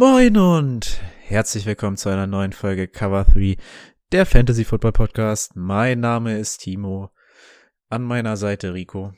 [0.00, 3.58] Moin und herzlich willkommen zu einer neuen Folge Cover 3,
[4.12, 5.56] der Fantasy Football Podcast.
[5.56, 7.10] Mein Name ist Timo.
[7.90, 9.12] An meiner Seite Rico.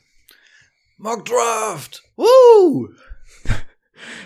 [0.97, 2.03] Mock Draft!
[2.17, 2.89] Woo!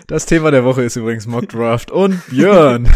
[0.08, 2.88] Das Thema der Woche ist übrigens Mock Draft und Björn.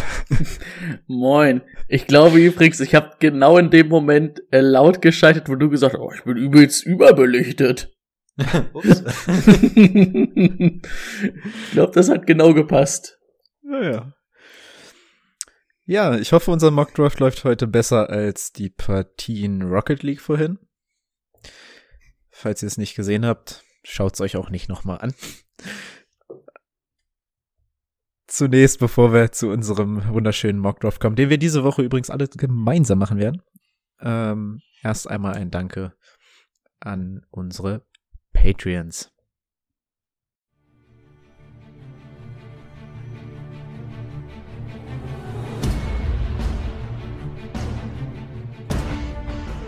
[1.07, 1.63] Moin.
[1.87, 5.95] Ich glaube übrigens, ich habe genau in dem Moment äh, laut geschaltet, wo du gesagt
[5.95, 7.95] hast, oh, ich bin übelst überbelichtet.
[11.65, 13.22] Ich glaube, das hat genau gepasst.
[13.73, 14.13] Naja.
[15.87, 20.59] Ja, ich hoffe, unser Mock Draft läuft heute besser als die Partien Rocket League vorhin.
[22.29, 25.15] Falls ihr es nicht gesehen habt, schaut es euch auch nicht nochmal an.
[28.27, 32.29] Zunächst, bevor wir zu unserem wunderschönen Mock Draft kommen, den wir diese Woche übrigens alle
[32.29, 33.41] gemeinsam machen werden.
[34.01, 35.95] Ähm, erst einmal ein Danke
[36.79, 37.87] an unsere
[38.35, 39.11] Patreons.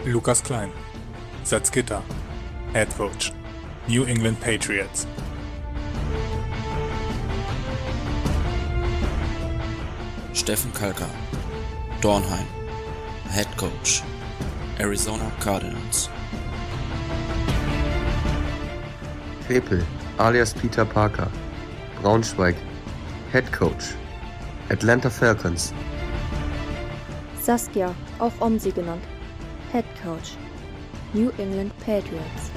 [0.06, 0.70] Lukas Klein,
[1.44, 2.02] Salzgitter,
[2.74, 3.32] Head Coach,
[3.88, 5.06] New England Patriots.
[10.34, 11.08] Steffen Kalka,
[12.02, 12.46] Dornheim,
[13.30, 14.02] Head Coach,
[14.78, 16.10] Arizona Cardinals.
[19.46, 19.82] Krepel,
[20.18, 21.30] alias Peter Parker,
[22.02, 22.56] Braunschweig,
[23.32, 23.94] Head Coach,
[24.68, 25.72] Atlanta Falcons.
[27.40, 29.02] Saskia, auch Omsi genannt,
[29.74, 30.36] Head Coach,
[31.14, 32.52] New England Patriots.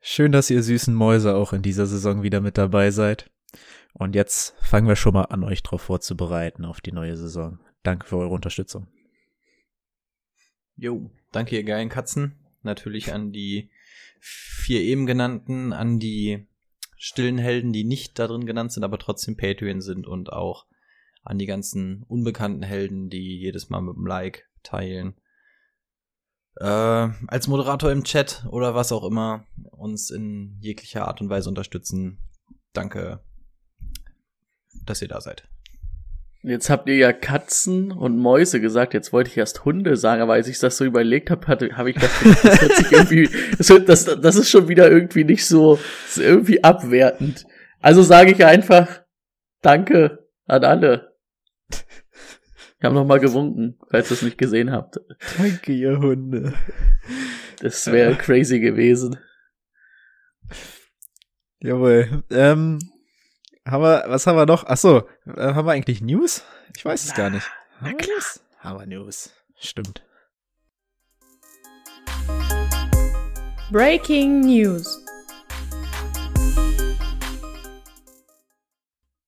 [0.00, 3.30] Schön, dass ihr süßen Mäuse auch in dieser Saison wieder mit dabei seid.
[3.92, 7.60] Und jetzt fangen wir schon mal an, euch darauf vorzubereiten auf die neue Saison.
[7.84, 8.88] Danke für eure Unterstützung.
[10.74, 12.34] Jo, danke ihr geilen Katzen.
[12.64, 13.70] Natürlich an die
[14.18, 16.47] vier eben genannten, an die
[16.98, 20.66] stillen Helden, die nicht da drin genannt sind, aber trotzdem Patreon sind und auch
[21.22, 25.14] an die ganzen unbekannten Helden, die jedes Mal mit dem Like teilen.
[26.56, 31.48] Äh, als Moderator im Chat oder was auch immer uns in jeglicher Art und Weise
[31.48, 32.18] unterstützen.
[32.72, 33.22] Danke,
[34.84, 35.48] dass ihr da seid.
[36.42, 38.94] Jetzt habt ihr ja Katzen und Mäuse gesagt.
[38.94, 41.90] Jetzt wollte ich erst Hunde sagen, aber als ich das so überlegt habe, hatte, habe
[41.90, 42.12] ich gedacht,
[42.42, 46.62] das hört sich irgendwie, das, das, das ist schon wieder irgendwie nicht so, ist irgendwie
[46.62, 47.44] abwertend.
[47.80, 49.02] Also sage ich einfach
[49.62, 51.16] Danke an alle.
[51.70, 55.00] Ich habe noch mal gewunken, falls ihr es nicht gesehen habt.
[55.36, 56.54] Danke, ihr Hunde.
[57.60, 59.18] Das wäre crazy gewesen.
[61.58, 62.22] Jawohl.
[62.30, 62.78] Ähm,
[63.70, 64.64] haben wir, was haben wir noch?
[64.64, 66.42] Achso, äh, haben wir eigentlich News?
[66.76, 67.46] Ich weiß es gar nicht.
[67.80, 68.16] Na klar.
[68.16, 68.40] News?
[68.60, 69.30] Haben wir News.
[69.56, 70.02] Stimmt.
[73.70, 75.04] Breaking News.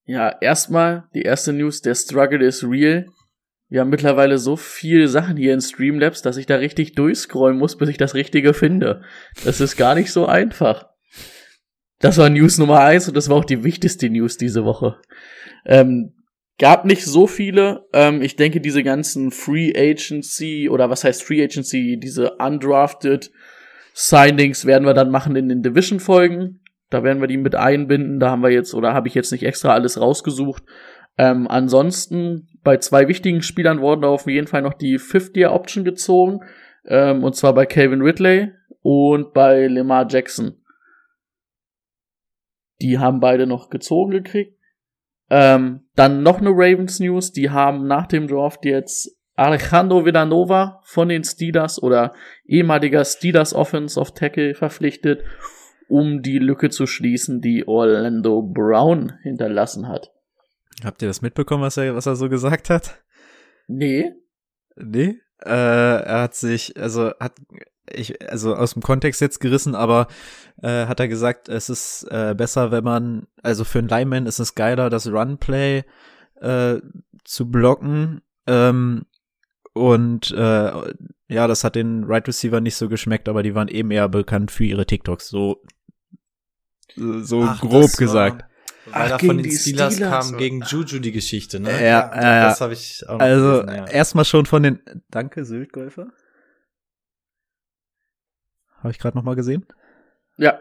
[0.04, 3.06] Ja, erstmal die erste News, der Struggle is real.
[3.68, 7.76] Wir haben mittlerweile so viele Sachen hier in Streamlabs, dass ich da richtig durchscrollen muss,
[7.76, 9.02] bis ich das Richtige finde.
[9.44, 10.89] Das ist gar nicht so einfach.
[12.00, 14.96] Das war News Nummer eins und das war auch die wichtigste News diese Woche.
[15.66, 16.14] Ähm,
[16.58, 17.86] gab nicht so viele.
[17.92, 23.30] Ähm, ich denke, diese ganzen Free Agency oder was heißt Free Agency, diese undrafted
[23.92, 26.60] Signings werden wir dann machen in den Division-Folgen.
[26.88, 28.18] Da werden wir die mit einbinden.
[28.18, 30.62] Da haben wir jetzt oder habe ich jetzt nicht extra alles rausgesucht.
[31.18, 36.40] Ähm, ansonsten bei zwei wichtigen Spielern wurden auf jeden Fall noch die Fifth-Year-Option gezogen.
[36.86, 40.59] Ähm, und zwar bei Calvin Ridley und bei Lamar Jackson.
[42.80, 44.56] Die haben beide noch gezogen gekriegt.
[45.28, 47.32] Ähm, dann noch eine Ravens News.
[47.32, 52.12] Die haben nach dem Draft jetzt Alejandro Villanova von den Steelers oder
[52.44, 55.24] ehemaliger Steelers Offense of Tackle verpflichtet,
[55.88, 60.12] um die Lücke zu schließen, die Orlando Brown hinterlassen hat.
[60.84, 63.02] Habt ihr das mitbekommen, was er, was er so gesagt hat?
[63.66, 64.12] Nee.
[64.76, 65.20] Nee?
[65.42, 67.32] Äh, er hat sich, also hat
[67.92, 70.08] ich, also aus dem Kontext jetzt gerissen, aber
[70.62, 74.38] äh, hat er gesagt, es ist äh, besser, wenn man, also für einen Lineman ist
[74.38, 75.84] es geiler, das Runplay
[76.40, 76.76] äh,
[77.24, 79.06] zu blocken ähm,
[79.72, 80.72] Und äh,
[81.28, 84.50] ja, das hat den Right Receiver nicht so geschmeckt, aber die waren eben eher bekannt
[84.50, 85.28] für ihre TikToks.
[85.28, 85.62] So,
[86.96, 88.44] so Ach, grob gesagt.
[88.86, 90.30] Weil Ach, da von den Steelers, Steelers.
[90.30, 91.70] kam gegen Juju die Geschichte, ne?
[91.84, 93.86] Ja, doch, ja, das habe ich auch noch Also ja.
[93.86, 94.80] erstmal schon von den.
[95.10, 96.08] Danke, Syltgolfer.
[98.80, 99.66] Habe ich gerade noch mal gesehen.
[100.36, 100.60] Ja,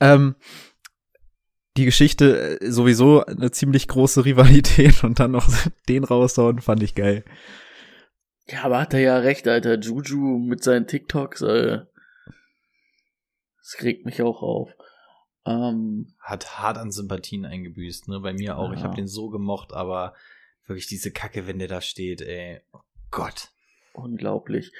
[0.00, 0.36] Ähm,
[1.76, 5.48] die Geschichte äh, sowieso eine ziemlich große Rivalität und dann noch
[5.88, 7.24] den raushauen, fand ich geil.
[8.48, 9.78] Ja, aber hat er ja recht, Alter.
[9.78, 11.80] Juju mit seinen TikToks, äh,
[13.58, 14.70] das regt mich auch auf.
[15.44, 18.20] Ähm, Hat hart an Sympathien eingebüßt, ne?
[18.20, 18.72] Bei mir auch.
[18.72, 18.84] Ich Ja.
[18.86, 20.14] habe den so gemocht, aber
[20.66, 22.60] wirklich diese Kacke, wenn der da steht, ey.
[22.72, 22.80] Oh
[23.10, 23.48] Gott.
[23.92, 24.72] unglaublich.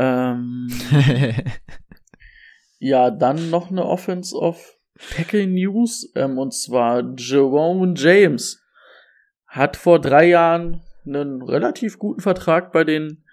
[0.00, 0.68] Ähm,
[2.78, 4.78] ja, dann noch eine Offense of
[5.14, 8.64] Tackle News, ähm, und zwar Jerome James
[9.46, 13.24] hat vor drei Jahren einen relativ guten Vertrag bei den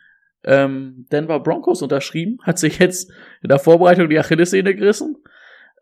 [0.44, 3.12] ähm, Denver Broncos unterschrieben, hat sich jetzt
[3.42, 5.16] in der Vorbereitung die Achillessehne gerissen,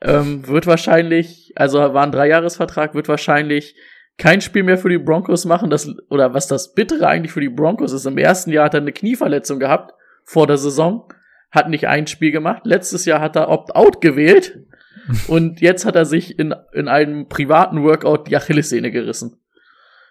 [0.01, 3.75] ähm, wird wahrscheinlich, also war ein Dreijahresvertrag, wird wahrscheinlich
[4.17, 7.49] kein Spiel mehr für die Broncos machen, das, oder was das Bittere eigentlich für die
[7.49, 9.94] Broncos ist, im ersten Jahr hat er eine Knieverletzung gehabt,
[10.25, 11.07] vor der Saison,
[11.51, 14.65] hat nicht ein Spiel gemacht, letztes Jahr hat er Opt-out gewählt,
[15.27, 19.39] und jetzt hat er sich in, in einem privaten Workout die Achillessehne gerissen.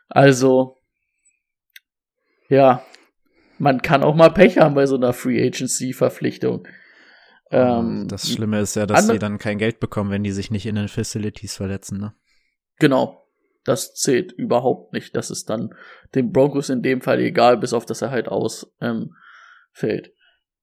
[0.09, 0.79] Also,
[2.49, 2.85] ja,
[3.59, 6.67] man kann auch mal Pech haben bei so einer Free Agency Verpflichtung.
[7.51, 10.67] Ähm, das Schlimme ist ja, dass die dann kein Geld bekommen, wenn die sich nicht
[10.67, 12.15] in den Facilities verletzen, ne?
[12.79, 13.21] Genau.
[13.65, 15.17] Das zählt überhaupt nicht.
[15.17, 15.75] Das ist dann
[16.15, 18.73] den Broncos in dem Fall egal, bis auf dass er halt ausfällt.
[18.81, 19.15] Ähm,
[19.75, 20.13] fällt.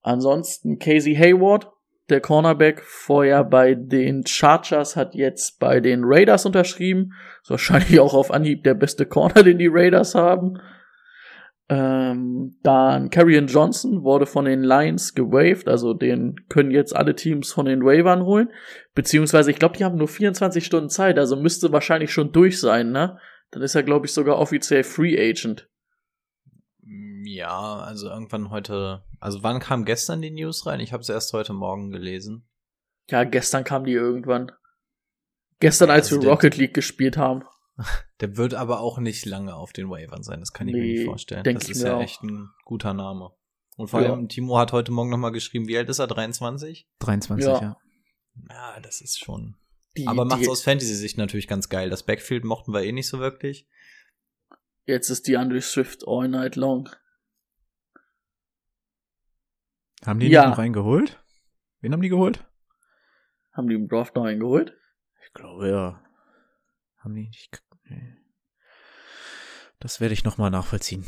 [0.01, 1.69] Ansonsten Casey Hayward,
[2.09, 7.13] der Cornerback, vorher bei den Chargers, hat jetzt bei den Raiders unterschrieben.
[7.43, 10.59] Ist wahrscheinlich auch auf Anhieb der beste Corner, den die Raiders haben.
[11.69, 17.53] Ähm, dann Carrion Johnson wurde von den Lions gewaved, also den können jetzt alle Teams
[17.53, 18.49] von den Waivern holen.
[18.93, 22.91] Beziehungsweise, ich glaube, die haben nur 24 Stunden Zeit, also müsste wahrscheinlich schon durch sein,
[22.91, 23.17] ne?
[23.51, 25.69] Dann ist er, glaube ich, sogar offiziell Free Agent.
[27.23, 29.03] Ja, also irgendwann heute.
[29.19, 30.79] Also wann kam gestern die News rein?
[30.79, 32.47] Ich habe es erst heute Morgen gelesen.
[33.09, 34.51] Ja, gestern kam die irgendwann.
[35.59, 37.43] Gestern, als Also wir Rocket League gespielt haben.
[38.21, 40.93] Der wird aber auch nicht lange auf den Waivern sein, das kann ich mir Nee,
[40.93, 41.43] nicht vorstellen.
[41.43, 42.01] Das ich ist mir ja auch.
[42.01, 43.31] echt ein guter Name.
[43.77, 44.11] Und vor Ja.
[44.13, 46.07] allem, Timo hat heute Morgen nochmal geschrieben, wie alt ist er?
[46.07, 46.87] 23?
[46.99, 47.61] 23, Ja.
[47.61, 47.77] ja.
[48.49, 49.55] Ja, das ist schon.
[49.97, 51.89] Die, aber macht's die, aus Fantasy-Sicht natürlich ganz geil.
[51.89, 53.67] Das Backfield mochten wir eh nicht so wirklich.
[54.85, 56.89] Jetzt ist die Andre Swift all night long.
[60.05, 60.41] Haben die Ja.
[60.41, 61.23] nicht noch einen geholt?
[61.81, 62.45] Wen haben die geholt?
[63.53, 64.75] Haben die im Draft noch einen geholt?
[65.25, 66.01] Ich glaube, ja.
[66.97, 67.63] Haben die nicht.
[67.85, 68.17] Nee.
[69.79, 71.05] Das werde ich nochmal nachvollziehen.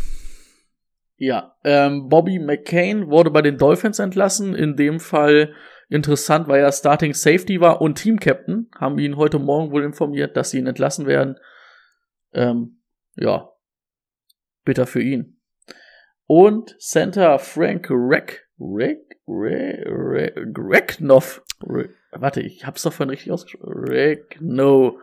[1.16, 4.56] Ja, ähm, Bobby McCain wurde bei den Dolphins entlassen.
[4.56, 5.56] In dem Fall
[5.90, 8.70] interessant, weil er Starting Safety war und Team Captain.
[8.76, 11.38] Haben ihn heute Morgen wohl informiert, dass sie ihn entlassen werden.
[12.34, 12.82] Ähm,
[13.16, 13.50] ja,
[14.66, 15.40] bitter für ihn.
[16.26, 21.42] Und Center Frank Reck, Reck, Reck, Reck, Recknoff.
[21.68, 23.86] Re, warte, ich hab's doch von richtig ausgesprochen.
[23.88, 25.00] Reckno.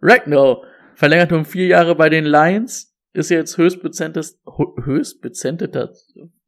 [0.00, 0.62] Reckno.
[0.94, 2.94] Verlängert um vier Jahre bei den Lions.
[3.12, 4.38] Ist jetzt höchstbezentetes,
[4.84, 5.90] höchstbezenteter,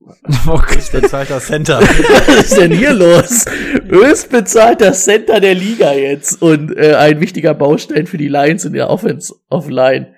[0.92, 1.80] Bezahlter Center.
[1.80, 3.44] was ist denn hier los?
[3.88, 8.90] Höchstbezahlter Center der Liga jetzt und äh, ein wichtiger Baustein für die Lions in der
[8.90, 10.14] Offense of Line.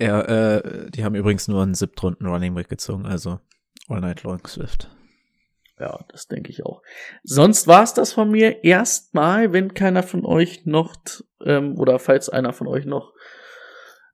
[0.00, 3.40] Ja, äh, die haben übrigens nur einen siebtrunden Running Back gezogen, also
[3.88, 4.90] All Night Long Swift.
[5.78, 6.82] Ja, das denke ich auch.
[7.22, 10.96] Sonst war's das von mir erstmal, wenn keiner von euch noch
[11.44, 13.12] ähm, oder falls einer von euch noch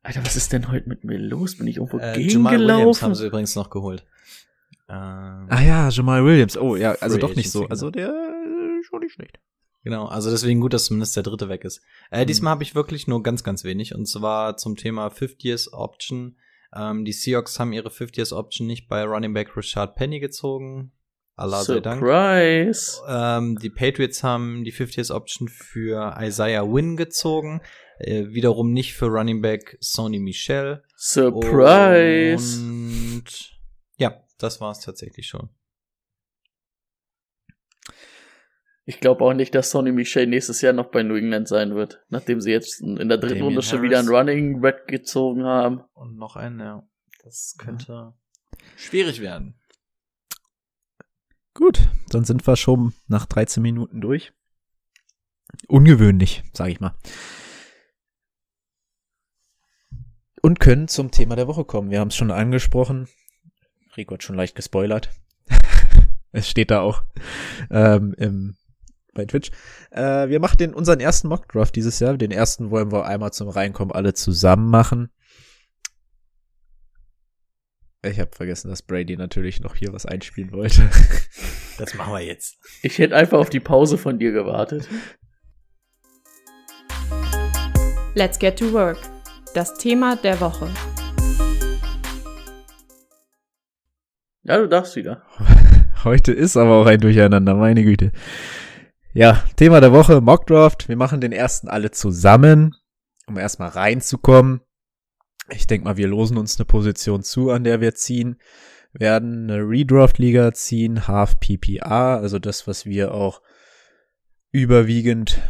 [0.05, 1.59] Alter, was ist denn heute mit mir los?
[1.59, 3.02] Bin ich irgendwo äh, Jamal Williams gegengelaufen?
[3.02, 4.05] haben sie übrigens noch geholt.
[4.88, 6.57] Ähm, Ah ja, Jamal Williams.
[6.59, 7.61] Oh ja, also doch nicht so.
[7.61, 9.38] Agency, Also der äh, schon nicht schlecht.
[9.85, 11.81] Genau, also deswegen gut, dass zumindest der dritte weg ist.
[12.11, 12.26] Äh, Mhm.
[12.26, 13.95] diesmal habe ich wirklich nur ganz, ganz wenig.
[13.95, 16.37] Und zwar zum Thema 50 Years Option.
[16.75, 20.93] Ähm, die Seahawks haben ihre 50 Years Option nicht bei Running Back Richard Penny gezogen.
[21.37, 21.62] Allah.
[21.62, 23.00] Surprise.
[23.09, 27.62] Ähm, die Patriots haben die 50 Years Option für Isaiah Wynn gezogen.
[27.99, 30.83] Äh, wiederum nicht für Running Back Sony Michel.
[30.97, 32.61] Surprise.
[32.61, 33.52] Und
[33.97, 35.49] ja, das war's tatsächlich schon.
[38.84, 42.04] Ich glaube auch nicht, dass Sonny Michel nächstes Jahr noch bei New England sein wird,
[42.08, 43.90] nachdem sie jetzt in der dritten Damian Runde schon Harris.
[43.90, 45.82] wieder einen Running Back gezogen haben.
[45.94, 46.86] Und noch ein, ja.
[47.22, 48.14] Das könnte
[48.76, 49.54] schwierig werden.
[51.54, 54.32] Gut, dann sind wir schon nach 13 Minuten durch.
[55.68, 56.94] Ungewöhnlich, sage ich mal.
[60.40, 61.90] Und können zum Thema der Woche kommen.
[61.90, 63.08] Wir haben es schon angesprochen.
[63.96, 65.10] Rico hat schon leicht gespoilert.
[66.32, 67.04] es steht da auch
[67.70, 68.56] ähm, im,
[69.12, 69.50] bei Twitch.
[69.90, 72.16] Äh, wir machen den, unseren ersten Mockdraft dieses Jahr.
[72.16, 75.11] Den ersten wollen wir einmal zum Reinkommen alle zusammen machen.
[78.04, 80.88] Ich habe vergessen, dass Brady natürlich noch hier was einspielen wollte.
[81.78, 82.59] Das machen wir jetzt.
[82.83, 84.87] Ich hätte einfach auf die Pause von dir gewartet.
[88.14, 88.99] Let's get to work.
[89.54, 90.69] Das Thema der Woche.
[94.42, 95.23] Ja, du darfst wieder.
[96.04, 98.12] Heute ist aber auch ein Durcheinander, meine Güte.
[99.14, 100.88] Ja, Thema der Woche, Mockdraft.
[100.88, 102.75] Wir machen den ersten alle zusammen,
[103.26, 104.61] um erstmal reinzukommen.
[105.50, 108.38] Ich denke mal, wir losen uns eine Position zu, an der wir ziehen
[108.92, 113.40] werden eine Redraft-Liga ziehen, Half PPR, also das, was wir auch
[114.50, 115.40] überwiegend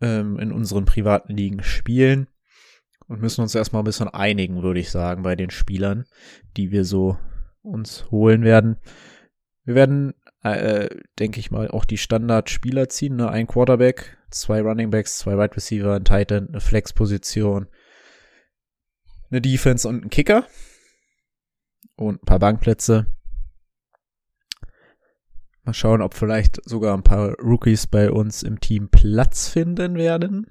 [0.00, 2.28] ähm, in unseren privaten Ligen spielen
[3.06, 6.04] und müssen uns erstmal ein bisschen einigen, würde ich sagen, bei den Spielern,
[6.56, 7.16] die wir so
[7.62, 8.76] uns holen werden.
[9.64, 13.28] Wir werden, äh, denke ich mal, auch die Standard-Spieler ziehen, ne?
[13.28, 17.68] ein Quarterback, zwei Running Backs, zwei Wide Receiver, ein Titan, eine Flex-Position,
[19.30, 20.46] eine Defense und ein Kicker
[21.96, 23.06] und ein paar Bankplätze.
[25.64, 30.46] Mal schauen, ob vielleicht sogar ein paar Rookies bei uns im Team Platz finden werden.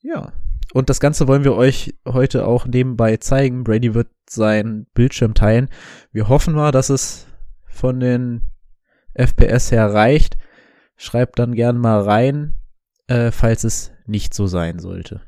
[0.00, 0.32] Ja.
[0.72, 3.64] Und das Ganze wollen wir euch heute auch nebenbei zeigen.
[3.64, 5.68] Brady wird seinen Bildschirm teilen.
[6.12, 7.26] Wir hoffen mal, dass es
[7.74, 8.42] von den
[9.14, 10.36] FPS her reicht.
[10.96, 12.54] Schreibt dann gern mal rein,
[13.08, 15.22] äh, falls es nicht so sein sollte.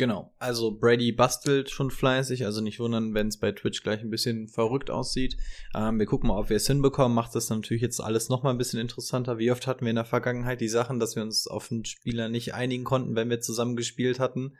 [0.00, 4.08] Genau, also Brady bastelt schon fleißig, also nicht wundern, wenn es bei Twitch gleich ein
[4.08, 5.36] bisschen verrückt aussieht.
[5.74, 7.14] Ähm, wir gucken mal, ob wir es hinbekommen.
[7.14, 9.36] Macht das natürlich jetzt alles noch mal ein bisschen interessanter.
[9.36, 12.30] Wie oft hatten wir in der Vergangenheit die Sachen, dass wir uns auf einen Spieler
[12.30, 14.56] nicht einigen konnten, wenn wir zusammen gespielt hatten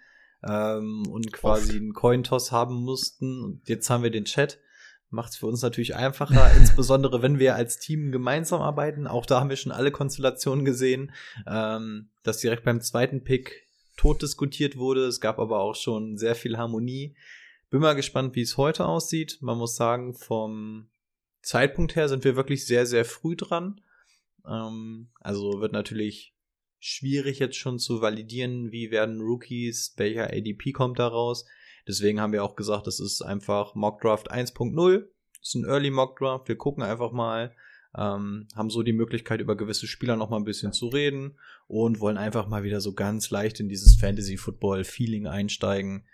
[0.47, 1.76] ähm, und quasi oft.
[1.79, 3.43] einen Cointoss haben mussten.
[3.43, 4.59] Und jetzt haben wir den Chat.
[5.11, 9.07] Macht es für uns natürlich einfacher, insbesondere wenn wir als Team gemeinsam arbeiten.
[9.07, 11.12] Auch da haben wir schon alle Konstellationen gesehen,
[11.47, 15.05] ähm, dass direkt beim zweiten Pick tot diskutiert wurde.
[15.07, 17.17] Es gab aber auch schon sehr viel Harmonie.
[17.71, 19.38] Bin mal gespannt, wie es heute aussieht.
[19.40, 20.88] Man muss sagen, vom
[21.43, 23.81] Zeitpunkt her sind wir wirklich sehr, sehr früh dran.
[24.47, 26.35] Ähm, also wird natürlich
[26.79, 31.45] schwierig jetzt schon zu validieren, wie werden Rookies, welcher ADP kommt daraus.
[31.87, 34.99] Deswegen haben wir auch gesagt, das ist einfach Mockdraft 1.0.
[34.99, 36.49] Das ist ein Early Mockdraft.
[36.49, 37.55] Wir gucken einfach mal,
[37.97, 42.01] ähm, haben so die Möglichkeit, über gewisse Spieler noch mal ein bisschen zu reden und
[42.01, 46.07] wollen einfach mal wieder so ganz leicht in dieses Fantasy-Football-Feeling einsteigen.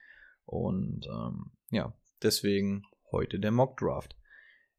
[0.45, 1.93] Und ähm, ja,
[2.23, 4.17] deswegen heute der Mock-Draft.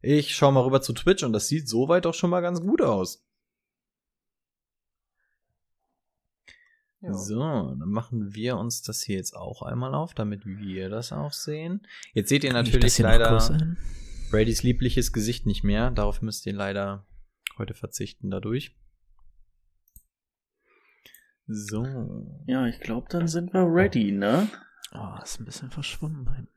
[0.01, 2.81] Ich schaue mal rüber zu Twitch und das sieht soweit doch schon mal ganz gut
[2.81, 3.26] aus.
[7.01, 11.31] So, dann machen wir uns das hier jetzt auch einmal auf, damit wir das auch
[11.31, 11.85] sehen.
[12.13, 13.75] Jetzt seht ihr natürlich leider
[14.31, 15.91] Bradys liebliches Gesicht nicht mehr.
[15.91, 17.05] Darauf müsst ihr leider
[17.57, 18.75] heute verzichten dadurch.
[21.47, 21.85] So.
[22.45, 24.49] Ja, ich glaube, dann sind wir ready, ne?
[24.91, 26.47] Oh, ist ein bisschen verschwommen beim.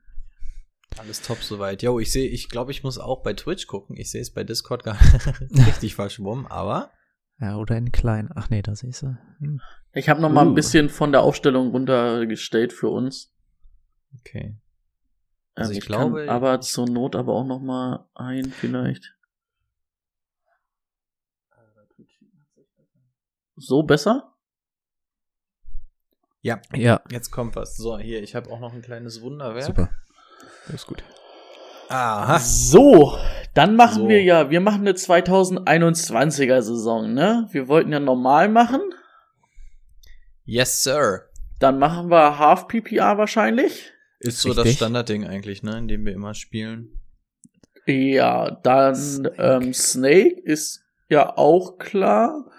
[0.97, 1.81] Alles top soweit.
[1.83, 3.95] Jo, ich sehe, ich glaube, ich muss auch bei Twitch gucken.
[3.95, 4.97] Ich sehe es bei Discord gar
[5.67, 6.91] richtig verschwommen, aber.
[7.41, 8.29] Ja, oder in klein.
[8.35, 9.17] Ach nee, da siehst du.
[9.39, 9.59] Hm.
[9.93, 10.33] Ich habe noch uh.
[10.33, 10.53] mal ein uh.
[10.53, 13.33] bisschen von der Aufstellung runtergestellt für uns.
[14.19, 14.55] Okay.
[15.55, 19.15] Also, also ich, ich glaube, aber zur Not aber auch noch mal ein vielleicht.
[23.55, 24.35] So besser?
[26.41, 26.61] Ja.
[26.73, 27.01] Ja.
[27.09, 27.75] Jetzt kommt was.
[27.75, 29.65] So, hier, ich habe auch noch ein kleines Wunderwerk.
[29.65, 29.89] Super.
[30.65, 31.03] Das ist gut.
[31.91, 32.39] Aha.
[32.39, 33.17] So,
[33.53, 34.07] dann machen so.
[34.07, 37.47] wir ja, wir machen eine 2021er Saison, ne?
[37.51, 38.81] Wir wollten ja normal machen.
[40.45, 41.29] Yes, sir.
[41.59, 43.91] Dann machen wir Half PPR wahrscheinlich.
[44.19, 44.65] Ist so Richtig.
[44.65, 46.99] das Standardding eigentlich, ne, in dem wir immer spielen.
[47.85, 49.35] Ja, dann Snake.
[49.37, 52.49] Ähm, Snake ist ja auch klar.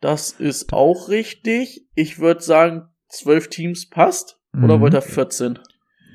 [0.00, 1.86] Das ist auch richtig.
[1.94, 4.40] Ich würde sagen, zwölf Teams passt.
[4.52, 4.80] Oder mhm.
[4.82, 5.58] wollt ihr 14?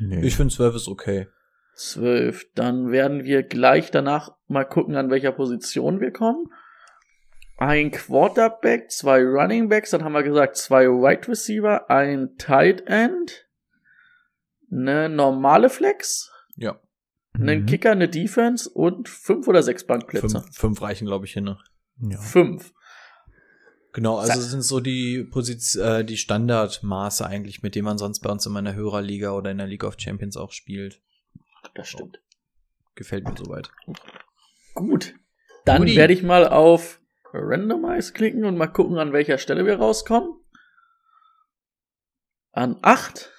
[0.01, 0.21] Nee.
[0.25, 1.27] Ich finde zwölf ist okay.
[1.79, 2.45] Zwölf.
[2.55, 6.51] Dann werden wir gleich danach mal gucken, an welcher Position wir kommen.
[7.57, 13.47] Ein Quarterback, zwei Running Backs, dann haben wir gesagt, zwei Wide Receiver, ein Tight End,
[14.69, 16.29] eine normale Flex.
[16.57, 16.81] Ja.
[17.33, 17.65] Einen mhm.
[17.65, 20.27] Kicker, eine Defense und fünf oder sechs Bankplätze.
[20.27, 21.45] Fünf, fünf reichen, glaube ich, hin.
[21.45, 21.57] Ne?
[22.01, 22.17] Ja.
[22.17, 22.73] Fünf.
[23.93, 28.19] Genau, also das sind so die Position, äh, die Standardmaße eigentlich, mit denen man sonst
[28.19, 31.01] bei uns in meiner Hörerliga oder in der League of Champions auch spielt.
[31.75, 32.21] Das stimmt.
[32.95, 33.69] Gefällt mir soweit.
[34.75, 35.15] Gut.
[35.65, 36.99] Dann werde ich mal auf
[37.31, 40.33] Randomize klicken und mal gucken, an welcher Stelle wir rauskommen.
[42.51, 43.31] An 8.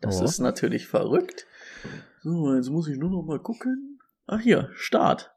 [0.00, 0.24] Das oh.
[0.24, 1.46] ist natürlich verrückt.
[2.22, 4.00] So, jetzt muss ich nur noch mal gucken.
[4.26, 5.34] Ach hier, Start.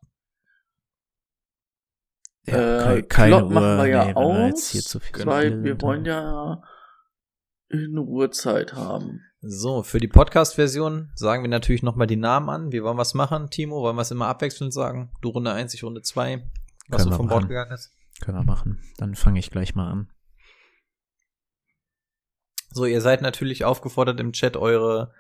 [2.46, 5.80] Ja, äh, keine Klopp machen wir ja nee, wir aus, hier zu viel weil wir
[5.82, 6.64] wollen ja
[7.74, 9.22] eine Uhrzeit haben.
[9.42, 12.72] So, für die Podcast-Version sagen wir natürlich nochmal die Namen an.
[12.72, 13.82] Wie wollen wir es machen, Timo?
[13.82, 15.12] Wollen wir es immer abwechselnd sagen?
[15.22, 16.44] Du Runde 1, ich Runde 2.
[16.90, 17.50] Was Können so wir vom Bord machen.
[17.50, 17.92] gegangen ist.
[18.22, 18.80] Können wir machen.
[18.98, 20.10] Dann fange ich gleich mal an.
[22.74, 25.12] So, ihr seid natürlich aufgefordert im Chat eure,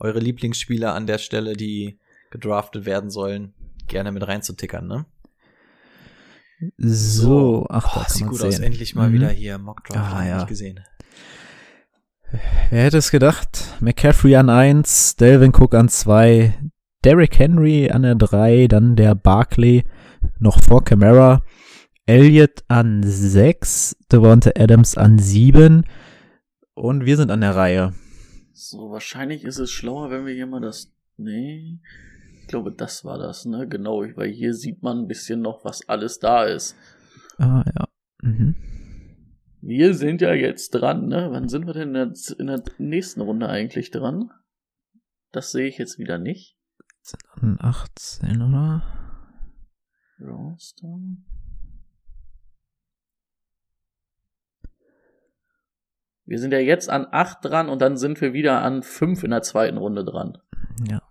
[0.00, 1.98] eure Lieblingsspieler an der Stelle, die
[2.30, 3.54] gedraftet werden sollen,
[3.86, 5.06] gerne mit reinzutickern, ne?
[6.76, 8.48] So, ach, da Boah, kann sieht gut sehen.
[8.48, 8.58] aus.
[8.58, 9.12] Endlich mal Mhm.
[9.14, 9.98] wieder hier Mockdraft.
[10.00, 10.36] Ah, hab ich ja.
[10.38, 10.80] nicht gesehen.
[12.70, 13.74] Wer hätte es gedacht?
[13.80, 16.54] McCaffrey an 1, Delvin Cook an 2,
[17.04, 19.84] Derrick Henry an der 3, dann der Barkley
[20.38, 21.42] noch vor Camara,
[22.06, 25.84] Elliott an 6, Devonta Adams an 7
[26.74, 27.94] und wir sind an der Reihe.
[28.52, 30.92] So, wahrscheinlich ist es schlauer, wenn wir hier mal das.
[31.16, 31.78] Nee.
[32.42, 33.66] Ich glaube, das war das, ne?
[33.68, 36.76] Genau, weil hier sieht man ein bisschen noch, was alles da ist.
[37.38, 37.84] Ah, ja.
[38.22, 38.56] Mhm.
[39.60, 41.28] Wir sind ja jetzt dran, ne?
[41.30, 44.30] Wann sind wir denn in der, in der nächsten Runde eigentlich dran?
[45.32, 46.56] Das sehe ich jetzt wieder nicht.
[47.02, 48.82] Sind an 18, oder?
[50.20, 50.98] Roster.
[56.24, 59.30] Wir sind ja jetzt an 8 dran und dann sind wir wieder an 5 in
[59.30, 60.38] der zweiten Runde dran.
[60.86, 61.02] Ja.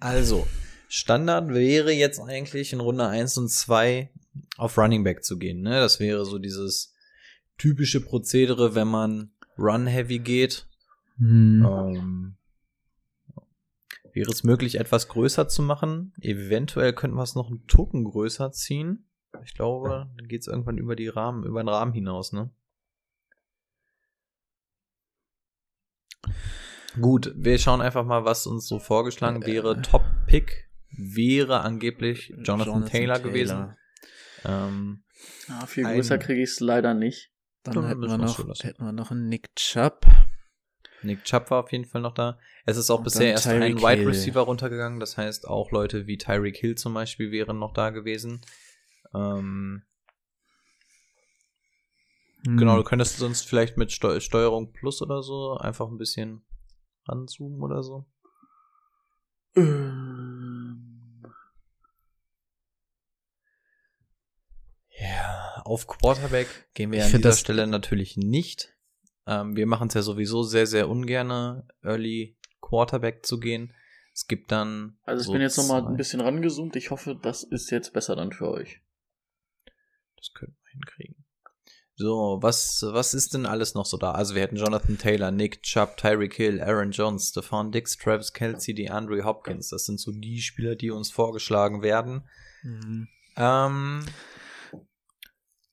[0.00, 0.46] Also,
[0.88, 4.10] Standard wäre jetzt eigentlich in Runde 1 und 2
[4.56, 5.62] auf Running Back zu gehen.
[5.62, 5.80] Ne?
[5.80, 6.94] Das wäre so dieses
[7.58, 10.66] typische Prozedere, wenn man Run-Heavy geht.
[11.18, 11.66] Hm.
[11.66, 12.36] Ähm,
[14.12, 16.12] wäre es möglich, etwas größer zu machen?
[16.20, 19.08] Eventuell könnten wir es noch einen Tucken größer ziehen.
[19.44, 22.50] Ich glaube, dann geht es irgendwann über die Rahmen, über den Rahmen hinaus, ne?
[27.00, 29.82] Gut, wir schauen einfach mal, was uns so vorgeschlagen wäre.
[29.82, 33.76] Top-Pick wäre angeblich Jonathan, Taylor, gewesen.
[34.44, 35.04] Ähm,
[35.48, 37.32] Ja, viel Ein- größer kriege ich es leider nicht.
[37.62, 40.06] Dann Dann hätten wir, noch, hätten wir noch einen Nick Chubb.
[41.02, 42.38] Nick Chubb war auf jeden Fall noch da.
[42.64, 44.06] Es ist auch Und bisher erst Tyreek ein Wide Hill.
[44.08, 45.00] Receiver runtergegangen.
[45.00, 48.40] Das heißt, auch Leute wie Tyreek Hill zum Beispiel wären noch da gewesen.
[49.14, 49.82] Ähm,
[52.46, 52.56] Hm.
[52.58, 56.44] Genau, du könntest sonst vielleicht mit Steu Steuerung Plus oder so einfach ein bisschen
[57.08, 58.06] ranzoomen oder so.
[65.66, 68.74] Auf Quarterback gehen wir Ich an dieser das- Stelle natürlich nicht.
[69.26, 73.72] Ähm, wir machen es ja sowieso sehr, sehr ungerne, Early Quarterback zu gehen.
[74.14, 74.98] Es gibt dann.
[75.02, 76.76] Also ich so bin jetzt noch mal zwei- ein bisschen rangezoomt.
[76.76, 78.80] Ich hoffe, das ist jetzt besser dann für euch.
[80.16, 81.24] Das können wir hinkriegen.
[81.98, 84.12] So, was, was ist denn alles noch so da?
[84.12, 88.74] Also wir hätten Jonathan Taylor, Nick Chubb, Tyreek Hill, Aaron Jones, Stephon Dix, Travis Kelsey,
[88.74, 89.70] DeAndre Hopkins.
[89.70, 92.28] Das sind so die Spieler, die uns vorgeschlagen werden.
[92.62, 93.08] Mhm.
[93.36, 94.04] Ähm,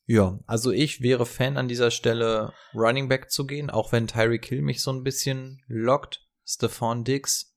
[0.05, 4.45] ja, also ich wäre Fan an dieser Stelle Running Back zu gehen, auch wenn Tyreek
[4.45, 6.21] Hill mich so ein bisschen lockt.
[6.45, 7.55] Stephon Dix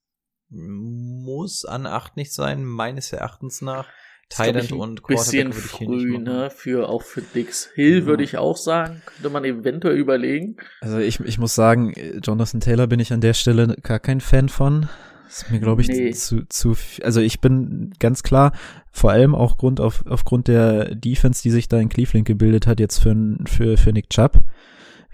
[0.49, 3.89] muss an 8 nicht sein, meines Erachtens nach.
[4.29, 6.51] Thailand und bisschen Quarterback würde ich hier nicht früh, ne?
[6.51, 8.07] Für, auch für Dix Hill Ja.
[8.07, 9.03] würde ich auch sagen.
[9.07, 10.57] Könnte man eventuell überlegen.
[10.81, 14.21] Also ich, ich muss sagen, äh, Jonathan Taylor bin ich an der Stelle gar kein
[14.21, 14.89] Fan von.
[15.29, 16.11] Ist mir, glaube ich, Nee.
[16.13, 18.53] zu, zu, viel- also ich bin ganz klar,
[18.93, 22.81] vor allem auch Grund auf, aufgrund der Defense, die sich da in Cleveland gebildet hat,
[22.81, 23.15] jetzt für,
[23.47, 24.41] für, für Nick Chubb.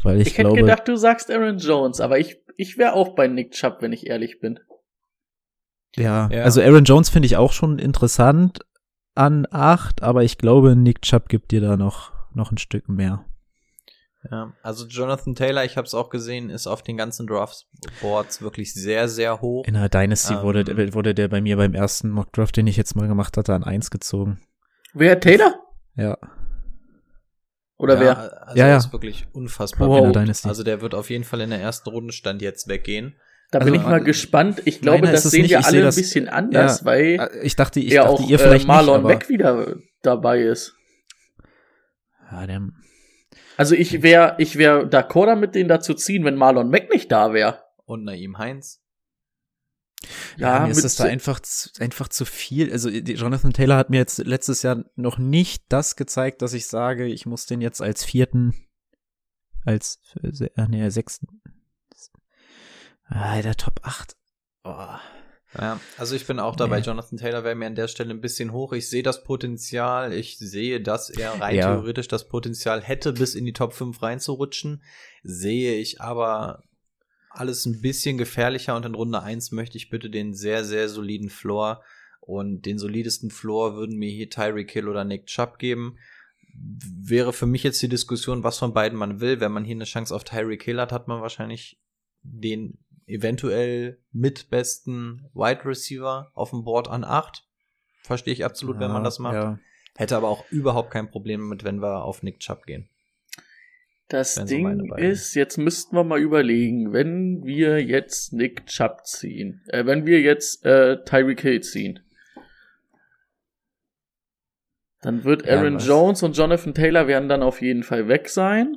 [0.02, 3.14] Weil ich, Ich, hätte glaube, gedacht, du sagst Aaron Jones, aber ich, ich wäre auch
[3.14, 4.58] bei Nick Chubb, wenn ich ehrlich bin.
[5.96, 6.42] ja, Ja.
[6.42, 8.60] also Aaron Jones finde ich auch schon interessant
[9.14, 13.24] an acht, aber ich glaube, Nick Chubb gibt dir da noch, noch ein Stück mehr.
[14.30, 18.72] Ja, also Jonathan Taylor, ich habe es auch gesehen, ist auf den ganzen Draftboards wirklich
[18.72, 19.64] sehr, sehr hoch.
[19.66, 20.42] In der Dynasty Ähm.
[20.42, 23.52] wurde, der- wurde der bei mir beim ersten Mockdraft, den ich jetzt mal gemacht hatte,
[23.52, 24.40] an eins gezogen.
[24.94, 25.56] Wer, Taylor?
[25.96, 26.16] Ja.
[27.78, 28.46] Oder ja, wer?
[28.46, 28.76] Also Ja, ja.
[28.76, 29.98] ist wirklich unfassbar Wow.
[30.06, 30.46] In der Dynasty.
[30.48, 33.16] Also der wird auf jeden Fall in der ersten Runde stand jetzt weggehen.
[33.50, 34.62] Da also, bin ich mal äh, gespannt.
[34.66, 35.50] Ich glaube, das sehen nicht.
[35.50, 38.04] wir Ich alle sehe ein das- bisschen anders, Ja, weil Äh, Ich dachte, ich ja
[38.04, 40.74] dachte, auch ihr äh, vielleicht Marlon nicht, aber, Mack wieder dabei ist.
[42.30, 42.68] Ja, der,
[43.56, 47.10] Also ich wäre ich wär d'accord damit, den da zu ziehen, wenn Marlon Mack nicht
[47.12, 47.62] da wäre.
[47.84, 48.80] Und Naim Heinz.
[50.36, 52.72] ja, mir mit ist das da einfach zu, einfach zu viel.
[52.72, 56.66] Also die- Jonathan Taylor hat mir jetzt letztes Jahr noch nicht das gezeigt, dass ich
[56.66, 58.54] sage, ich muss den jetzt als vierten,
[59.64, 61.26] als äh, nee, sechsten.
[63.04, 64.16] Ah, der Top 8.
[64.64, 64.86] Oh.
[65.58, 66.80] Ja, also ich bin auch dabei.
[66.80, 66.86] Nee.
[66.86, 68.72] Jonathan Taylor wäre mir an der Stelle ein bisschen hoch.
[68.72, 70.12] Ich sehe das Potenzial.
[70.12, 71.74] Ich sehe, dass er rein Ja.
[71.74, 74.82] theoretisch das Potenzial hätte, bis in die Top 5 reinzurutschen.
[75.22, 76.62] Sehe ich aber
[77.28, 81.28] alles ein bisschen gefährlicher und in Runde 1 möchte ich bitte den sehr, sehr soliden
[81.28, 81.82] Floor.
[82.20, 85.98] Und den solidesten Floor würden mir hier Tyreek Hill oder Nick Chubb geben.
[86.54, 89.40] Wäre für mich jetzt die Diskussion, was von beiden man will.
[89.40, 91.78] Wenn man hier eine Chance auf Tyreek Hill hat, hat man wahrscheinlich
[92.22, 97.44] den eventuell mitbesten Wide Receiver auf dem Board an 8.
[98.02, 99.34] Verstehe ich absolut, wenn man das macht.
[99.34, 99.58] Ja.
[99.96, 102.88] Hätte aber auch überhaupt kein Problem mit, wenn wir auf Nick Chubb gehen.
[104.08, 105.10] Das so meine Ding beiden.
[105.10, 110.20] ist, jetzt müssten wir mal überlegen, wenn wir jetzt Nick Chubb ziehen, äh, wenn wir
[110.20, 112.00] jetzt äh, Tyreek Hill ziehen,
[115.00, 115.86] dann wird Ja, Aaron was?
[115.86, 118.76] Jones und Jonathan Taylor werden dann auf jeden Fall weg sein.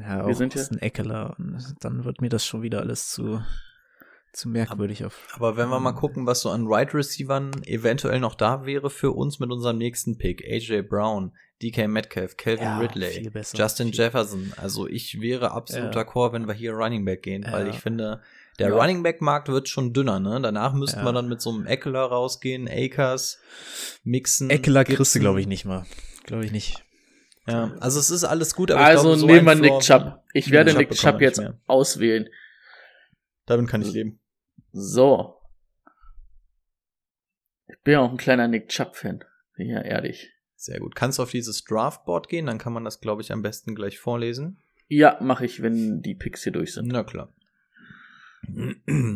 [0.00, 1.34] Ja, Wir auch sind ja- ist ein Eckler.
[1.38, 3.42] Und dann wird mir das schon wieder alles zu,
[4.32, 5.26] zu merkwürdig auf.
[5.34, 9.10] Aber wenn wir mal gucken, was so an Wide Receivern eventuell noch da wäre für
[9.12, 13.56] uns mit unserem nächsten Pick, AJ Brown, DK Metcalf, Calvin Ja, Ridley, besser.
[13.58, 14.52] Justin Jefferson.
[14.56, 16.04] Also ich wäre absoluter Ja.
[16.04, 17.72] Core, wenn wir hier Running Back gehen, weil Ja.
[17.72, 18.22] ich finde,
[18.58, 18.74] der Ja.
[18.76, 20.40] Running Back Markt wird schon dünner, ne?
[20.42, 21.04] Danach müssten Ja.
[21.04, 23.38] wir dann mit so einem Eckler rausgehen, Akers,
[24.04, 24.50] Mixen.
[24.50, 25.84] Eckler kriegst du, glaube ich, nicht mal.
[26.24, 26.82] Glaube ich nicht.
[27.46, 30.22] Ja, also es ist alles gut, aber ich Also glaube, so nehmen wir Nick Chubb.
[30.32, 32.28] Ich werde Chubb Nick Chubb jetzt auswählen.
[33.46, 34.20] Damit kann ich leben.
[34.70, 35.40] So.
[37.66, 39.24] Ich bin ja auch ein kleiner Nick Chubb-Fan.
[39.56, 40.30] Bin ja ehrlich.
[40.54, 40.94] Sehr gut.
[40.94, 43.98] Kannst du auf dieses Draftboard gehen, dann kann man das, glaube ich, am besten gleich
[43.98, 44.62] vorlesen.
[44.86, 46.86] Ja, mache ich, wenn die Picks hier durch sind.
[46.86, 47.34] Na klar.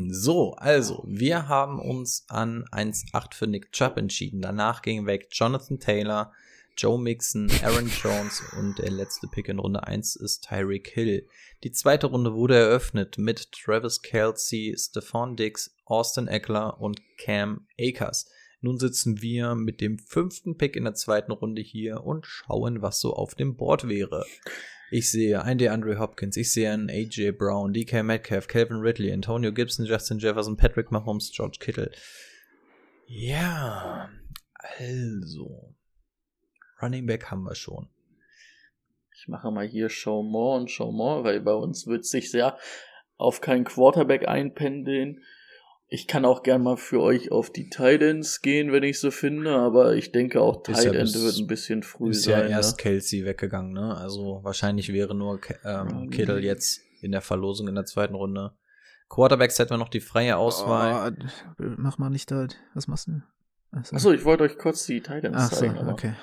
[0.08, 4.40] So, also, wir haben uns an 1-8 für Nick Chubb entschieden.
[4.40, 6.32] Danach ging weg Jonathan Taylor,
[6.76, 11.26] Joe Mixon, Aaron Jones und der letzte Pick in Runde 1 ist Tyreek Hill.
[11.64, 18.30] Die zweite Runde wurde eröffnet mit Travis Kelsey, Stephon Diggs, Austin Eckler und Cam Akers.
[18.60, 23.00] Nun sitzen wir mit dem fünften Pick in der zweiten Runde hier und schauen, was
[23.00, 24.26] so auf dem Board wäre.
[24.90, 29.52] Ich sehe einen DeAndre Hopkins, ich sehe einen AJ Brown, DK Metcalf, Calvin Ridley, Antonio
[29.52, 31.90] Gibson, Justin Jefferson, Patrick Mahomes, George Kittle.
[33.06, 34.10] Ja,
[34.78, 35.75] also.
[36.80, 37.88] Running Back haben wir schon.
[39.14, 42.58] Ich mache mal hier Show More und Show More, weil bei uns wird sich sehr
[43.16, 45.22] auf keinen Quarterback einpendeln.
[45.88, 49.54] Ich kann auch gern mal für euch auf die Titans gehen, wenn ich so finde,
[49.54, 52.40] aber ich denke auch Ist ja Tight End bis- wird ein bisschen früh Ist ja
[52.40, 52.50] sein.
[52.50, 52.82] erst ne?
[52.82, 53.96] Kelsey weggegangen, ne?
[53.96, 58.52] Also wahrscheinlich wäre nur ähm, Kittle jetzt in der Verlosung in der zweiten Runde.
[59.08, 61.16] Quarterbacks hätten wir noch die freie Auswahl.
[61.60, 62.48] Oh, mach mal nicht da.
[62.74, 63.22] Was machst du?
[63.70, 65.78] Achso, Achso, ich wollte euch kurz die Titans Ach so, zeigen.
[65.78, 66.14] Aber, okay.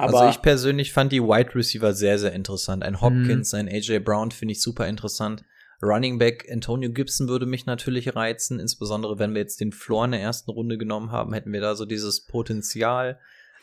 [0.00, 2.82] Aber also ich persönlich fand die Wide Receiver sehr, sehr interessant.
[2.82, 3.58] Ein Hopkins, Mhm.
[3.60, 5.44] ein AJ Brown finde ich super interessant.
[5.82, 10.10] Running Back Antonio Gibson würde mich natürlich reizen, insbesondere wenn wir jetzt den Floor in
[10.12, 13.18] der ersten Runde genommen haben, hätten wir da so dieses Potenzial.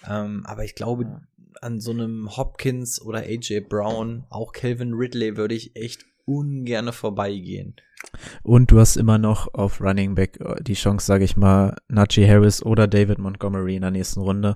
[0.08, 1.21] Ähm, aber ich glaube,
[1.62, 7.76] an so einem Hopkins oder AJ Brown, auch Calvin Ridley, würde ich echt ungerne vorbeigehen.
[8.44, 12.28] Und du hast immer noch auf Running Back äh, die Chance, sage ich mal, Najee
[12.28, 14.56] Harris oder David Montgomery in der nächsten Runde.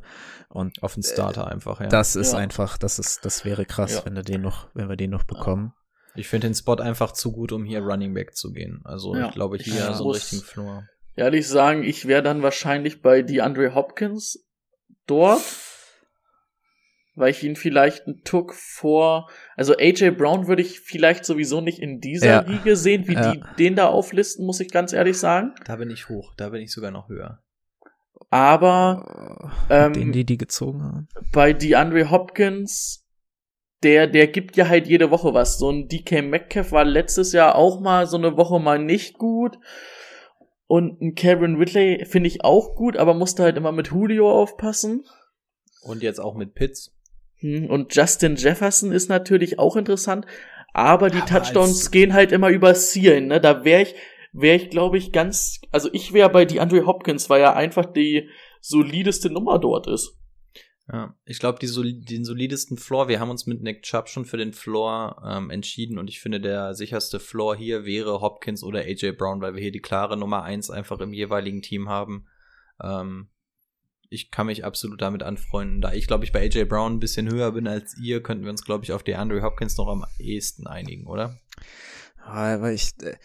[0.50, 1.88] Und Auf den Starter einfach, ja.
[1.88, 2.40] das ist Ja.
[2.40, 4.06] einfach, das ist, das wäre krass, Ja.
[4.06, 5.74] wenn wir den noch, wenn wir den noch bekommen.
[6.16, 8.82] Ich finde den Spot einfach zu gut, um hier Running Back zu gehen.
[8.84, 9.28] Also Ja.
[9.28, 9.94] ich glaube, hier Ja.
[9.94, 10.84] so einen Muss- richtigen Floor.
[11.16, 14.46] ehrlich sagen, ich wäre dann wahrscheinlich bei DeAndre Hopkins
[15.08, 15.42] dort,
[17.22, 21.80] weil ich ihn vielleicht einen Tuck vor, also AJ Brown würde ich vielleicht sowieso nicht
[21.80, 22.40] in dieser Ja.
[22.42, 23.32] Liga sehen, wie Ja.
[23.32, 25.54] die den da auflisten, muss ich ganz ehrlich sagen.
[25.66, 27.42] Da bin ich hoch, da bin ich sogar noch höher.
[28.30, 31.08] Aber ähm, Den, die die gezogen haben.
[31.32, 33.06] bei DeAndre Hopkins,
[33.84, 35.58] der, der gibt ja halt jede Woche was.
[35.58, 39.58] So ein DK Metcalf war letztes Jahr auch mal so eine Woche mal nicht gut.
[40.68, 45.04] Und ein Karen Ridley finde ich auch gut, aber musste halt immer mit Julio aufpassen.
[45.84, 46.96] Und jetzt auch mit Pitts.
[47.42, 50.26] Hm, Und Justin Jefferson ist natürlich auch interessant,
[50.74, 53.42] aber die Aber Touchdowns gehen halt immer über Zielen, ne?
[53.42, 53.96] Da wäre ich,
[54.32, 58.30] wäre ich, glaube ich, ganz, also ich wäre bei DeAndre Hopkins, weil er einfach die
[58.62, 60.18] solideste Nummer dort ist.
[60.92, 64.26] Ja, ich glaube, die soli den solidesten Floor, wir haben uns mit Nick Chubb schon
[64.26, 68.80] für den Floor ähm, entschieden und ich finde, der sicherste Floor hier wäre Hopkins oder
[68.80, 72.26] AJ Brown, weil wir hier die klare Nummer eins einfach im jeweiligen Team haben.
[72.84, 73.30] Ähm,
[74.12, 75.80] ich kann mich absolut damit anfreunden.
[75.80, 78.52] Da ich, glaube ich, bei AJ Brown ein bisschen höher bin als ihr, könnten wir
[78.52, 81.40] uns, glaube ich, auf DeAndre Hopkins noch am ehesten einigen, oder?
[82.18, 83.16] Ah, aber ich, äh,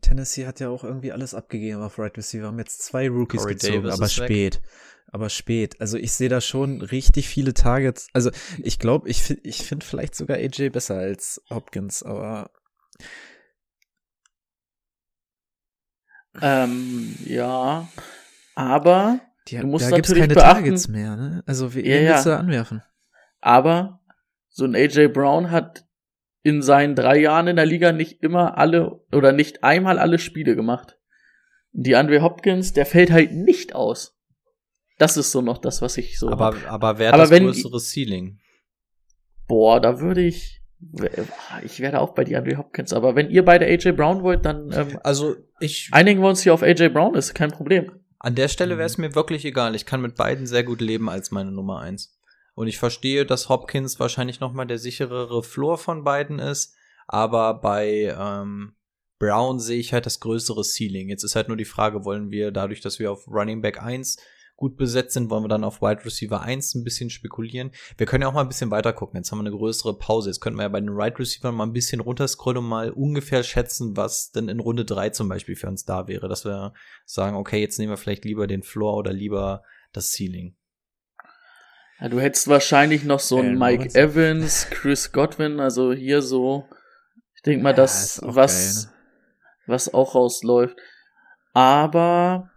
[0.00, 2.46] Tennessee hat ja auch irgendwie alles abgegeben auf Right Receiver.
[2.46, 4.24] Haben jetzt zwei Rookies Corey gezogen, Davis aber ist weg.
[4.24, 4.62] spät.
[5.10, 5.80] Aber spät.
[5.80, 8.08] Also ich sehe da schon richtig viele Targets.
[8.14, 8.30] Also
[8.62, 12.50] ich glaube, ich, ich finde vielleicht sogar AJ besser als Hopkins, aber
[16.40, 17.88] Ähm, ja.
[18.54, 21.42] Aber die, Du musst da gibt's natürlich keine beachten- Targets mehr, ne?
[21.46, 22.10] Also wie Ja, wen ja.
[22.12, 22.82] willst du da anwerfen?
[23.40, 24.00] Aber
[24.48, 25.84] so ein AJ Brown hat
[26.42, 30.56] in seinen drei Jahren in der Liga nicht immer alle oder nicht einmal alle Spiele
[30.56, 30.98] gemacht.
[31.72, 34.16] Die Andre Hopkins, der fällt halt nicht aus.
[34.98, 36.28] Das ist so noch das, was ich so.
[36.30, 38.38] Aber, aber wer hat Aber das wenn- größere Ceiling?
[39.46, 40.62] Boah, da würde ich.
[41.64, 44.70] Ich werde auch bei die Andre Hopkins, aber wenn ihr beide AJ Brown wollt, dann
[44.72, 47.90] ähm, Also ich einigen wir uns hier auf AJ Brown, ist kein Problem.
[48.18, 49.74] An der Stelle wäre es mir wirklich egal.
[49.74, 52.18] Ich kann mit beiden sehr gut leben als meine Nummer eins.
[52.54, 56.74] Und ich verstehe, dass Hopkins wahrscheinlich noch mal der sicherere Floor von beiden ist,
[57.06, 58.74] aber bei ähm,
[59.20, 61.08] Brown sehe ich halt das größere Ceiling.
[61.08, 64.18] Jetzt ist halt nur die Frage, wollen wir dadurch, dass wir auf Running Back 1
[64.58, 67.70] gut besetzt sind, wollen wir dann auf Wide Receiver 1 ein bisschen spekulieren.
[67.96, 69.16] Wir können ja auch mal ein bisschen weiter gucken.
[69.16, 70.30] Jetzt haben wir eine größere Pause.
[70.30, 73.44] Jetzt könnten wir ja bei den Wide Receivers mal ein bisschen runterscrollen und mal ungefähr
[73.44, 76.28] schätzen, was denn in Runde 3 zum Beispiel für uns da wäre.
[76.28, 76.72] Dass wir
[77.06, 80.56] sagen, okay, jetzt nehmen wir vielleicht lieber den Floor oder lieber das Ceiling.
[82.00, 84.02] Ja, du hättest wahrscheinlich noch so einen Allen Mike Robinson.
[84.02, 86.68] Evans, Chris Godwin, also hier so.
[87.36, 88.94] Ich denke mal, Ja, das, was, geil,
[89.66, 90.76] was auch rausläuft.
[91.52, 92.50] Aber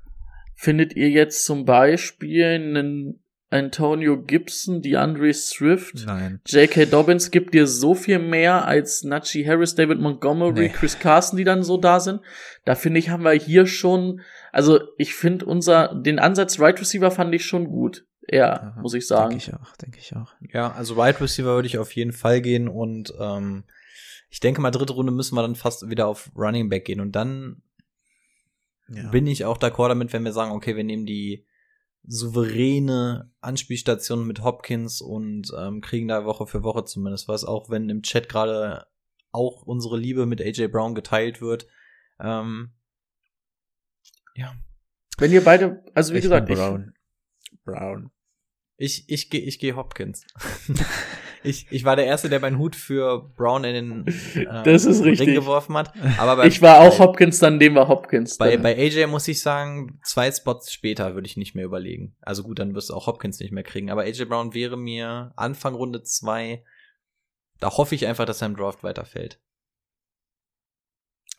[0.62, 6.40] findet ihr jetzt zum Beispiel einen Antonio Gibson, DeAndre Swift, Nein.
[6.46, 6.86] J.K.
[6.86, 10.70] Dobbins gibt dir so viel mehr als Najee Harris, David Montgomery, Nee.
[10.70, 12.22] Chris Carson, die dann so da sind.
[12.64, 14.22] Da finde ich, haben wir hier schon,
[14.52, 18.06] also ich finde unser, den Ansatz Right Receiver fand ich schon gut.
[18.30, 19.32] Ja, muss ich sagen.
[19.32, 20.36] Denke ich auch, denke ich auch.
[20.54, 23.64] Ja, also Wide Receiver würde ich auf jeden Fall gehen und ähm,
[24.30, 27.14] ich denke mal, dritte Runde müssen wir dann fast wieder auf Running Back gehen und
[27.14, 27.64] dann
[28.94, 29.10] Ja.
[29.10, 31.46] bin ich auch d'accord damit, wenn wir sagen, okay, wir nehmen die
[32.04, 37.90] souveräne Anspielstation mit Hopkins und ähm, kriegen da Woche für Woche zumindest was, auch wenn
[37.90, 38.88] im Chat gerade
[39.32, 41.68] auch unsere Liebe mit AJ Brown geteilt wird.
[42.20, 42.72] Ähm,
[44.36, 44.56] ja,
[45.18, 46.94] Wenn ihr beide, also wie Ich gesagt, bin ich, Brown.
[47.64, 48.12] Brown.
[48.78, 50.26] ich, ich gehe ich geh Hopkins.
[51.44, 55.04] ich, ich war der Erste, der meinen Hut für Brown in den äh, Das ist
[55.04, 55.28] richtig.
[55.28, 55.94] Ring geworfen hat.
[56.18, 58.38] Aber bei, ich war auch bei, Hopkins, dann dem war Hopkins.
[58.38, 58.64] Bei, dann.
[58.64, 62.16] bei AJ muss ich sagen, zwei Spots später würde ich nicht mehr überlegen.
[62.22, 63.90] Also gut, dann wirst du auch Hopkins nicht mehr kriegen.
[63.90, 66.64] Aber AJ Brown wäre mir Anfang Runde zwei.
[67.60, 69.40] Da hoffe ich einfach, dass er im Draft weiterfällt.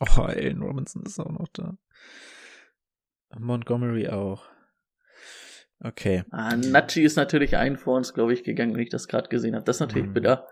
[0.01, 1.77] Oh, Allen Robinson ist auch noch da.
[3.39, 4.52] Montgomery auch.
[5.85, 6.23] Okay.
[6.31, 9.55] ah, Nachi ist natürlich ein vor uns, glaube ich, gegangen, wenn ich das gerade gesehen
[9.55, 9.65] habe.
[9.65, 10.15] Das ist natürlich Mhm.
[10.15, 10.47] bitter.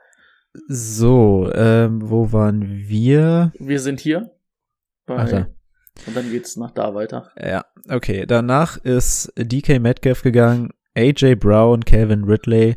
[0.67, 3.53] So, ähm, wo waren wir?
[3.59, 4.31] Wir sind hier.
[5.07, 5.47] Bei, Ach, da.
[6.07, 7.31] und dann geht's nach da weiter.
[7.41, 8.25] Ja, okay.
[8.27, 12.77] Danach ist DK Metcalf gegangen, AJ Brown, Calvin Ridley.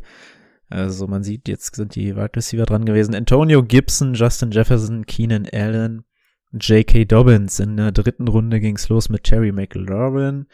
[0.70, 3.14] Also man sieht, jetzt sind die Wide Receiver dran gewesen.
[3.14, 6.04] Antonio Gibson, Justin Jefferson, Keenan Allen,
[6.52, 7.04] J.K.
[7.04, 7.58] Dobbins.
[7.60, 10.46] In der dritten Runde ging's los mit Terry McLaurin.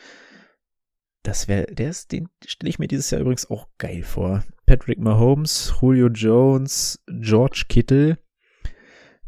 [1.23, 4.43] Das wäre, der ist, den stelle ich mir dieses Jahr übrigens auch geil vor.
[4.65, 8.19] Patrick Mahomes, Julio Jones, George Kittle,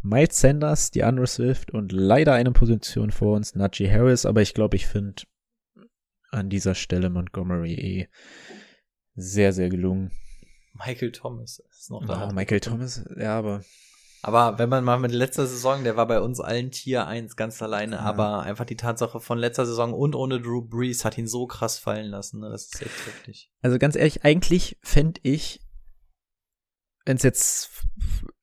[0.03, 4.77] Miles Sanders, DeAndre Swift und leider eine Position vor uns, Najee Harris, aber ich glaube,
[4.77, 5.23] ich finde
[6.31, 8.09] an dieser Stelle Montgomery eh
[9.15, 10.11] sehr, sehr gelungen.
[10.73, 12.29] Michael Thomas ist noch da.
[12.29, 13.63] Ah, Michael Thomas, ja, aber
[14.25, 17.61] Aber wenn man mal mit letzter Saison, der war bei uns allen Tier 1 ganz
[17.61, 18.03] alleine, Ja.
[18.03, 21.79] aber einfach die Tatsache von letzter Saison und ohne Drew Brees hat ihn so krass
[21.79, 22.41] fallen lassen.
[22.41, 22.49] Ne?
[22.49, 23.51] Das ist echt heftig.
[23.63, 25.61] Also ganz ehrlich, eigentlich fände ich,
[27.05, 27.71] wenn es jetzt,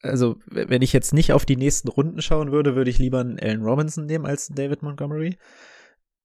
[0.01, 3.39] also wenn ich jetzt nicht auf die nächsten Runden schauen würde, würde ich lieber einen
[3.39, 5.37] Allen Robinson nehmen als einen David Montgomery.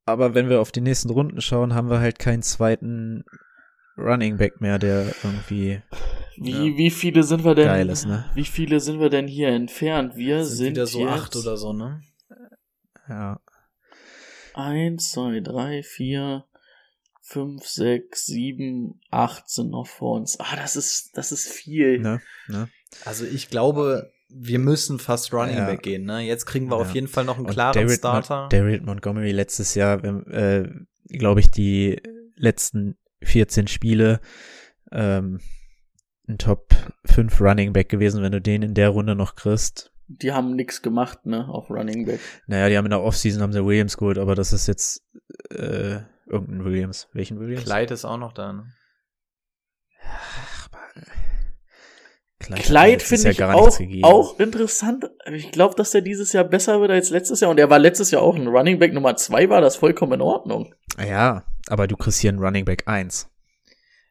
[0.05, 3.25] Aber wenn wir auf die nächsten Runden schauen, haben wir halt keinen zweiten
[3.97, 5.83] Running Back mehr, der irgendwie
[6.37, 6.77] Wie, Ja.
[6.77, 7.67] wie viele sind wir denn?
[7.67, 8.25] Geil ist, ne?
[8.35, 10.17] Wie viele sind wir denn hier entfernt?
[10.17, 12.03] Wir Das sind, wieder so jetzt acht oder so, ne?
[13.09, 13.39] ja,
[14.55, 16.45] Eins, zwei, drei, vier,
[17.21, 20.39] fünf, sechs, sieben, acht sind noch vor uns.
[20.39, 21.99] Ah, das ist, das ist viel.
[22.01, 22.69] ne, ne.
[23.05, 25.67] Also ich glaube, wir müssen fast Running Ja.
[25.67, 26.21] Back gehen, ne?
[26.21, 26.83] Jetzt kriegen wir Ja.
[26.83, 28.41] auf jeden Fall noch einen Und klaren David Starter.
[28.43, 30.69] Mon David Montgomery letztes Jahr, äh,
[31.09, 32.01] glaube ich, die
[32.37, 34.21] letzten 14 Spiele
[34.93, 35.41] ähm,
[36.29, 36.75] ein Top
[37.07, 39.93] 5 Running Back gewesen, wenn du den in der Runde noch kriegst.
[40.07, 42.21] Die haben nix gemacht, ne, auf Running Back.
[42.47, 45.03] Naja, die haben in der Offseason haben sie Williams geholt, aber das ist jetzt
[45.51, 47.09] äh, irgendein Williams.
[47.13, 47.65] Welchen Williams?
[47.65, 48.67] Clyde ist auch noch da, ne?
[52.51, 55.11] Hat Clyde letztes finde ich gar auch, auch interessant.
[55.33, 57.51] Ich glaube, dass er dieses Jahr besser wird als letztes Jahr.
[57.51, 60.21] Und er war letztes Jahr auch ein Running Back Nummer zwei, war das vollkommen in
[60.21, 60.75] Ordnung.
[60.99, 63.29] Ja, aber du kriegst hier einen Running Back 1.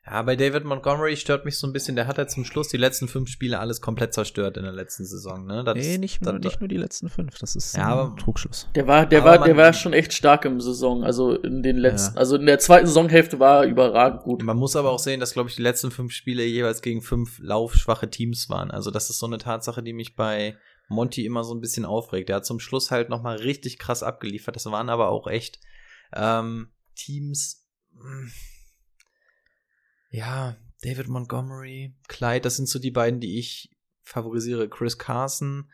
[0.05, 2.75] Ja, bei David Montgomery stört mich so ein bisschen, der hat ja zum Schluss die
[2.77, 5.63] letzten fünf Spiele alles komplett zerstört in der letzten Saison, ne?
[5.63, 8.15] Das, nee, nicht nur, das, nicht nur die letzten fünf, das ist Ja, ein aber-
[8.17, 8.67] Trugschluss.
[8.75, 11.05] Der war, der Aber war, man- der war schon echt stark im Saison.
[11.05, 12.19] Also in den letzten, Ja.
[12.19, 14.43] also in der zweiten Saisonhälfte war er überragend gut.
[14.43, 17.39] Man muss aber auch sehen, dass, glaube ich, die letzten fünf Spiele jeweils gegen fünf
[17.39, 18.71] laufschwache Teams waren.
[18.71, 20.57] Also das ist so eine Tatsache, die mich bei
[20.89, 22.27] Monty immer so ein bisschen aufregt.
[22.27, 24.57] Der hat zum Schluss halt noch mal richtig krass abgeliefert.
[24.57, 25.61] Das waren aber auch echt
[26.13, 27.65] ähm, Teams.
[27.93, 28.29] mh,
[30.13, 33.71] Ja, David Montgomery, Clyde, das sind so die beiden, die ich
[34.03, 34.69] favorisiere.
[34.69, 35.71] Chris Carson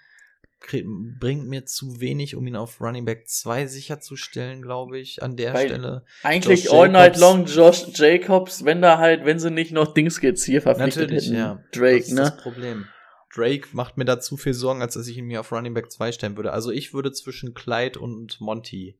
[1.19, 5.53] bringt mir zu wenig, um ihn auf Running Back 2 sicherzustellen, glaube ich, an der
[5.53, 6.05] Weil Stelle.
[6.23, 7.19] Eigentlich Josh all night Jacobs.
[7.19, 11.25] long Josh Jacobs, wenn da halt, wenn sie nicht noch Dings jetzt hier verpflichtet Natürlich,
[11.25, 11.35] hätten.
[11.35, 11.63] ja.
[11.73, 12.21] Drake, das ist ne?
[12.21, 12.85] das Problem.
[13.33, 15.91] Drake macht mir da zu viel Sorgen, als dass ich ihn mir auf Running Back
[15.91, 16.53] 2 stellen würde.
[16.53, 18.97] Also ich würde zwischen Clyde und Monty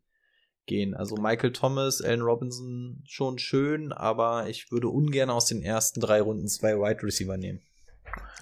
[0.70, 0.94] gehen.
[0.94, 6.22] Also Michael Thomas, Allen Robinson schon schön, aber ich würde ungern aus den ersten drei
[6.22, 7.60] Runden zwei Wide Receiver nehmen.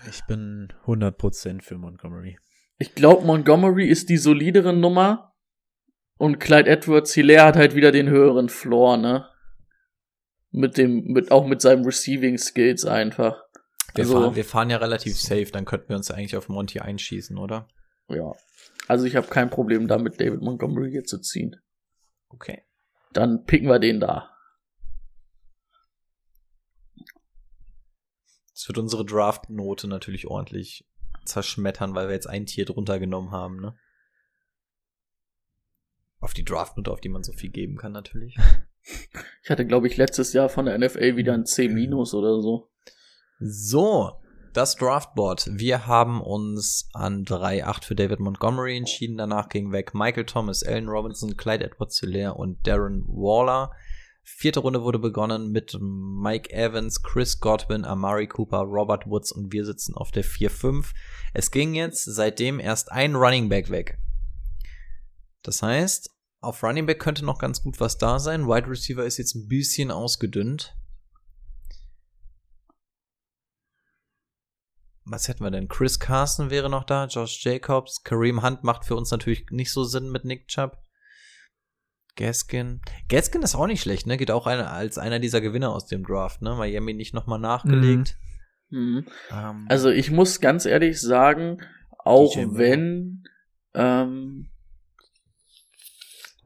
[0.10, 2.38] Ich bin 100% für Montgomery.
[2.78, 5.34] Ich glaube, Montgomery ist die solidere Nummer
[6.18, 9.28] und Clyde Edwards Hilaire hat halt wieder den höheren Floor, ne?
[10.52, 13.42] Mit dem, mit, auch mit seinem Receiving Skills einfach.
[13.96, 16.80] Wir, Also- fahren, wir fahren ja relativ safe, dann könnten wir uns eigentlich auf Monty
[16.80, 17.68] einschießen, oder?
[18.10, 18.32] Ja.
[18.88, 21.56] Also ich habe kein Problem damit, David Montgomery hier zu ziehen.
[22.30, 22.64] Okay.
[23.14, 24.34] Dann picken wir den da.
[28.52, 30.90] Das wird unsere Draft-Note natürlich ordentlich
[31.26, 33.78] zerschmettern, weil wir jetzt ein Tier drunter genommen haben, ne?
[36.20, 38.38] Auf die Draft-Note, auf die man so viel geben kann, natürlich.
[39.44, 42.72] Ich hatte, glaube ich, letztes Jahr von der NFL wieder ein C- oder so.
[43.38, 44.18] So,
[44.58, 45.52] das Draftboard.
[45.52, 49.16] Wir haben uns an 3-8 für David Montgomery entschieden.
[49.16, 53.72] Danach ging weg Michael Thomas, Allen Robinson, Clyde Edwards-Hilaire und Darren Waller.
[54.24, 59.64] Vierte Runde wurde begonnen mit Mike Evans, Chris Godwin, Amari Cooper, Robert Woods und wir
[59.64, 60.88] sitzen auf der 4-5.
[61.36, 64.00] Es ging jetzt seitdem erst ein Running Back weg.
[65.44, 66.10] Das heißt,
[66.42, 68.48] auf Running Back könnte noch ganz gut was da sein.
[68.48, 70.76] Wide Receiver ist jetzt ein bisschen ausgedünnt.
[75.10, 75.68] Was hätten wir denn?
[75.68, 79.84] Chris Carson wäre noch da, Josh Jacobs, Kareem Hunt macht für uns natürlich nicht so
[79.84, 80.78] Sinn mit Nick Chubb.
[82.16, 82.82] Gaskin.
[83.10, 84.18] Gaskin ist auch nicht schlecht, ne?
[84.18, 86.56] Geht auch eine, als einer dieser Gewinner aus dem Draft, ne?
[86.56, 88.18] Miami nicht nochmal nachgelegt.
[88.70, 89.06] Mhm.
[89.32, 91.60] Ähm, Also ich muss ganz ehrlich sagen,
[92.00, 93.24] auch wenn,
[93.74, 94.50] ähm,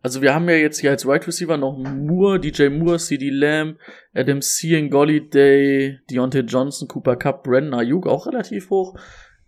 [0.01, 3.77] also wir haben ja jetzt hier als Wide Receiver noch Moore, DJ Moore, CD Lamb,
[4.13, 4.89] Adam C.
[4.89, 8.97] Day, Deontay Johnson, Cooper Cup, Brandon Ayuk auch relativ hoch,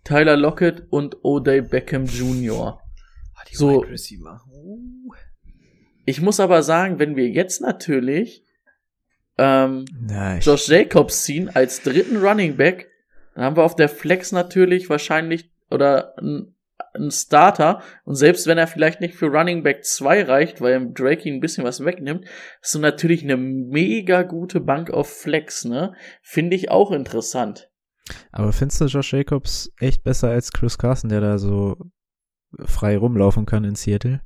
[0.04, 2.80] Tyler Lockett und O'Day Beckham Jr.
[3.34, 4.40] ah, die so- Wide Receiver.
[4.52, 4.78] Uh.
[6.06, 8.44] Ich muss aber sagen, wenn wir jetzt natürlich
[9.38, 9.86] ähm,
[10.38, 12.90] ich, Josh Jacobs ziehen als dritten Running Back,
[13.34, 16.53] dann haben wir auf der Flex natürlich wahrscheinlich oder ein,
[16.94, 20.94] ein Starter und selbst wenn er vielleicht nicht für Running Back 2 reicht, weil ihm
[20.94, 22.24] Drake ihn ein bisschen was wegnimmt,
[22.62, 25.94] ist so natürlich eine mega gute Bank auf Flex, ne?
[26.22, 27.70] Finde ich auch interessant.
[28.32, 31.76] aber findest du Josh Jacobs echt besser als Chris Carson, der da so
[32.64, 34.20] frei rumlaufen kann in Seattle?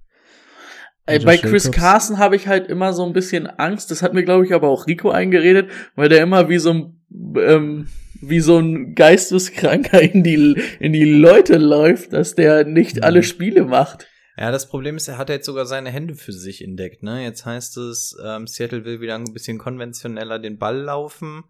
[1.08, 1.80] Josh bei Chris Jacobs?
[1.80, 3.90] Carson habe ich halt immer so ein bisschen Angst.
[3.90, 6.97] Das hat mir, glaube ich, aber auch Rico eingeredet, weil der immer wie so ein
[7.10, 7.88] ähm,
[8.20, 13.02] wie so ein Geisteskranker in die in die Leute läuft, dass der nicht Mhm.
[13.02, 14.06] alle Spiele macht.
[14.36, 17.24] Ja, das Problem ist, er hat jetzt sogar seine Hände für sich entdeckt, ne?
[17.24, 21.42] Jetzt heißt es, ähm, Seattle will wieder ein bisschen konventioneller den Ball laufen.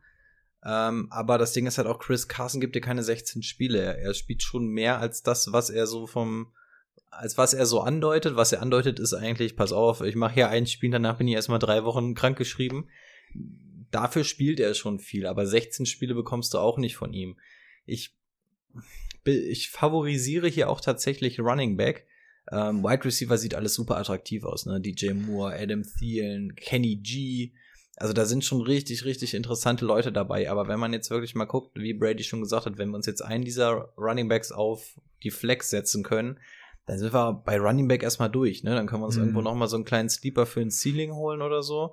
[0.64, 3.78] Ähm, aber das Ding ist halt auch, Chris Carson gibt dir keine 16 Spiele.
[3.78, 6.48] Er, er spielt schon mehr als das, was er so vom,
[7.10, 8.36] als was er so andeutet.
[8.36, 11.34] Was er andeutet, ist eigentlich, pass auf, ich mache hier ein Spiel, danach bin ich
[11.34, 12.88] erstmal drei Wochen krankgeschrieben.
[13.90, 17.38] Dafür spielt er schon viel, aber 16 Spiele bekommst du auch nicht von ihm.
[17.86, 18.14] Ich,
[19.24, 22.06] ich favorisiere hier auch tatsächlich Running Back.
[22.50, 24.80] Ähm, Wide Receiver sieht alles super attraktiv aus, ne?
[24.80, 27.52] DJ Moore, Adam Thielen, Kenny G.
[27.96, 30.50] Also da sind schon richtig, richtig interessante Leute dabei.
[30.50, 33.06] Aber wenn man jetzt wirklich mal guckt, wie Brady schon gesagt hat, wenn wir uns
[33.06, 36.38] jetzt einen dieser Running Backs auf die Flex setzen können,
[36.86, 38.74] dann sind wir bei Running Back erstmal durch, ne?
[38.74, 39.22] Dann können wir uns Mhm.
[39.24, 41.92] irgendwo noch mal so einen kleinen Sleeper für ein Ceiling holen oder so.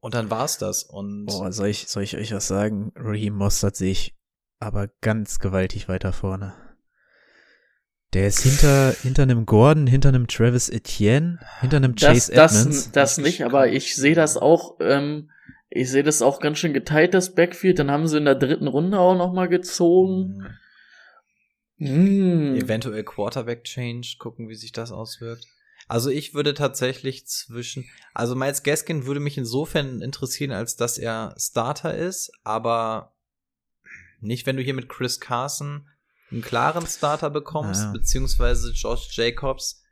[0.00, 0.84] Und dann war's das.
[0.84, 2.92] Und Boah, soll ich, soll ich euch was sagen?
[2.94, 4.14] Raheem Mostert sehe ich
[4.60, 6.54] aber ganz gewaltig weiter vorne.
[8.14, 12.84] Der ist hinter, hinter einem Gordon, hinter einem Travis Etienne, hinter einem Das, Chase Edmonds.
[12.84, 15.30] das, das nicht, aber ich sehe das auch, ähm,
[15.68, 17.78] ich sehe das auch ganz schön geteilt, das Backfield.
[17.78, 20.42] Dann haben sie in der dritten Runde auch noch mal gezogen.
[21.76, 22.54] mh, Hm.
[22.56, 25.44] eventuell Quarterback Change, gucken, wie sich das auswirkt.
[25.88, 31.34] Also ich würde tatsächlich zwischen, also Miles Gaskin würde mich insofern interessieren, als dass er
[31.38, 33.14] Starter ist, aber
[34.20, 35.88] nicht, wenn du hier mit Chris Carson
[36.30, 37.92] einen klaren Starter bekommst, Ja.
[37.92, 39.82] beziehungsweise Josh Jacobs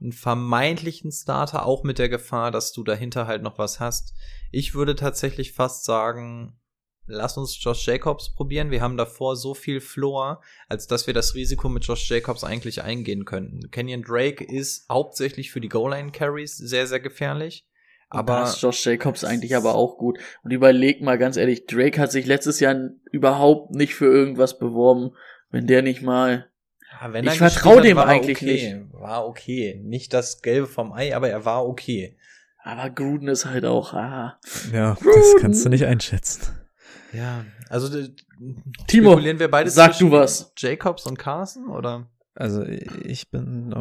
[0.00, 4.14] einen vermeintlichen Starter, auch mit der Gefahr, dass du dahinter halt noch was hast.
[4.50, 6.58] Ich würde tatsächlich fast sagen,
[7.06, 8.70] lass uns Josh Jacobs probieren.
[8.70, 12.82] Wir haben davor so viel Floor, als dass wir das Risiko mit Josh Jacobs eigentlich
[12.82, 13.70] eingehen könnten.
[13.70, 17.66] Kenyon Drake ist hauptsächlich für die Goal-Line-Carries sehr, sehr gefährlich.
[18.08, 20.18] Aber da ist Josh Jacobs eigentlich aber auch gut.
[20.44, 22.76] Und überleg mal ganz ehrlich, Drake hat sich letztes Jahr
[23.10, 25.10] überhaupt nicht für irgendwas beworben,
[25.50, 26.48] wenn der nicht mal.
[26.92, 28.86] Ja, wenn Ich er gespielt vertrau hat, dem war eigentlich okay.
[28.92, 29.80] War okay.
[29.84, 32.16] Nicht das Gelbe vom Ei, aber er war okay.
[32.62, 33.92] Aber Gruden ist halt auch.
[33.92, 34.38] Ah.
[34.72, 36.65] Ja, das kannst du nicht einschätzen.
[37.16, 37.88] Ja, also
[38.86, 40.52] Timo, spekulieren wir beide sag du was.
[40.56, 42.08] Jacobs und Carson oder?
[42.34, 43.74] Also ich bin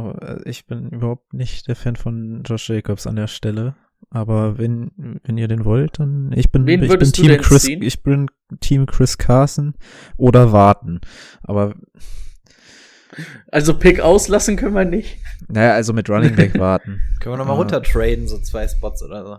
[0.46, 3.76] ich bin überhaupt nicht der Fan von Josh Jacobs an der Stelle.
[4.12, 7.82] Aber wenn, wenn ihr den wollt, dann ich bin, Wen ich bin Team Chris, ziehen?
[7.82, 8.30] ich bin
[8.60, 9.74] Team Chris Carson
[10.16, 11.02] oder warten.
[11.44, 11.74] Aber
[13.52, 15.18] Also Pick auslassen können wir nicht.
[15.48, 17.02] naja, also mit Running Back warten.
[17.20, 19.38] Können wir nochmal runter traden, so zwei Spots oder so.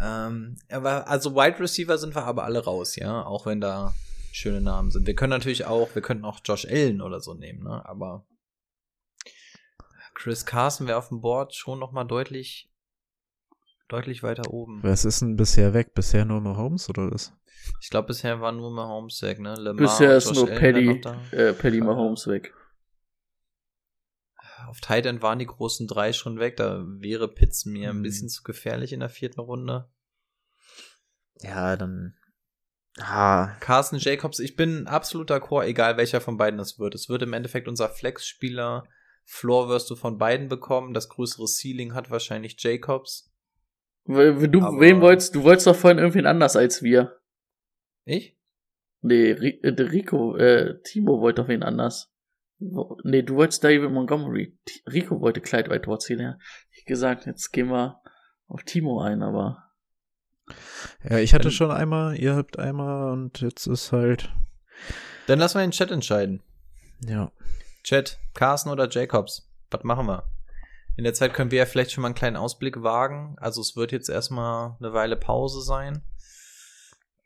[0.00, 3.94] Ähm, aber also Wide Receiver sind wir aber alle raus, ja, auch wenn da
[4.32, 5.06] schöne Namen sind.
[5.06, 7.82] Wir können natürlich auch, wir könnten auch Josh Allen oder so nehmen, ne?
[7.86, 8.26] Aber
[10.14, 12.70] Chris Carson wäre auf dem Board schon noch mal deutlich,
[13.88, 14.82] deutlich weiter oben.
[14.82, 15.94] Was ist denn bisher weg?
[15.94, 17.32] Bisher nur Mahomes oder was?
[17.80, 19.54] Ich glaube, bisher war nur Mahomes weg, ne?
[19.54, 22.54] Lamar Bisher ist Josh nur Allen Paddy, äh, Paddy Mahomes weg.
[24.68, 26.56] Auf Tight End waren die großen drei schon weg.
[26.56, 28.02] Da wäre Pitts mir ein Hm.
[28.02, 29.88] bisschen zu gefährlich in der vierten Runde.
[31.40, 32.14] Ja, dann.
[32.98, 36.94] Ah, Carson Jacobs, ich bin absolut d'accord, egal welcher von beiden es wird.
[36.94, 38.84] Es wird im Endeffekt unser Flex-Spieler.
[39.24, 40.94] Floor wirst du von beiden bekommen.
[40.94, 43.30] Das größere Ceiling hat wahrscheinlich Jacobs.
[44.04, 47.20] W- Du, Aber- wen wolltest, du wolltest doch vorhin irgendwen anders als wir.
[48.04, 48.38] Ich?
[49.02, 52.14] Nee, äh, der Rico, äh, Timo wollte doch wen anders.
[52.58, 54.56] Nee, du wolltest David Montgomery.
[54.90, 56.38] Rico wollte Clyde Whitewater ziehen, ja.
[56.70, 58.00] Ich gesagt, jetzt gehen wir
[58.48, 59.64] auf Timo ein, aber.
[61.08, 64.32] ja, ich hatte schon einmal, ihr habt einmal und jetzt ist halt.
[65.26, 66.42] Dann lassen wir den Chat entscheiden.
[67.04, 67.32] Ja.
[67.82, 69.50] Chat, Carson oder Jacobs?
[69.70, 70.24] Was machen wir?
[70.96, 73.36] In der Zeit können wir ja vielleicht schon mal einen kleinen Ausblick wagen.
[73.38, 76.02] Also es wird jetzt erstmal eine Weile Pause sein.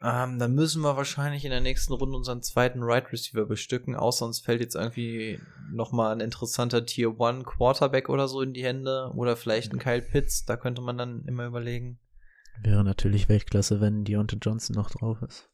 [0.03, 4.25] Ähm, dann müssen wir wahrscheinlich in der nächsten Runde unseren zweiten Right Receiver bestücken, außer
[4.25, 5.39] uns fällt jetzt irgendwie
[5.71, 10.01] nochmal ein interessanter Tier 1 Quarterback oder so in die Hände oder vielleicht ein Kyle
[10.01, 11.99] Pitts, da könnte man dann immer überlegen.
[12.63, 15.51] Wäre natürlich Weltklasse, wenn Deontay Johnson noch drauf ist.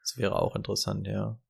[0.00, 1.40] Das wäre auch interessant, ja.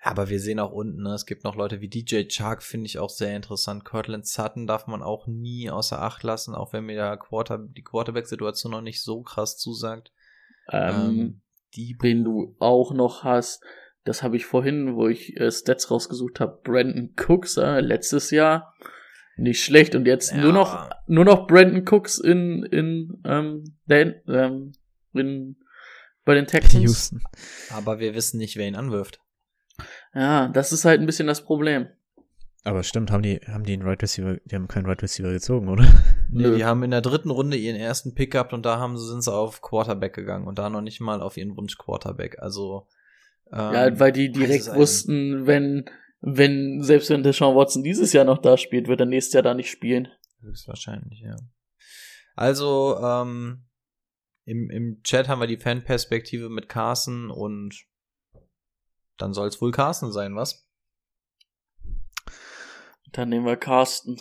[0.00, 2.98] Aber wir sehen auch unten, ne, es gibt noch Leute wie DJ Chark, finde ich
[2.98, 3.84] auch sehr interessant.
[3.84, 7.82] Cortland Sutton darf man auch nie außer Acht lassen, auch wenn mir der Quarter, die
[7.82, 10.12] Quarterback-Situation noch nicht so krass zusagt.
[10.68, 11.40] Ähm,
[11.76, 13.62] die wen du auch noch hast,
[14.04, 18.74] das habe ich vorhin, wo ich äh, Stats rausgesucht habe, Brandon Cooks, äh, letztes Jahr.
[19.36, 20.38] Nicht schlecht und jetzt Ja.
[20.42, 24.72] nur noch nur noch Brandon Cooks in in ähm, den, ähm,
[25.12, 25.56] in
[26.24, 26.82] bei den Texans.
[26.84, 27.22] Houston.
[27.70, 29.18] Aber wir wissen nicht, wer ihn anwirft.
[30.14, 31.88] Ja, das ist halt ein bisschen das Problem.
[32.66, 35.68] Aber stimmt, haben die, haben die einen Right Receiver, die haben keinen Right Receiver gezogen,
[35.68, 35.84] oder?
[36.30, 36.56] Nee, Nö.
[36.56, 39.22] die haben in der dritten Runde ihren ersten Pick gehabt und da haben sie, sind
[39.22, 42.40] sie auf Quarterback gegangen und da noch nicht mal auf ihren Wunsch Quarterback.
[42.40, 42.88] Also
[43.52, 45.84] ähm, ja, weil die direkt wussten, wenn
[46.20, 49.54] wenn selbst wenn Deshaun Watson dieses Jahr noch da spielt, wird er nächstes Jahr da
[49.54, 50.08] nicht spielen.
[50.40, 51.36] Höchstwahrscheinlich, ja.
[52.34, 53.66] Also, ähm,
[54.44, 57.84] im, im Chat haben wir die Fanperspektive mit Carson und
[59.18, 60.63] dann soll es wohl Carson sein, was?
[63.14, 64.20] Dann nehmen wir Carsten.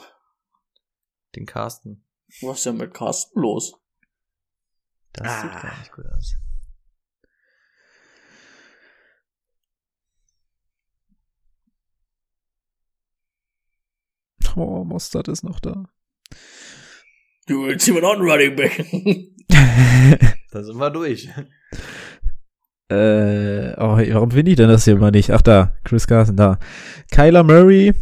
[1.35, 2.05] Den Carsten.
[2.41, 3.73] Was ist denn mit Carsten los?
[5.13, 6.35] Das sieht gar nicht gut aus.
[14.55, 15.85] Oh, Mostert ist noch da.
[17.47, 18.85] Du willst jemand on Running Back.
[20.51, 21.27] Da sind wir durch.
[22.89, 25.31] Äh, oh, warum finde ich denn das hier mal nicht?
[25.31, 26.59] Ach da, Chris Carson, da.
[27.09, 27.95] Kyler Murray,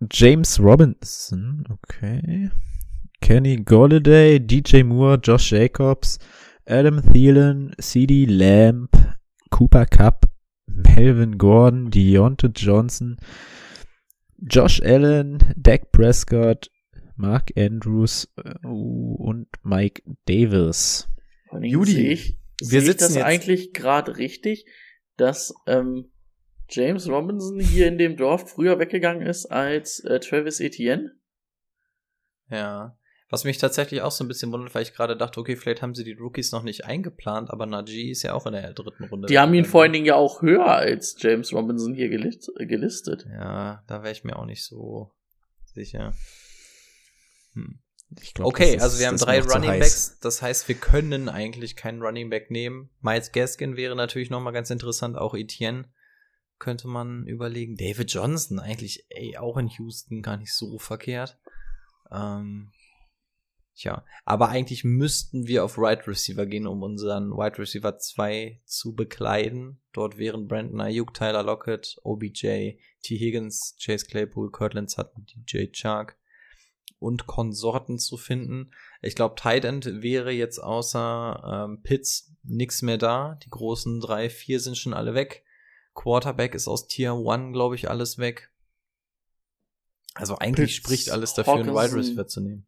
[0.00, 2.50] James Robinson, okay.
[3.20, 6.18] Kenny Golladay, DJ Moore, Josh Jacobs,
[6.68, 8.88] Adam Thielen, CD Lamb,
[9.50, 10.26] Cooper Cup,
[10.66, 13.16] Melvin Gordon, Deontay Johnson,
[14.38, 16.68] Josh Allen, Dak Prescott,
[17.16, 21.08] Mark Andrews äh, und Mike Davis.
[21.62, 24.66] Judy, sehe ich, wir sehe ich sitzen das jetzt- eigentlich gerade richtig,
[25.16, 26.10] dass ähm,
[26.68, 31.12] James Robinson hier in dem Draft früher weggegangen ist als äh, Travis Etienne?
[32.50, 32.96] Ja.
[33.28, 35.96] Was mich tatsächlich auch so ein bisschen wundert, weil ich gerade dachte, okay, vielleicht haben
[35.96, 39.26] sie die Rookies noch nicht eingeplant, aber Najee ist ja auch in der dritten Runde.
[39.26, 43.26] Die haben ihn vor allen Dingen ja auch höher als James Robinson hier gelist gelistet.
[43.28, 45.10] Ja, da wäre ich mir auch nicht so
[45.64, 46.14] sicher.
[47.54, 47.80] Hm.
[48.34, 52.00] Glaub, okay, ist, also wir haben drei Running Backs, das heißt, wir können eigentlich keinen
[52.00, 52.90] Running Back nehmen.
[53.00, 55.88] Miles Gaskin wäre natürlich noch mal ganz interessant, auch Etienne
[56.58, 57.76] könnte man überlegen.
[57.76, 61.38] David Johnson eigentlich ey, auch in Houston gar nicht so verkehrt.
[62.10, 62.72] Ähm,
[63.74, 68.60] tja, aber eigentlich müssten wir auf Wide right Receiver gehen, um unseren Wide Receiver 2
[68.64, 69.80] zu bekleiden.
[69.92, 73.18] Dort wären Brandon Ayuk, Tyler Lockett, OBJ, T.
[73.18, 76.16] Higgins, Chase Claypool, Cortland Sutton, DJ Chark
[76.98, 78.72] und Konsorten zu finden.
[79.02, 83.38] Ich glaube, Tight End wäre jetzt außer ähm, Pitts nix mehr da.
[83.44, 85.44] Die großen drei, vier sind schon alle weg.
[85.96, 88.52] Quarterback ist aus Tier 1, glaube ich, alles weg.
[90.14, 91.76] Also eigentlich Pitts, spricht alles dafür, Hawkinson.
[91.76, 92.66] einen Wide Receiver zu nehmen.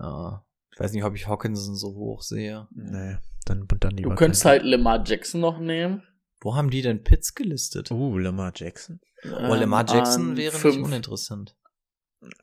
[0.00, 2.66] Ja, ich weiß nicht, ob ich Hawkinson so hoch sehe.
[2.70, 4.10] Nee, dann, dann lieber.
[4.10, 6.02] Du könntest halt Lamar Jackson noch nehmen.
[6.40, 7.90] Wo haben die denn Pitts gelistet?
[7.90, 9.00] Uh, Lamar Jackson.
[9.24, 10.76] Oh, Lamar Jackson ähm, wäre fünf.
[10.76, 11.56] nicht uninteressant.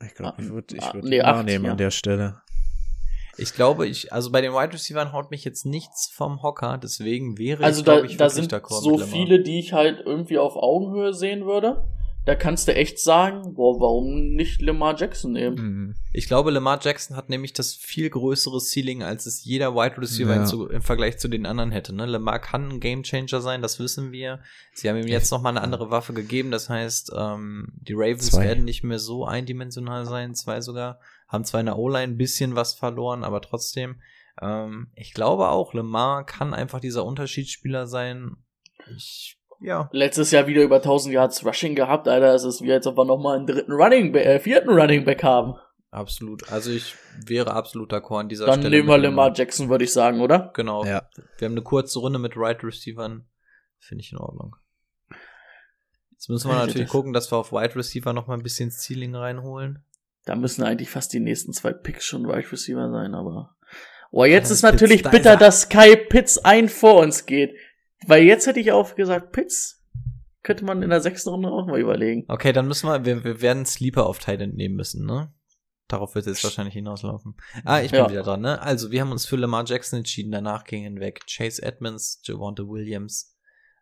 [0.00, 1.72] Ich glaube, ich würde ich würd nee, wahrnehmen ja.
[1.72, 2.42] an der Stelle.
[3.36, 7.38] Ich glaube, ich, also bei den Wide Receivers haut mich jetzt nichts vom Hocker, deswegen
[7.38, 11.14] wäre also ich, da, ich, da sind so viele, die ich halt irgendwie auf Augenhöhe
[11.14, 11.84] sehen würde
[12.24, 15.56] da kannst du echt sagen, boah, warum nicht Lamar Jackson nehmen?
[15.56, 15.94] Mhm.
[16.12, 20.36] Ich glaube, Lamar Jackson hat nämlich das viel größere Ceiling, als es jeder Wide Receiver
[20.36, 20.44] ja.
[20.44, 21.92] zu, im Vergleich zu den anderen hätte.
[21.92, 22.06] Ne?
[22.06, 24.38] Lamar kann ein Gamechanger sein, das wissen wir.
[24.72, 28.30] Sie haben ihm jetzt noch mal eine andere Waffe gegeben, das heißt, ähm, die Ravens
[28.30, 28.44] zwei.
[28.44, 31.00] werden nicht mehr so eindimensional sein, zwei sogar.
[31.32, 34.02] Haben zwar in der O-Line ein bisschen was verloren, aber trotzdem.
[34.40, 38.36] Ähm, ich glaube auch, Lamar kann einfach dieser Unterschiedsspieler sein.
[38.94, 39.88] Ich ja.
[39.92, 42.34] Letztes Jahr wieder über 1000 Yards Rushing gehabt, Alter.
[42.34, 45.54] Es ist wie als ob wir nochmal einen dritten Running, äh, vierten Running Back haben.
[45.90, 46.50] Absolut.
[46.50, 48.64] Also ich wäre absolut d'accord an dieser Dann Stelle.
[48.64, 50.50] Dann nehmen wir Lamar Jackson, würde ich sagen, oder?
[50.54, 50.84] Genau.
[50.84, 51.08] Ja.
[51.38, 53.26] Wir haben eine kurze Runde mit Right Receivern.
[53.78, 54.56] Finde ich in Ordnung.
[56.12, 59.14] Jetzt müssen wir natürlich gucken, dass wir auf Wide Receiver noch mal ein bisschen Ceiling
[59.14, 59.84] reinholen.
[60.24, 63.56] Da müssen eigentlich fast die nächsten zwei Picks schon Wide Receiver sein, aber.
[64.10, 67.54] Oh, jetzt ist natürlich Pitts, bitter, dass Kai Pitts ein vor uns geht.
[68.06, 69.82] Weil jetzt hätte ich auch gesagt, Pitts
[70.42, 72.24] könnte man in der sechsten Runde auch mal überlegen.
[72.28, 75.32] Okay, dann müssen wir, wir, wir werden Sleeper auf Titan nehmen müssen, ne?
[75.88, 77.36] Darauf wird es jetzt wahrscheinlich hinauslaufen.
[77.64, 78.10] Ah, ich bin ja.
[78.10, 78.60] wieder dran, ne?
[78.62, 83.31] Also, wir haben uns für Lamar Jackson entschieden, danach ging hinweg Chase Edmonds, Javante Williams,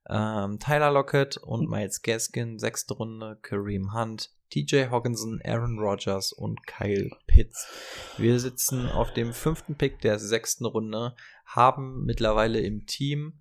[0.08, 6.66] ähm, Tyler Lockett und Miles Gaskin, sechste Runde, Kareem Hunt, TJ Hawkinson, Aaron Rodgers und
[6.66, 8.14] Kyle Pitts.
[8.16, 13.40] Wir sitzen auf dem fünften Pick der sechsten Runde, haben mittlerweile im Team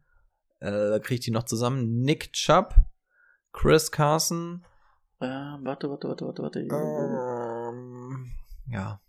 [0.60, 2.02] äh, kriege ich die noch zusammen.
[2.02, 2.76] Nick Chubb,
[3.52, 4.66] Chris Carson.
[5.20, 6.60] Äh, warte, warte, warte, warte, warte.
[6.60, 8.32] Ähm,
[8.68, 9.02] ja.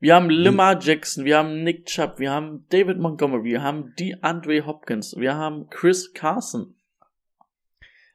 [0.00, 4.64] Wir haben Lamar Jackson, wir haben Nick Chubb, wir haben David Montgomery, wir haben DeAndre
[4.64, 6.76] Hopkins, wir haben Chris Carson.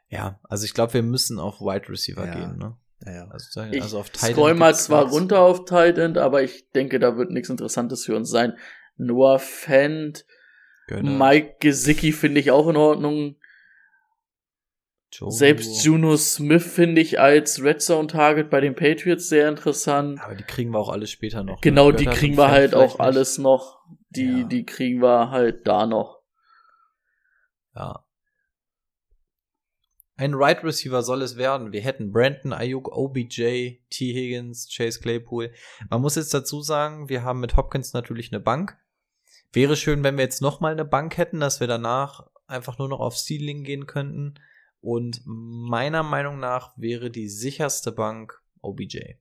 [0.08, 2.34] Ja, also ich glaube, wir müssen auf Wide Receiver ja.
[2.34, 2.78] gehen, ne?
[3.06, 3.28] Ja, ja.
[3.28, 4.34] Also, also auf Tight End.
[4.34, 8.16] Scroll mal zwar runter auf Tight End, aber ich denke, da wird nichts Interessantes für
[8.16, 8.54] uns sein.
[8.96, 10.26] Noah Fent.
[10.90, 13.36] Mike Gesicki finde ich auch in Ordnung.
[15.14, 15.32] Joe.
[15.32, 20.20] Selbst Juno Smith finde ich als Red Zone Target bei den Patriots sehr interessant.
[20.22, 21.62] Aber die kriegen wir auch alle später noch.
[21.62, 21.98] Genau, ne?
[21.98, 23.00] die kriegen wir halt auch nicht.
[23.00, 23.80] alles noch.
[24.10, 24.44] Die, ja.
[24.48, 26.20] die kriegen wir halt da noch.
[27.76, 28.06] Ja.
[30.16, 31.72] Ein Right Receiver soll es werden.
[31.72, 34.14] Wir hätten Brandon Ayuk, OBJ, T.
[34.14, 35.52] Higgins, Chase Claypool.
[35.90, 38.78] Man muss jetzt dazu sagen, wir haben mit Hopkins natürlich eine Bank.
[39.52, 42.90] Wäre schön, wenn wir jetzt noch mal eine Bank hätten, dass wir danach einfach nur
[42.90, 44.36] noch auf Ceiling gehen könnten.
[44.84, 49.16] Und meiner Meinung nach wäre die sicherste Bank OBJ.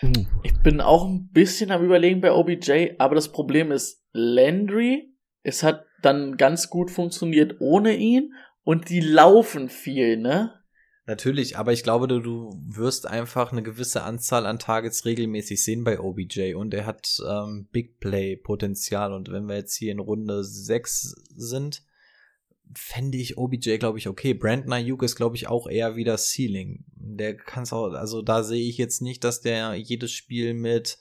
[0.00, 0.12] Uh.
[0.44, 5.12] Ich bin auch ein bisschen am Überlegen bei OBJ, aber das Problem ist Landry.
[5.42, 10.54] Es hat dann ganz gut funktioniert ohne ihn und die laufen viel, ne?
[11.06, 15.82] Natürlich, aber ich glaube, du, du wirst einfach eine gewisse Anzahl an Targets regelmäßig sehen
[15.82, 19.98] bei OBJ und er hat ähm, Big Play Potenzial und wenn wir jetzt hier in
[19.98, 21.82] Runde 6 sind,
[22.74, 24.34] fände ich OBJ, glaube ich, okay.
[24.34, 26.84] Brandon Ayuk ist, glaube ich, auch eher wieder Ceiling.
[26.94, 30.98] Der kann es auch, also da sehe ich jetzt nicht, dass der jedes Spiel mit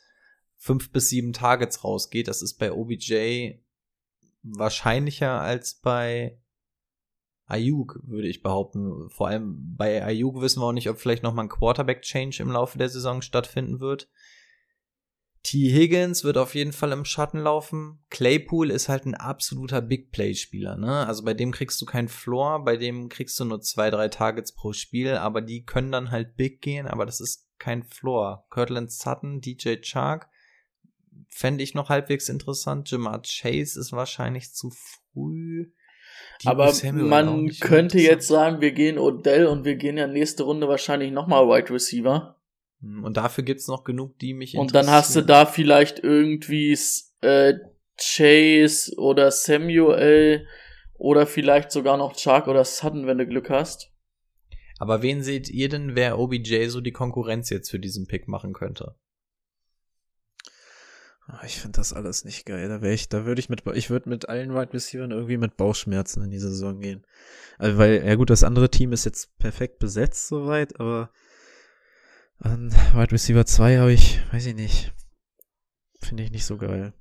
[0.56, 2.28] fünf bis sieben Targets rausgeht.
[2.28, 3.60] Das ist bei OBJ
[4.44, 6.40] wahrscheinlicher als bei
[7.46, 9.10] Ayuk, würde ich behaupten.
[9.10, 12.78] Vor allem bei Ayuk wissen wir auch nicht, ob vielleicht nochmal ein Quarterback-Change im Laufe
[12.78, 14.10] der Saison stattfinden wird.
[15.44, 15.70] T.
[15.72, 18.00] Higgins wird auf jeden Fall im Schatten laufen.
[18.10, 21.08] Claypool ist halt ein absoluter Big Play-Spieler, ne?
[21.08, 24.54] Also bei dem kriegst du keinen Floor, bei dem kriegst du nur zwei, drei Targets
[24.54, 28.46] pro Spiel, aber die können dann halt big gehen, aber das ist kein Floor.
[28.50, 30.30] Cortland Sutton, DJ Chark
[31.30, 32.90] fände ich noch halbwegs interessant.
[32.92, 35.72] Jamar Chase ist wahrscheinlich zu früh.
[36.44, 40.68] Debo Aber man könnte jetzt sagen, wir gehen Odell und wir gehen ja nächste Runde
[40.68, 42.36] wahrscheinlich nochmal Wide Receiver.
[42.82, 46.78] Hm, Und dafür gibt's noch genug, die mich Und dann hast du da vielleicht irgendwie
[47.22, 47.54] äh,
[47.98, 50.48] Chase oder Samuel
[50.96, 53.92] oder vielleicht sogar noch Chark oder Sutton, wenn du Glück hast.
[54.78, 58.54] Aber wen seht ihr denn, wer OBJ so die Konkurrenz jetzt für diesen Pick machen
[58.54, 58.96] könnte?
[61.28, 62.70] Ah, Ich finde das alles nicht geil.
[62.70, 65.58] Da wäre ich, da würde ich mit, ich würde mit allen Wide Receivers irgendwie mit
[65.58, 67.06] Bauchschmerzen in die Saison gehen.
[67.58, 71.12] Also weil, ja gut, das andere Team ist jetzt perfekt besetzt soweit, aber
[72.40, 74.94] an Wide Receiver 2 habe ich, weiß ich nicht,
[76.02, 76.94] finde ich nicht so geil.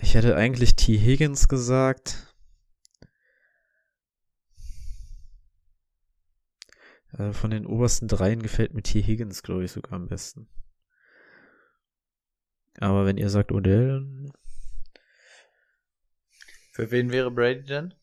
[0.00, 0.98] Ich hätte eigentlich T.
[0.98, 2.34] Higgins gesagt.
[7.12, 9.02] Äh, Von den obersten dreien gefällt mir T.
[9.02, 10.48] Higgins, glaube ich, sogar am besten.
[12.80, 14.32] Aber wenn ihr sagt Odell,
[16.72, 17.94] Für wen wäre Brady denn?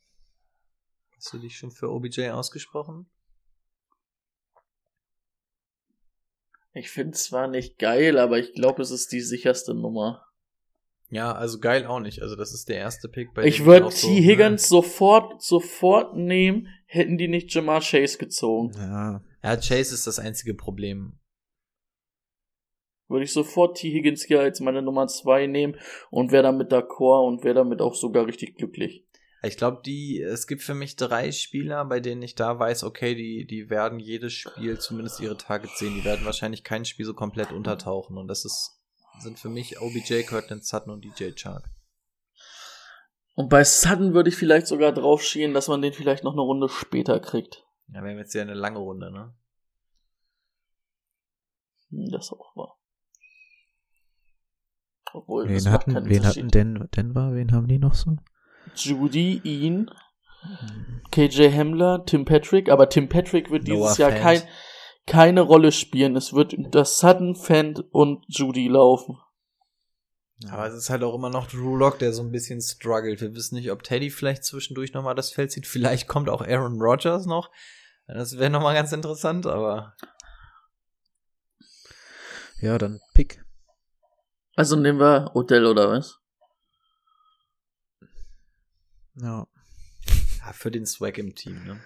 [1.17, 3.11] Hast du dich schon für OBJ ausgesprochen?
[6.73, 10.25] Ich finde zwar nicht geil, aber ich glaube, es ist die sicherste Nummer.
[11.09, 12.21] Ja, also geil auch nicht.
[12.21, 14.21] Also das ist der erste Pick bei Ich würde auch so, T.
[14.21, 18.71] Higgins sofort, sofort nehmen, hätten die nicht Jamar Chase gezogen.
[18.77, 21.19] ja, Ja, Chase ist das einzige Problem.
[23.09, 23.91] Würde ich sofort T.
[23.91, 25.75] Higgins hier als meine Nummer zwei nehmen
[26.11, 29.05] und wäre damit d'accord und wäre damit auch sogar richtig glücklich.
[29.43, 33.15] Ich glaube, die, es gibt für mich drei Spieler, bei denen ich da weiß, okay,
[33.15, 35.95] die, die werden jedes Spiel zumindest ihre Targets sehen.
[35.95, 38.17] Die werden wahrscheinlich kein Spiel so komplett untertauchen.
[38.17, 38.79] Und das ist,
[39.19, 41.71] sind für mich OBJ, Cortland Sutton und DJ Chark.
[43.33, 46.41] Und bei Sutton würde ich vielleicht sogar drauf schielen, dass man den vielleicht noch eine
[46.41, 47.65] Runde später kriegt.
[47.87, 49.33] Ja, wir haben jetzt ja eine lange Runde, ne?
[51.89, 52.77] Hm, Das auch war.
[55.13, 58.17] Obwohl, das wen macht hatten, wen hatten Den Denver, wen haben die noch so?
[58.75, 59.89] Judy, ihn,
[61.11, 64.21] KJ Hamler, Tim Patrick, aber Tim Patrick wird Noah dieses Jahr Fant.
[64.21, 64.41] kein,
[65.05, 66.15] keine Rolle spielen.
[66.15, 69.17] Es wird das Sutton, Fant und Judy laufen.
[70.49, 73.21] Aber es ist halt auch immer noch Drew Lock, der so ein bisschen struggelt.
[73.21, 75.67] Wir wissen nicht, ob Teddy vielleicht zwischendurch nochmal das Feld sieht.
[75.67, 77.51] Vielleicht kommt auch Aaron Rodgers noch.
[78.07, 79.93] Das wäre nochmal ganz interessant, aber
[82.59, 83.43] Ja, dann Pick.
[84.55, 86.20] Also nehmen wir Odell oder was?
[89.15, 89.47] Ja.
[90.39, 91.83] ja, für den Swag im Team, ne?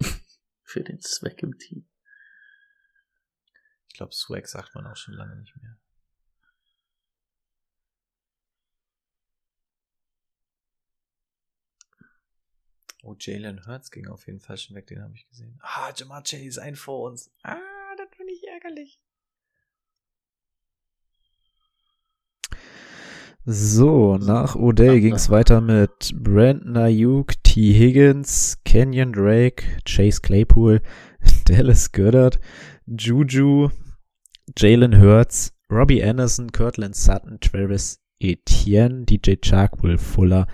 [0.64, 1.88] Für den Zweck im Team.
[3.88, 5.78] Ich glaube, Swag sagt man auch schon lange nicht mehr.
[13.02, 15.58] Oh, Jalen Hurts ging auf jeden Fall schon weg, den habe ich gesehen.
[15.60, 17.32] Ah, Jamar Chase ein vor uns.
[17.42, 17.58] Ah,
[17.96, 19.00] das finde ich ärgerlich.
[23.44, 27.72] So, nach Odell ging es weiter mit Brandon Ayuk, T.
[27.72, 30.80] Higgins, Kenyon Drake, Chase Claypool,
[31.46, 32.38] Dallas Goddard,
[32.86, 33.70] Juju,
[34.56, 40.46] Jalen Hurts, Robbie Anderson, Cortland Sutton, Travis Etienne, DJ Chark, Will Fuller,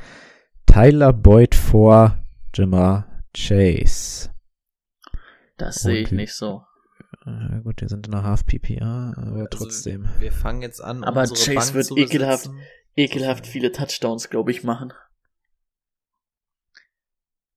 [0.65, 2.17] Tyler Boyd vor
[2.55, 4.31] Jamar Chase.
[5.59, 6.63] Das sehe ich nicht so.
[7.29, 10.09] Äh, gut, wir sind in einer Half PPA, aber Also, trotzdem.
[10.19, 12.51] Wir fangen jetzt an, Aber Chase Bank wird zu ekelhaft,
[12.97, 14.93] ekelhaft viele Touchdowns, glaube ich, machen.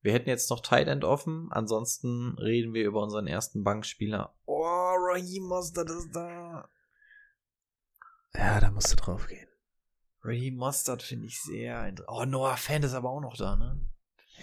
[0.02, 4.34] Wir hätten jetzt noch Tight End offen, ansonsten reden wir über unseren ersten Bankspieler.
[4.46, 6.68] Oh, Raheem Mostert ist da.
[8.34, 9.46] Ja, da musst du drauf gehen.
[10.24, 12.18] Raheem Mostert finde ich sehr interessant.
[12.20, 13.80] Oh, Noah Fan ist aber auch noch da, ne?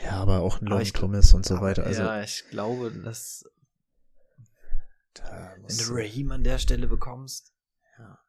[0.04, 1.84] Ja, aber auch ein Long Thomas und so Aber weiter.
[1.86, 3.44] Also, ja, ich glaube, dass
[5.20, 7.54] da wenn du Raheem an der Stelle bekommst.
[7.98, 8.20] Ja.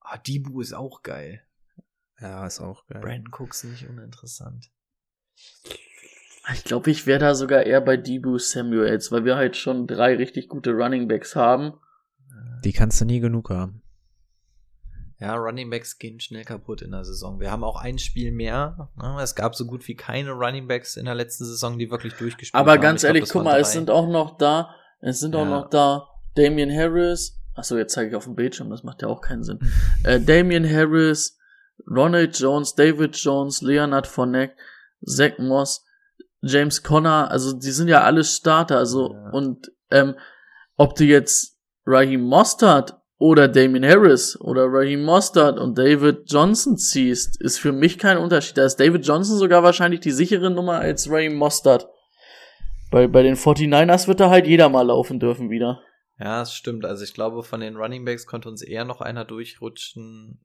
[0.00, 1.46] Ah, Dibu ist auch geil.
[2.20, 3.00] ja, ist auch geil.
[3.00, 4.70] Brandon Cooks nicht uninteressant.
[6.52, 10.16] Ich glaube, ich wäre da sogar eher bei Debo Samuels, weil wir halt schon drei
[10.16, 11.78] richtig gute Running Backs haben.
[12.64, 13.82] Die kannst du nie genug haben.
[15.20, 17.40] Ja, Running Backs gehen schnell kaputt in der Saison.
[17.40, 18.88] Wir haben auch ein Spiel mehr.
[19.22, 22.54] Es gab so gut wie keine Running Backs in der letzten Saison, die wirklich durchgespielt
[22.58, 22.68] haben.
[22.68, 25.50] Aber ganz Ich ehrlich, guck mal, es sind auch noch da, es sind auch Ja.
[25.50, 27.36] noch da Damian Harris.
[27.54, 29.58] Achso, jetzt zeige ich auf dem Bildschirm, das macht ja auch keinen Sinn.
[30.04, 31.36] äh, Damian Harris,
[31.86, 34.54] Ronald Jones, David Jones, Leonard Fournette,
[35.04, 35.84] Zach Moss,
[36.40, 39.30] James Conner, also die sind ja alle Starter, also Ja.
[39.30, 40.14] und ähm,
[40.76, 47.38] ob du jetzt Raheem Mostert oder Damian Harris oder Raheem Mostert und David Johnson ziehst,
[47.40, 48.56] ist für mich kein Unterschied.
[48.56, 51.86] Da ist David Johnson sogar wahrscheinlich die sichere Nummer als Raheem Mostert.
[52.90, 55.82] Bei, bei den 49ers wird da halt jeder mal laufen dürfen wieder.
[56.18, 56.86] Ja, das stimmt.
[56.86, 60.42] Also ich glaube, von den Running Backs konnte uns eher noch einer durchrutschen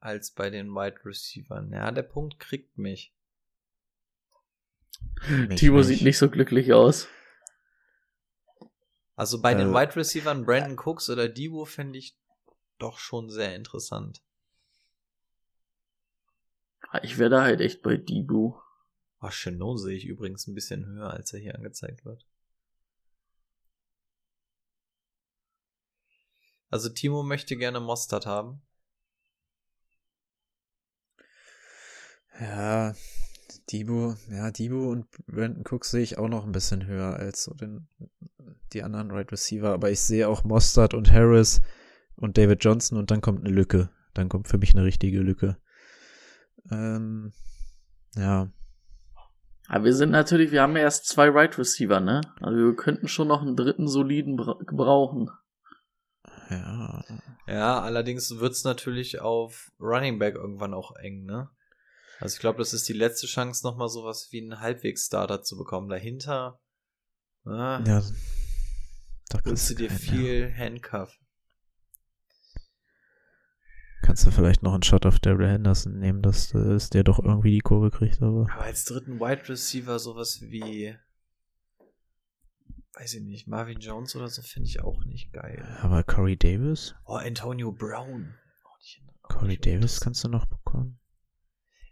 [0.00, 1.66] als bei den Wide Receivers.
[1.70, 3.14] Ja, der Punkt kriegt mich.
[5.48, 5.86] Mich Timo nicht.
[5.86, 7.06] sieht nicht so glücklich aus.
[9.18, 12.16] Also bei den Äh, Wide Receivers Brandon Cooks oder Debo fände ich
[12.78, 14.22] doch schon sehr interessant.
[17.02, 18.54] Ich wäre da halt echt bei Debu.
[19.20, 22.24] Oh, Chenot sehe ich übrigens ein bisschen höher, als er hier angezeigt wird.
[26.70, 28.62] Also Timo möchte gerne Mostard haben.
[32.40, 32.94] Ja,
[33.72, 37.54] Debo, ja, Debo und Brandon Cook sehe ich auch noch ein bisschen höher als so
[37.54, 37.88] den,
[38.72, 41.60] die anderen Right Receiver, aber ich sehe auch Mostard und Harris
[42.16, 43.90] und David Johnson und dann kommt eine Lücke.
[44.14, 45.56] Dann kommt für mich eine richtige Lücke.
[46.70, 47.32] Ähm,
[48.16, 48.50] ja,
[49.68, 52.20] Aber wir sind natürlich, wir haben ja erst zwei Right Receiver, ne?
[52.40, 55.30] Also wir könnten schon noch einen dritten soliden bra gebrauchen.
[56.50, 57.04] ja.
[57.46, 61.48] Ja, allerdings wird's natürlich auf Running Back irgendwann auch eng, ne?
[62.20, 65.88] Also ich glaube, das ist die letzte Chance, nochmal sowas wie einen Halbwegs-Starter zu bekommen.
[65.88, 66.60] Dahinter
[67.44, 68.02] ah, Ja,
[69.28, 71.16] da kannst du dir keinen, viel Handcuff.
[74.02, 77.52] Kannst du vielleicht noch einen Shot auf Daryl Henderson nehmen, dass, dass der doch irgendwie
[77.52, 78.48] die Kurve kriegt, aber.
[78.52, 80.96] Aber als dritten Wide Receiver sowas wie,
[82.94, 85.62] weiß ich nicht, Marvin Jones oder so finde ich auch nicht geil.
[85.82, 86.94] Aber Corey Davis?
[87.04, 88.34] Oh, Antonio Brown.
[88.64, 90.98] Auch nicht, auch Corey Davis kannst du noch bekommen.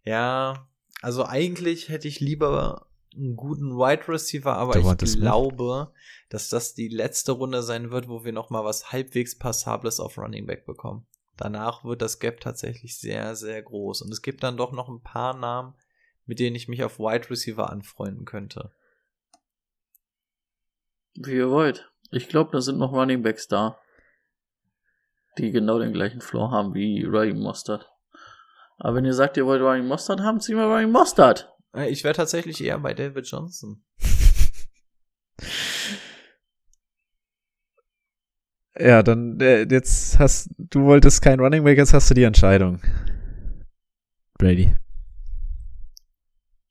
[0.06, 0.68] Ja,
[1.02, 5.16] also eigentlich hätte ich lieber einen guten Wide Receiver, aber ich Smith.
[5.20, 5.92] glaube,
[6.28, 10.16] dass das die letzte Runde sein wird, wo wir noch mal was halbwegs passables auf
[10.16, 11.06] Running Back bekommen.
[11.36, 15.02] Danach wird das Gap tatsächlich sehr, sehr groß und es gibt dann doch noch ein
[15.02, 15.74] paar Namen,
[16.24, 18.72] mit denen ich mich auf Wide Receiver anfreunden könnte.
[21.14, 21.90] Wie ihr wollt.
[22.10, 23.78] Ich glaube, da sind noch Running Backs da.
[25.38, 27.90] Die genau den gleichen Floor haben wie Ryan Mostert.
[28.78, 31.52] Aber wenn ihr sagt, ihr wollt Ryan Mostert haben, ziehen wir Ryan Mostert.
[31.74, 33.84] Äh, Ich wäre tatsächlich eher bei David Johnson.
[38.78, 42.80] Ja, dann äh, jetzt hast du wolltest kein Running Back, jetzt hast du die Entscheidung.
[44.38, 44.76] Brady.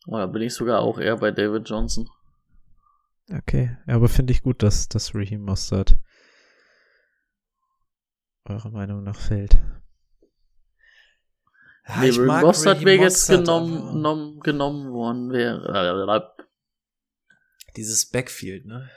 [0.06, 2.08] Oh, da bin ich sogar auch eher bei David Johnson.
[3.32, 5.98] Okay, ja, aber finde ich gut, dass das Raheem Mostert
[8.48, 9.58] eurer Meinung nach fällt.
[11.88, 16.34] Ja, nee, ich Raheem mag Mostert wäre jetzt genommen, genommen, genommen worden wäre.
[17.76, 18.90] Dieses Backfield, ne?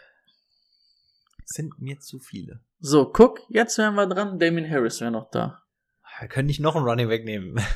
[1.45, 2.61] Sind mir zu viele.
[2.79, 4.39] So, guck, jetzt wären wir dran.
[4.39, 5.63] Damien Harris wäre noch da.
[6.21, 7.61] Wir können nicht noch einen Running Back nehmen.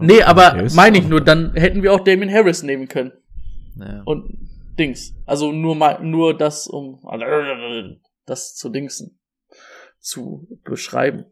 [0.00, 3.12] Nee, aber meine ich nur, dann hätten wir auch Damien Harris nehmen können.
[3.76, 4.02] Ja.
[4.04, 4.48] Und
[4.78, 5.14] Dings.
[5.26, 7.00] Also nur mal, nur das, um
[8.24, 9.18] das zu dingsen.
[10.00, 11.26] Zu beschreiben.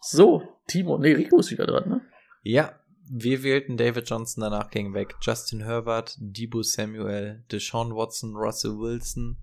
[0.00, 0.98] So, Timo.
[0.98, 2.00] Nee, Rico ist wieder dran, ne?
[2.42, 2.78] Ja,
[3.10, 9.38] wir wählten David Johnson, danach ging weg Justin Herbert, Debo Samuel, Deshaun Watson, Russell Wilson,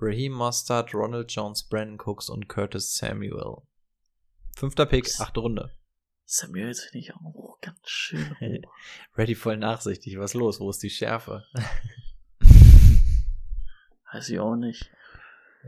[0.00, 3.62] Raheem Mostert, Ronald Jones, Brandon Cooks und Curtis Samuel.
[4.54, 5.72] Fünfter Pick, achte Runde.
[6.24, 8.72] Samuel finde ich auch ganz schön hoch.
[9.16, 10.18] Ready voll nachsichtig.
[10.18, 10.60] Was los?
[10.60, 11.44] Wo ist die Schärfe?
[14.12, 14.90] Weiß ich auch nicht.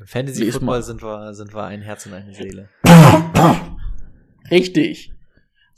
[0.05, 2.69] Fantasy Football sind wir, sind wir ein Herz und eine Seele.
[4.51, 5.13] Richtig.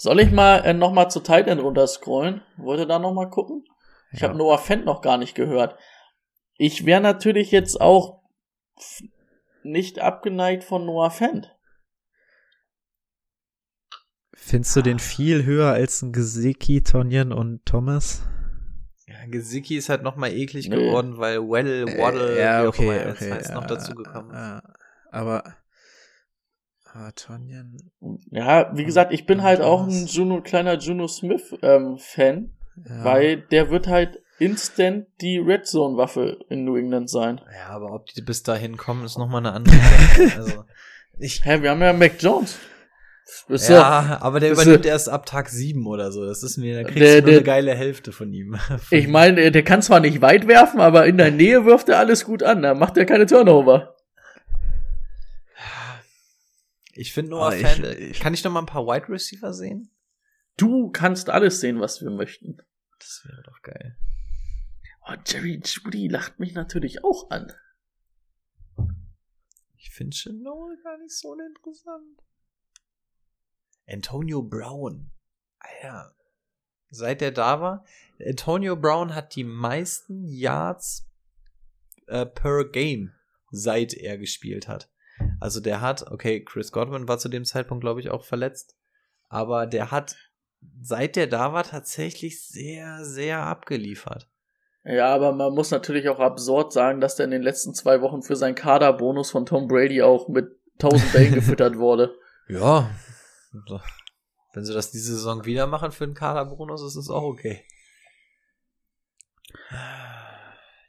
[0.00, 2.40] Soll ich mal äh, noch mal zu Titan runterscrollen?
[2.56, 3.64] Wollt ihr da noch mal gucken?
[4.12, 4.28] Ich Ja.
[4.28, 5.76] habe Noah Fent noch gar nicht gehört.
[6.54, 8.22] Ich wäre natürlich jetzt auch
[9.62, 11.54] nicht abgeneigt von Noah Fent.
[14.32, 18.22] Findest du den viel höher als ein Gesicki, Tonyan und Thomas?
[19.06, 20.76] Ja, Gesicki ist halt nochmal eklig Nee.
[20.76, 23.32] geworden, weil Well, Waddle, Äh, ja, wie auch okay, immer er jetzt okay.
[23.34, 24.36] heißt, noch ja, dazu gekommen ist.
[24.38, 24.62] ja,
[25.10, 25.56] aber,
[26.94, 27.76] aber Tonyan,
[28.30, 30.06] Ja, wie gesagt, ich bin Und halt auch ein.
[30.06, 32.50] Juno, kleiner Juno Smith ähm, Fan,
[32.88, 33.04] ja.
[33.04, 37.40] weil der wird halt instant die Red Zone Waffe in New England sein.
[37.54, 40.32] Ja, aber ob die bis dahin kommen, ist nochmal eine andere Sache.
[40.38, 40.64] Also,
[41.18, 42.58] ich, Hä, wir haben ja Mac Jones.
[43.48, 46.24] Ist ja, aber der übernimmt erst ab Tag 7 oder so.
[46.24, 48.56] Das ist mir, da kriegst Der- du nur der- eine geile Hälfte von ihm.
[48.90, 51.98] Ich meine, der- der kann zwar nicht weit werfen, aber in der Nähe wirft er
[51.98, 52.62] alles gut an.
[52.62, 53.94] Da macht er keine Turnover.
[56.94, 57.84] Ich finde Noah Ah, ich- Fan.
[57.98, 59.90] ich- kann ich noch mal ein paar Wide Receiver sehen?
[60.56, 62.58] Du kannst alles sehen, was wir möchten.
[62.98, 63.96] Das wäre doch geil.
[65.06, 67.52] Oh, Jerry Judy lacht mich natürlich auch an.
[69.76, 72.20] Ich finde Chenol gar nicht so interessant.
[73.88, 75.10] Antonio Brown.
[75.58, 76.14] Alter.
[76.90, 77.84] Seit der da war,
[78.24, 81.08] Antonio Brown hat die meisten Yards
[82.06, 83.12] äh, per Game,
[83.50, 84.90] seit er gespielt hat.
[85.40, 88.76] Also der hat, okay, Chris Godwin war zu dem Zeitpunkt, glaube ich, auch verletzt,
[89.28, 90.16] aber der hat,
[90.82, 94.28] seit der da war, tatsächlich sehr, sehr abgeliefert.
[94.84, 98.22] Ja, aber man muss natürlich auch absurd sagen, dass der in den letzten zwei Wochen
[98.22, 100.48] für seinen Kaderbonus von Tom Brady auch mit
[100.82, 102.14] 1000 Bällen gefüttert wurde.
[102.48, 102.90] Ja,
[104.54, 107.62] wenn sie das diese Saison wieder machen für den Kaderbonus, ist es auch okay.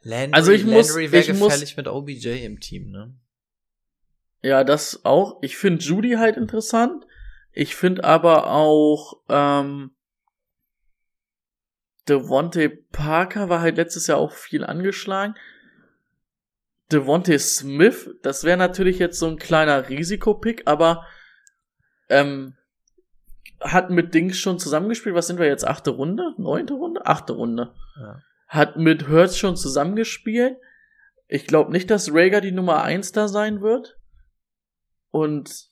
[0.04, 3.14] Landry, Also ich muss- Landry wäre ich muss- gefährlich mit OBJ im Team, ne?
[4.42, 5.40] Ja, das auch.
[5.42, 7.06] Ich finde Judy halt interessant.
[7.52, 9.92] Ich finde aber auch ähm,
[12.08, 15.36] Devontae Parker war halt letztes Jahr auch viel angeschlagen.
[16.92, 21.06] Devontae Smith, das wäre natürlich jetzt so ein kleiner Risikopick, aber
[22.10, 22.56] ähm,
[23.62, 25.16] hat mit Dings schon zusammengespielt.
[25.16, 25.66] Was sind wir jetzt?
[25.66, 26.34] Achte Runde?
[26.38, 27.06] Neunte Runde?
[27.06, 27.74] Achte Runde.
[27.98, 28.20] Ja.
[28.48, 30.58] Hat mit Hurts schon zusammengespielt.
[31.28, 34.01] Ich glaube nicht, dass Rager die Nummer eins da sein wird.
[35.12, 35.70] Und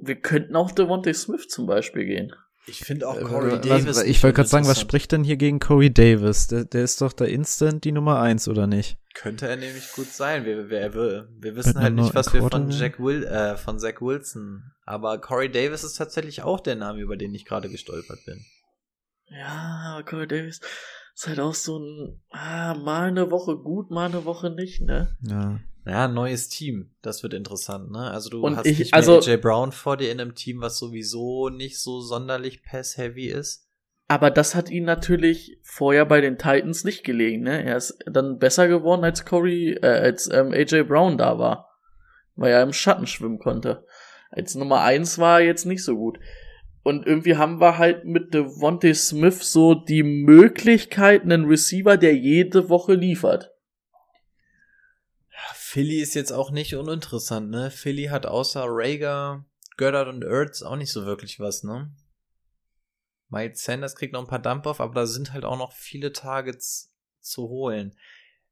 [0.00, 2.32] wir könnten auch Devontae Smith zum Beispiel gehen.
[2.66, 3.86] Ich finde auch Äh, Corey was- Davis.
[3.96, 6.48] was- ich wollte gerade sagen, was spricht denn hier gegen Corey Davis?
[6.48, 8.98] Der, der ist doch da instant die Nummer eins, oder nicht?
[9.14, 10.44] Könnte er nämlich gut sein.
[10.44, 12.70] Wir, wir, wir, wir Mit wissen halt nicht, was wir von?
[12.70, 14.62] Jack Will, äh, von Zach Wilson.
[14.84, 18.44] Aber Corey Davis ist tatsächlich auch der Name, über den ich gerade gestolpert bin.
[19.30, 20.60] Ja, Corey Davis
[21.14, 25.16] ist halt auch so ein, ah, mal eine Woche gut, mal eine Woche nicht, ne?
[25.22, 25.58] Ja.
[25.88, 26.90] Ja, neues Team.
[27.02, 28.10] Das wird interessant, ne?
[28.10, 30.60] Also du Und hast ich- nicht mehr also- AJ Brown vor dir in einem Team,
[30.60, 33.64] was sowieso nicht so sonderlich pass-heavy ist.
[34.06, 37.62] Aber das hat ihn natürlich vorher bei den Titans nicht gelegen, ne?
[37.64, 41.68] Er ist dann besser geworden, als Corey, äh, als ähm, AJ Brown da war.
[42.34, 43.84] Weil er im Schatten schwimmen konnte.
[44.30, 46.18] Als Nummer eins war er jetzt nicht so gut.
[46.84, 52.68] Und irgendwie haben wir halt mit Devontae Smith so die Möglichkeit, einen Receiver, der jede
[52.70, 53.50] Woche liefert.
[55.70, 57.70] Philly ist jetzt auch nicht uninteressant, ne?
[57.70, 59.44] Philly hat außer Rager,
[59.76, 61.90] Goddard und Ertz auch nicht so wirklich was, ne?
[63.28, 66.14] Miles Sanders kriegt noch ein paar Dump off, aber da sind halt auch noch viele
[66.14, 66.90] Targets
[67.20, 67.94] zu holen.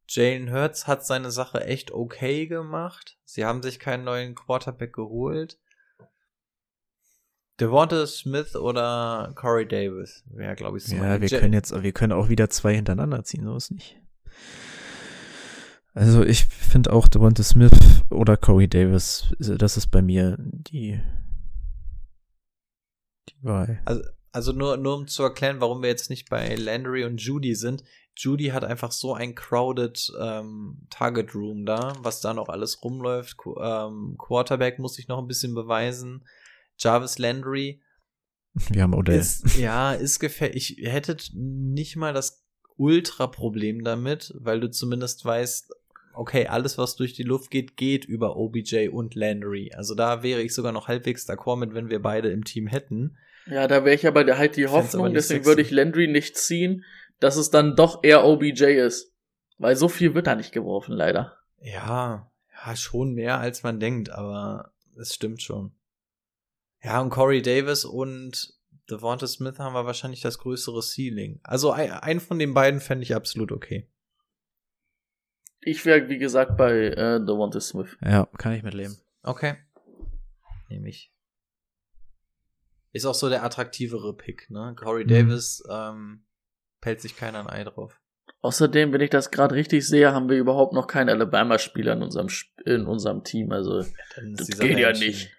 [0.09, 3.19] Jalen Hurts hat seine Sache echt okay gemacht.
[3.25, 5.59] Sie haben sich keinen neuen Quarterback geholt.
[7.59, 10.97] Devonta Smith oder Corey Davis wäre, glaube ich, so.
[10.97, 13.99] Ja, wir Ja- können jetzt, wir können auch wieder zwei hintereinander ziehen, so ist nicht.
[15.97, 17.73] Also ich finde auch Devonta Smith
[18.11, 21.01] oder Corey Davis, das ist bei mir die,
[23.31, 23.81] die Wahl.
[23.87, 27.55] Also, also nur, nur um zu erklären, warum wir jetzt nicht bei Landry und Judy
[27.55, 27.83] sind.
[28.15, 33.39] Judy hat einfach so ein crowded ähm, Target Room da, was da noch alles rumläuft.
[33.39, 36.27] Qu ähm, Quarterback muss ich noch ein bisschen beweisen.
[36.77, 37.81] Jarvis Landry
[38.69, 39.19] Wir haben Odell.
[39.19, 40.79] ist, ja, ist gefährlich.
[40.79, 42.45] Ich hätte nicht mal das
[42.77, 45.73] Ultra-Problem damit, weil du zumindest weißt,
[46.17, 49.73] okay, alles, was durch die Luft geht, geht über OBJ und Landry.
[49.75, 53.17] Also da wäre ich sogar noch halbwegs d'accord mit, wenn wir beide im Team hätten.
[53.47, 55.47] Ja, da wäre ich aber der- halt die Hoffnung, deswegen sexy.
[55.49, 56.85] würde ich Landry nicht ziehen,
[57.21, 59.13] dass es dann doch eher OBJ ist.
[59.59, 61.37] Weil so viel wird da nicht geworfen, leider.
[61.61, 62.31] Ja,
[62.65, 65.73] ja, schon mehr als man denkt, aber es stimmt schon.
[66.83, 68.55] Ja, und Corey Davis und
[68.91, 71.41] Devonta Smith haben wir wahrscheinlich das größere Ceiling.
[71.43, 73.89] Also ein, einen von den beiden fände ich absolut okay.
[75.67, 77.97] Ich wäre, wie gesagt, bei äh, Devonta Smith.
[78.01, 78.97] Ja, kann ich mitleben.
[79.25, 79.57] Okay.
[80.69, 81.13] Nehme ich.
[82.93, 84.77] Ist auch so der attraktivere Pick, ne?
[84.79, 85.09] Corey Mhm.
[85.09, 86.25] Davis, ähm,
[86.81, 88.01] pellt sich keiner ein Ei drauf.
[88.43, 92.29] Außerdem, wenn ich das gerade richtig sehe, haben wir überhaupt noch keinen Alabama-Spieler in unserem,
[92.65, 93.51] in unserem Team.
[93.51, 95.36] Also, ist das geht ja nicht.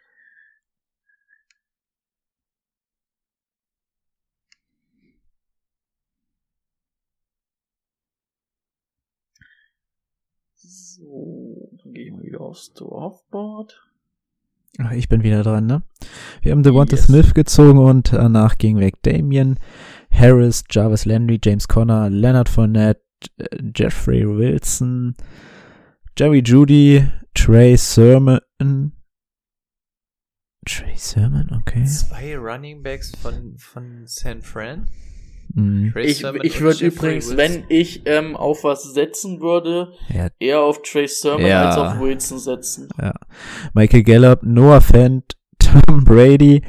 [11.08, 13.82] So, dann gehe ich mal wieder aufs Draftboard.
[14.80, 15.84] Ach, Ich bin wieder dran, ne?
[16.42, 17.06] Wir haben Devonta Yes.
[17.06, 19.58] Smith gezogen und danach ging weg Damien,
[20.12, 23.02] Harris, Jarvis Landry, James Conner, Leonard Fournette,
[23.38, 25.16] äh, Jeffrey Wilson,
[26.18, 28.40] Jerry Judy, Trey Sermon.
[30.66, 31.86] Trey Sermon, okay.
[31.86, 34.88] Zwei Running Backs von, von San Fran?
[35.54, 35.94] Mhm.
[35.98, 37.38] Ich, ich würde übrigens, Wilson?
[37.38, 41.68] wenn ich ähm, auf was setzen würde, Ja, eher auf Trace Sermon Ja.
[41.70, 42.90] als auf Wilson setzen.
[43.02, 43.14] ja.
[43.74, 46.62] Michael Gallup, Noah Fent, Tom Brady,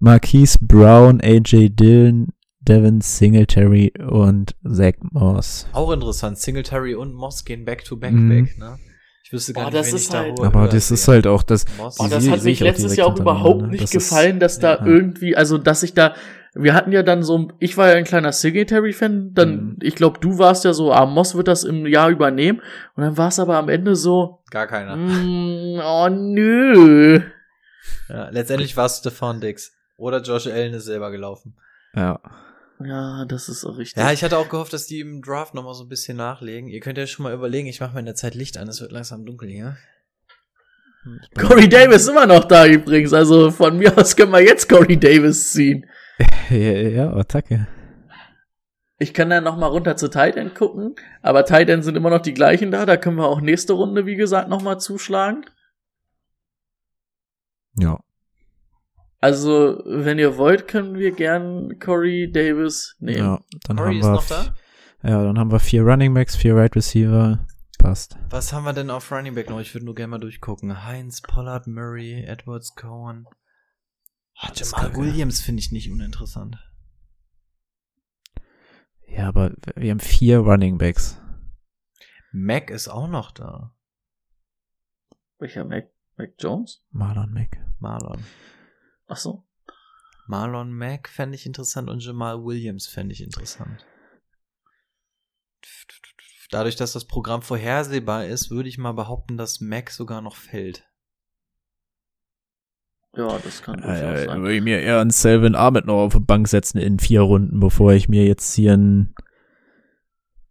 [0.00, 2.28] Marquise Brown, AJ Dillon,
[2.60, 5.66] Devin Singletary und Zach Moss.
[5.72, 6.38] Auch interessant.
[6.38, 8.30] Singletary und Moss gehen back-to-back Mhm.
[8.30, 8.76] weg, ne?
[9.24, 11.26] Ich wüsste gar Boah, nicht, das ist ich da halt- höher Aber das ist halt
[11.26, 11.64] auch das.
[11.78, 11.96] Moss.
[11.98, 13.68] Oh, das hat mich letztes Jahr auch überhaupt ne?
[13.68, 14.86] nicht Das ist- gefallen, dass da ja.
[14.86, 16.14] irgendwie, also dass ich da
[16.58, 19.76] wir hatten ja dann so, ich war ja ein kleiner Singletary-Fan, dann, Mhm.
[19.82, 22.60] ich glaube, du warst ja so, ah, Moss wird das im Jahr übernehmen.
[22.94, 24.96] Und dann war es aber am Ende so, Gar keiner.
[24.96, 27.20] mm, oh nö.
[28.08, 29.72] Ja, letztendlich war es Stefan Dix.
[29.98, 31.56] Oder Josh Allen ist selber gelaufen.
[31.94, 32.20] Ja.
[32.84, 34.02] Ja, das ist auch richtig.
[34.02, 36.68] Ja, ich hatte auch gehofft, dass die im Draft noch mal so ein bisschen nachlegen.
[36.68, 38.80] Ihr könnt ja schon mal überlegen, ich mache mal in der Zeit Licht an, es
[38.82, 39.76] wird langsam dunkel hier.
[41.38, 44.98] Corey Davis ist immer noch da übrigens, also von mir aus können wir jetzt Corey
[44.98, 45.86] Davis ziehen.
[46.50, 47.66] Ja, ja Attacke.
[48.98, 52.08] Ich kann dann noch mal runter zu Tight End gucken, aber Tight End sind immer
[52.08, 55.44] noch die gleichen da, da können wir auch nächste Runde, wie gesagt, noch mal zuschlagen.
[57.78, 58.00] Ja.
[59.20, 63.18] Also, wenn ihr wollt, können wir gern Corey Davis nehmen.
[63.18, 64.12] Ja, dann Corey haben ist wir.
[64.12, 64.54] noch da?
[65.02, 67.38] Ja, dann haben wir vier Running Backs, vier Right Receiver.
[67.78, 68.16] Passt.
[68.30, 69.60] Was haben wir denn auf Running Back noch?
[69.60, 70.86] Ich würde nur gerne mal durchgucken.
[70.86, 73.26] Heinz, Pollard, Murray, Edwards, Cohen.
[74.40, 76.58] Das Jamal kann- Williams finde ich nicht uninteressant.
[79.08, 81.20] Ja, aber wir haben vier Running Backs.
[82.32, 83.74] Mac ist auch noch da.
[85.38, 86.84] Welcher Mac, Mac Jones?
[86.90, 87.58] Marlon Mack.
[87.78, 88.22] Marlon.
[89.06, 89.46] Ach so.
[90.26, 93.86] Marlon Mack fände ich interessant und Jamal Williams fände ich interessant.
[96.50, 100.88] Dadurch, dass das Programm vorhersehbar ist, würde ich mal behaupten, dass Mac sogar noch fällt.
[103.16, 104.42] Ja, das kann durchaus Äh, sein.
[104.42, 107.60] würde ich mir eher einen Selvin Ahmed noch auf die Bank setzen in vier Runden,
[107.60, 109.14] bevor ich mir jetzt hier einen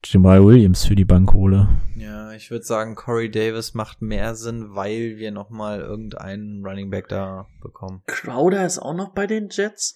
[0.04, 1.68] Jamal Williams für die Bank hole.
[1.96, 6.90] Ja, ich würde sagen, Corey Davis macht mehr Sinn, weil wir noch mal irgendeinen Running
[6.90, 8.02] Back da bekommen.
[8.08, 9.96] Crowder ist auch noch bei den Jets.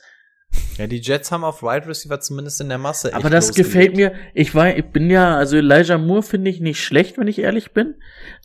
[0.78, 3.14] Ja, die Jets haben auf Wide Receiver zumindest in der Masse.
[3.14, 4.14] Aber das gefällt mir.
[4.34, 7.74] Ich war, ich bin ja, also Elijah Moore finde ich nicht schlecht, wenn ich ehrlich
[7.74, 7.95] bin.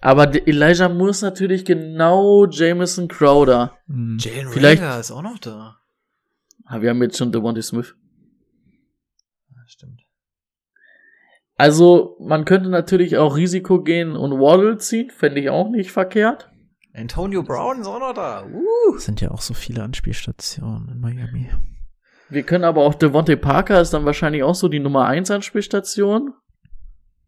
[0.01, 3.79] Aber Elijah Moore ist natürlich genau Jameson Crowder.
[3.87, 4.19] Hm.
[4.19, 5.77] Jalen Vielleicht- Rager ist auch noch da.
[6.65, 7.95] Ah, wir haben jetzt schon Devontae Smith.
[9.51, 10.03] Ja, stimmt.
[11.57, 16.51] Also, man könnte natürlich auch Risiko gehen und Waddle ziehen, fände ich auch nicht verkehrt.
[16.93, 18.45] Antonio Brown ist auch noch da.
[18.45, 18.97] Uh.
[18.97, 21.49] Es sind ja auch so viele Anspielstationen in Miami.
[22.31, 26.35] Wir können aber auch Devontae Parker ist dann wahrscheinlich auch so die Nummer 1 Anspielstation.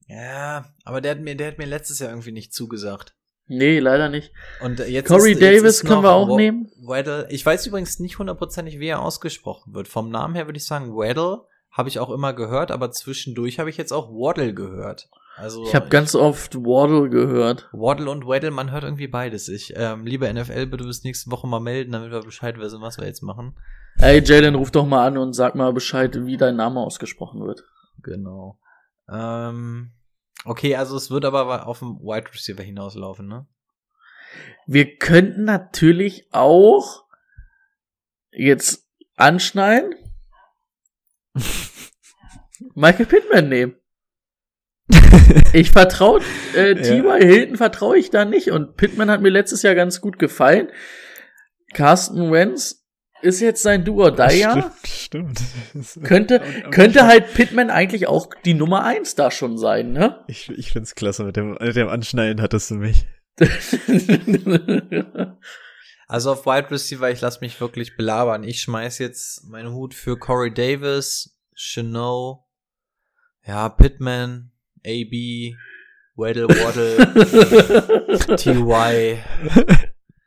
[0.09, 3.14] Ja, aber der hat mir, der hat mir letztes Jahr irgendwie nicht zugesagt.
[3.49, 4.32] Nee, leider nicht.
[4.61, 6.70] Und äh, jetzt Corey ist, jetzt Davis ist können wir auch Wa- nehmen.
[6.84, 7.26] Waddle.
[7.30, 9.86] Ich weiß übrigens nicht hundertprozentig, wie er ausgesprochen wird.
[9.88, 11.42] Vom Namen her würde ich sagen Waddle.
[11.70, 15.09] Habe ich auch immer gehört, aber zwischendurch habe ich jetzt auch Waddle gehört.
[15.37, 17.68] Also Ich habe ganz oft Waddle gehört.
[17.72, 19.49] Waddle und Waddle, man hört irgendwie beides.
[19.49, 22.97] Ich, ähm, liebe NFL, bitte bis nächste Woche mal melden, damit wir Bescheid wissen, was
[22.97, 23.55] wir jetzt machen.
[23.99, 27.64] Ey, Jalen, ruf doch mal an und sag mal Bescheid, wie dein Name ausgesprochen wird.
[28.03, 28.59] Genau.
[29.11, 29.93] Ähm,
[30.47, 33.47] okay, also es wird aber auf dem Wide Receiver hinauslaufen, ne?
[34.66, 37.05] Wir könnten natürlich auch
[38.30, 39.95] jetzt anschneiden,
[42.74, 43.76] Michael Pittman nehmen.
[45.53, 46.20] Ich vertraue,
[46.55, 47.20] äh, T.Y.
[47.20, 50.68] Hilton vertraue ich da nicht und Pittman hat mir letztes Jahr ganz gut gefallen.
[51.72, 52.84] Carsten Wentz
[53.22, 54.72] ist jetzt sein Duo Dyer.
[54.84, 55.40] Stimmt,
[55.82, 56.07] stimmt.
[56.07, 60.24] Könnte, könnte halt Pittman eigentlich auch die Nummer eins da schon sein, ne?
[60.28, 63.07] Ich, ich find's klasse, mit dem, mit dem Anschneiden hattest du mich.
[66.09, 68.44] Also auf Wide Receiver, ich lasse mich wirklich belabern.
[68.44, 72.36] Ich schmeiß jetzt meinen Hut für Corey Davis, Chanel,
[73.44, 74.53] ja, Pittman,
[74.85, 75.55] AB,
[76.16, 79.18] Waddle, Waddle, TY.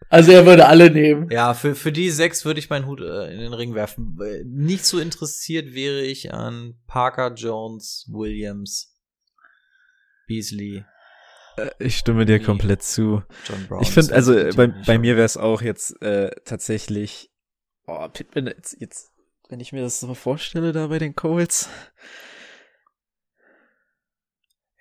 [0.09, 1.29] Also er würde alle nehmen.
[1.29, 4.17] Ja, für, für die sechs würde ich meinen Hut äh, in den Ring werfen.
[4.21, 8.95] Äh, Nicht so interessiert wäre ich an Parker, Jones, Williams,
[10.27, 10.83] Beasley,
[11.79, 13.23] Ich stimme dir komplett zu.
[13.47, 13.81] John Brown.
[13.81, 17.31] Ich finde, also bei, bei mir wäre es auch jetzt äh, tatsächlich,
[17.87, 19.11] oh, Pittman, jetzt, jetzt,
[19.49, 21.69] wenn ich mir das so vorstelle da bei den Colts.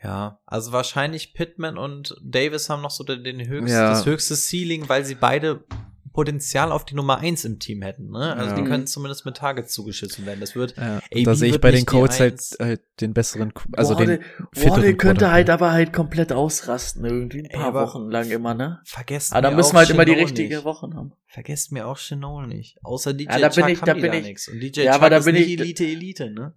[0.03, 3.91] Ja, also wahrscheinlich Pittman und Davis haben noch so den, den höchst, Ja.
[3.91, 5.65] das höchste Ceiling, weil sie beide
[6.13, 8.11] Potenzial auf die Nummer eins im Team hätten.
[8.11, 8.35] Ne?
[8.35, 8.61] Also Ja.
[8.61, 10.41] die können zumindest mit Targets zugeschissen werden.
[10.41, 13.95] Das wird Ja, AB da sehe ich bei den Colts halt, halt den besseren, also
[13.95, 18.11] Waddle, den fitteren könnte halt aber halt komplett ausrasten, irgendwie ein Ey, paar aber- Wochen
[18.11, 18.81] lang immer, ne?
[18.85, 20.65] Vergesst Aber da mir müssen auch wir halt immer die Chenot richtige nicht.
[20.65, 21.13] Wochen haben.
[21.27, 22.79] Vergesst mir auch Chenol nicht.
[22.85, 24.49] Außer DJ Ja, da bin Chuck ich- haben da die bin da ich- nix.
[24.49, 26.53] Und DJ Ja, Chuck aber da ist bin nicht ich- Elite Elite, ne?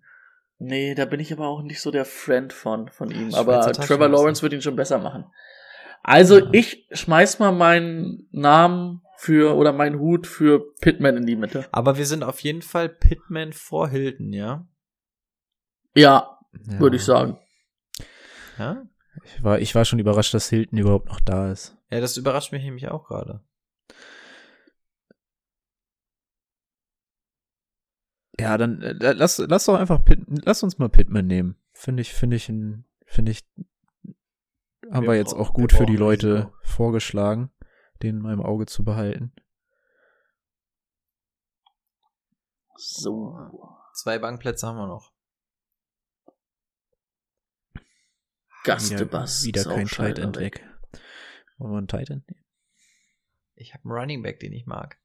[0.64, 3.34] Nee, da bin ich aber auch nicht so der Friend von, von ihm.
[3.34, 3.72] Aber.
[3.72, 5.26] Trevor Lawrence wird ihn schon besser machen.
[6.03, 6.49] Also, Ja.
[6.51, 11.66] ich schmeiß mal meinen Namen für, oder meinen Hut für Pittman in die Mitte.
[11.72, 14.68] Aber wir sind auf jeden Fall Pittman vor Hilton, ja?
[15.95, 16.80] Ja, Ja.
[16.80, 17.39] würde ich sagen.
[18.59, 18.84] Ja?
[19.26, 21.76] Ich war, ich war schon überrascht, dass Hilton überhaupt noch da ist.
[21.89, 23.41] Ja, das überrascht mich nämlich auch gerade.
[28.41, 31.55] Ja, dann äh, lass, lass doch einfach Pitt, lass uns mal Pittman nehmen.
[31.73, 32.45] Finde ich, finde ich,
[33.05, 33.43] finde ich,
[34.91, 36.53] haben wir, Wir jetzt brauchen- auch gut für die Leute Risiko.
[36.63, 37.51] vorgeschlagen,
[38.01, 39.33] den in meinem Auge zu behalten.
[42.75, 43.37] So.
[43.93, 45.11] Zwei Bankplätze haben wir noch.
[48.63, 49.43] Gastebus.
[49.43, 50.63] Wieder, ist wieder kein Tight End weg.
[51.57, 52.45] Wollen wir einen Tight End nehmen?
[53.55, 54.97] Ich habe einen Running Back, den ich mag.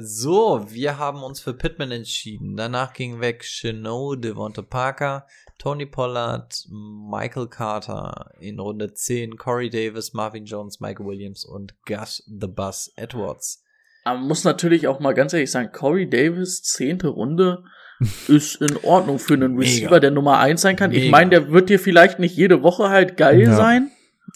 [0.00, 2.56] So, wir haben uns für Pittman entschieden.
[2.56, 5.26] Danach ging weg Chenot, Devonta Parker,
[5.58, 12.22] Tony Pollard, Michael Carter in Runde 10, Corey Davis, Marvin Jones, Michael Williams und Gus
[12.28, 13.64] the Bus Edwards.
[14.04, 17.64] Man muss natürlich auch mal ganz ehrlich sagen, Corey Davis, zehnte Runde,
[18.28, 19.62] ist in Ordnung für einen Mega.
[19.68, 20.92] Receiver, der Nummer eins sein kann.
[20.92, 21.10] Ich Mega.
[21.10, 23.56] meine, der wird dir vielleicht nicht jede Woche halt geil Ja.
[23.56, 23.90] sein.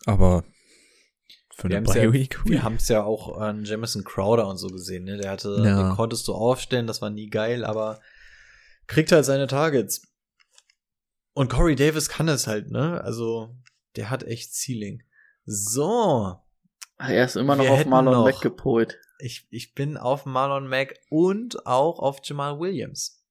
[0.07, 0.43] Aber
[1.63, 2.39] für Wir eine haben's ja, Bye-Week.
[2.45, 5.05] wir haben's ja auch an Jamison Crowder und so gesehen.
[5.05, 5.17] Ne?
[5.17, 5.83] Der hatte, Ja.
[5.89, 8.01] den konntest du aufstellen, das war nie geil, aber
[8.87, 10.03] kriegt halt seine Targets.
[11.35, 13.01] Und Corey Davis kann es halt, ne?
[13.03, 13.57] Also,
[13.97, 15.03] der hat echt Ceiling.
[15.47, 16.37] So,
[16.99, 18.99] Er ist immer noch Wir auf Marlon noch- Mack gepolt.
[19.19, 23.22] ich, ich bin auf Marlon Mack und auch auf Jamal Williams.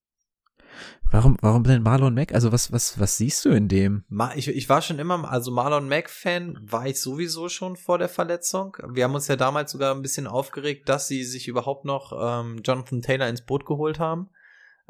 [1.12, 2.34] Warum, warum denn Marlon Mack?
[2.34, 4.06] Also was, was, was siehst du in dem?
[4.36, 8.78] Ich, ich war schon immer, also Marlon Mack-Fan war ich sowieso schon vor der Verletzung.
[8.88, 12.62] Wir haben uns ja damals sogar ein bisschen aufgeregt, dass sie sich überhaupt noch ähm,
[12.64, 14.30] Jonathan Taylor ins Boot geholt haben.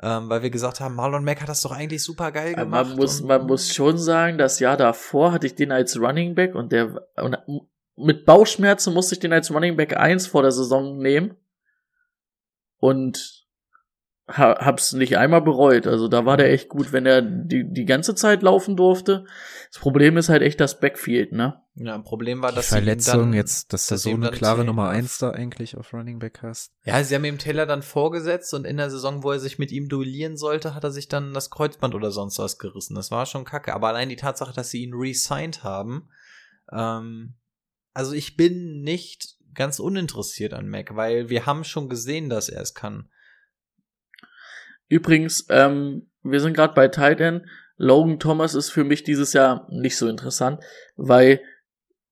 [0.03, 2.87] Ähm, weil wir gesagt haben, Marlon Mack hat das doch eigentlich super geil Aber gemacht.
[2.89, 6.55] Man muss, man muss schon sagen, das Jahr davor hatte ich den als Running Back
[6.55, 7.37] und der und
[7.95, 11.35] mit Bauchschmerzen musste ich den als Running Back 1 vor der Saison nehmen.
[12.77, 13.40] Und
[14.37, 15.87] ha, hab's nicht einmal bereut.
[15.87, 19.25] Also da war der echt gut, wenn er die, die ganze Zeit laufen durfte.
[19.71, 21.61] Das Problem ist halt echt das Backfield, ne?
[21.75, 24.11] Ja, ein Problem war, Die dass sie ihm Verletzung, dann, jetzt, dass du dass sie
[24.11, 26.71] so eine klare Nummer eins da eigentlich auf Running Back hast.
[26.83, 29.71] Ja, sie haben ihm Taylor dann vorgesetzt und in der Saison, wo er sich mit
[29.71, 32.95] ihm duellieren sollte, hat er sich dann das Kreuzband oder sonst was gerissen.
[32.95, 33.73] Das war schon kacke.
[33.73, 36.09] Aber allein die Tatsache, dass sie ihn re-signed haben,
[36.71, 37.35] ähm,
[37.93, 42.61] also ich bin nicht ganz uninteressiert an Mac, weil wir haben schon gesehen, dass er
[42.61, 43.09] es kann.
[44.91, 47.45] Übrigens, ähm, wir sind gerade bei Tight End.
[47.77, 50.61] Logan Thomas ist für mich dieses Jahr nicht so interessant,
[50.97, 51.39] weil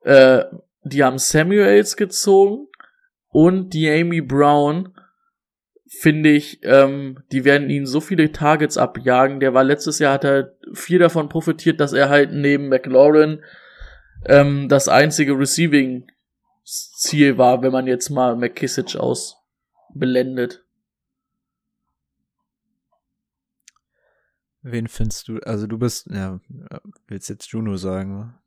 [0.03, 0.45] äh,
[0.83, 2.69] die haben Samuels gezogen
[3.27, 4.97] und die Amy Brown
[5.89, 9.41] finde ich, ähm, die werden ihn so viele Targets abjagen.
[9.41, 13.43] Der war letztes Jahr, hat er viel davon profitiert, dass er halt neben McLaurin
[14.25, 20.63] ähm, das einzige Receiving-Ziel war, wenn man jetzt mal McKissick ausblendet.
[24.61, 25.39] Wen findest du?
[25.39, 26.39] Also du bist, ja,
[27.07, 28.19] willst jetzt Juno sagen?
[28.19, 28.41] wa?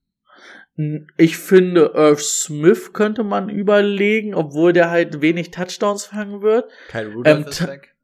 [1.16, 6.70] Ich finde, Irv Smith könnte man überlegen, obwohl der halt wenig Touchdowns fangen wird.
[6.88, 7.94] Kyle Rudolph Ähm, ist weg.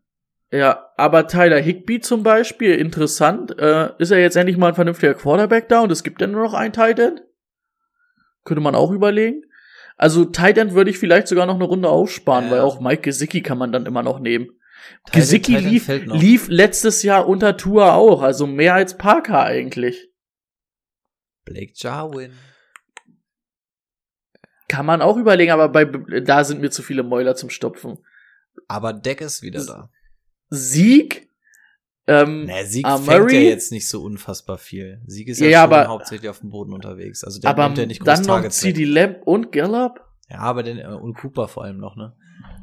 [0.51, 3.59] Ja, aber Tyler Higby zum Beispiel, interessant.
[3.59, 6.43] Äh, ist er jetzt endlich mal ein vernünftiger Quarterback da und es gibt ja nur
[6.43, 7.23] noch einen Tight End?
[8.45, 9.43] Könnte man auch überlegen.
[9.97, 12.51] Also Tight End würde ich vielleicht sogar noch eine Runde aufsparen, Ja.
[12.53, 14.49] weil auch Mike Gesicki kann man dann immer noch nehmen.
[15.13, 20.11] Gesicki lief, lief letztes Jahr unter Tour auch, also mehr als Parker eigentlich.
[21.45, 22.33] Blake Jarwin.
[24.69, 27.99] Kann man auch überlegen, aber bei, da sind mir zu viele Mäuler zum Stopfen.
[28.67, 29.91] Aber Deck ist wieder da.
[30.51, 31.31] Sieg,
[32.07, 35.01] ähm, Na, Sieg Ah, fängt ja jetzt nicht so unfassbar viel.
[35.07, 37.25] Sieg ist ja, Ja, schon aber- hauptsächlich auf dem Boden unterwegs.
[37.25, 38.49] Also der aber nimmt ja nicht groß dann noch.
[38.51, 40.01] CD Lamb und Gallup?
[40.29, 42.15] Ja, aber den, äh, und Cooper vor allem noch, ne?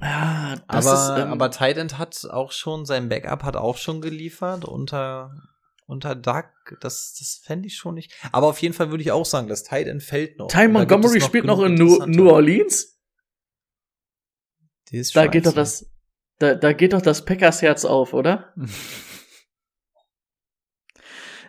[0.02, 3.78] Ja, das aber, ist, ähm, aber Tight End hat auch schon, sein Backup hat auch
[3.78, 5.32] schon geliefert unter,
[5.88, 6.46] unter Duck.
[6.82, 8.14] Das, das fände ich schon nicht.
[8.32, 10.48] Aber auf jeden Fall würde ich auch sagen, das Tight End fällt noch.
[10.48, 12.06] Ty Montgomery es spielt noch in New.
[12.06, 13.00] New Orleans?
[14.90, 15.86] Die ist Da geht doch scheiße.
[15.86, 15.92] das,
[16.40, 18.54] da, da geht doch das Packers Herz auf, oder?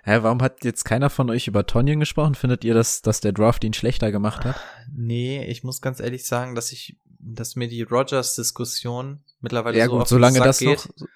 [0.04, 2.36] Hä, warum hat jetzt keiner von euch über Tonyan gesprochen?
[2.36, 4.54] Findet ihr, dass, dass der Draft ihn schlechter gemacht hat?
[4.94, 6.96] Nee, ich muss ganz ehrlich sagen, dass ich,
[7.34, 10.88] dass mir die Rogers-Diskussion mittlerweile ja so gut, auf den solange Sack das geht.
[11.00, 11.06] noch.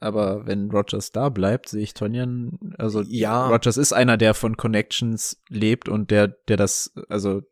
[0.00, 3.48] Aber wenn Rogers da bleibt, sehe ich Tonyan, also Ja.
[3.48, 7.42] Rogers ist einer, der von Connections lebt und der, der das, also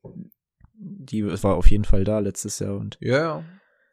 [0.74, 3.44] die war auf jeden Fall da letztes Jahr und Ja, ja.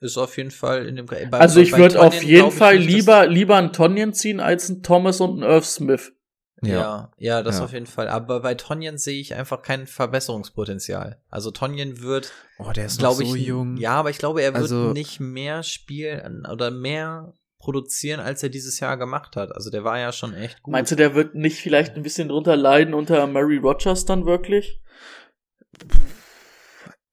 [0.02, 1.06] Ist auf jeden Fall in dem.
[1.08, 4.82] Bei, Also ich würde auf jeden Fall nicht, lieber, lieber einen Tonyan ziehen als einen
[4.82, 6.14] Thomas und einen Irv Smith.
[6.62, 7.66] Ja, ja, das Ja.
[7.66, 8.08] auf jeden Fall.
[8.10, 11.22] Aber bei Tonyan sehe ich einfach kein Verbesserungspotenzial.
[11.30, 13.78] Also Tonyan wird, Oh, der ist noch glaube so ich, jung.
[13.78, 18.50] ja, aber ich glaube, er wird Also- nicht mehr spielen oder mehr produzieren, als er
[18.50, 19.52] dieses Jahr gemacht hat.
[19.54, 20.72] Also der war ja schon echt gut.
[20.72, 24.82] Meinst du, der wird nicht vielleicht ein bisschen drunter leiden unter Mary Rogers dann wirklich?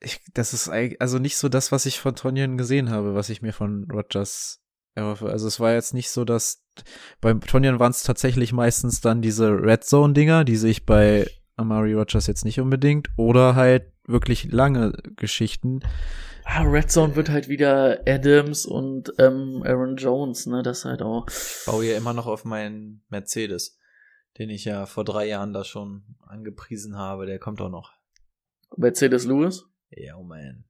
[0.01, 0.69] Ich, das ist
[1.01, 4.61] also nicht so das, was ich von Tonyan gesehen habe, was ich mir von Rogers
[4.61, 4.66] Ja,
[4.97, 6.65] also es war jetzt nicht so, dass
[7.21, 11.95] beim Tonyan waren es tatsächlich meistens dann diese Red Zone Dinger, die sich bei Amari
[11.95, 15.81] Rogers jetzt nicht unbedingt oder halt wirklich lange Geschichten.
[16.45, 21.27] Ah, Red Zone wird halt wieder Adams und ähm, Aaron Jones, ne, das halt auch.
[21.29, 23.79] Ich baue ja immer noch auf meinen Mercedes,
[24.39, 27.27] den ich ja vor drei Jahren da schon angepriesen habe.
[27.27, 27.93] Der kommt auch noch.
[28.77, 29.65] Mercedes Lewis?
[29.91, 30.66] Ja, oh man.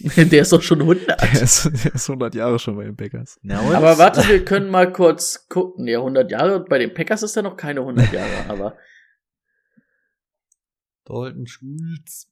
[0.16, 1.20] der ist doch schon 100.
[1.20, 3.38] Der ist, der ist 100 Jahre schon bei den Packers.
[3.42, 5.86] Na, aber warte, wir können mal kurz gucken.
[5.86, 6.60] Ja, 100 Jahre.
[6.60, 8.78] Bei den Packers ist er noch keine 100 Jahre, aber.
[11.04, 12.30] Dalton Schulz.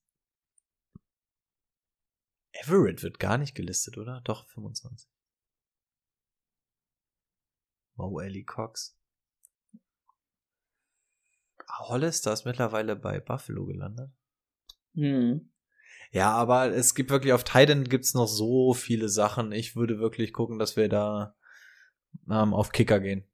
[2.53, 4.21] Everett wird gar nicht gelistet, oder?
[4.25, 5.09] Doch, 25.
[7.97, 8.97] Wow, Ellie Cox.
[11.69, 14.11] Hollister ist mittlerweile bei Buffalo gelandet.
[14.95, 15.51] Hm.
[16.13, 19.53] Ja, aber es gibt wirklich auf Titan gibt's noch so viele Sachen.
[19.53, 21.35] Ich würde wirklich gucken, dass wir da
[22.31, 23.25] ähm, auf Kicker gehen.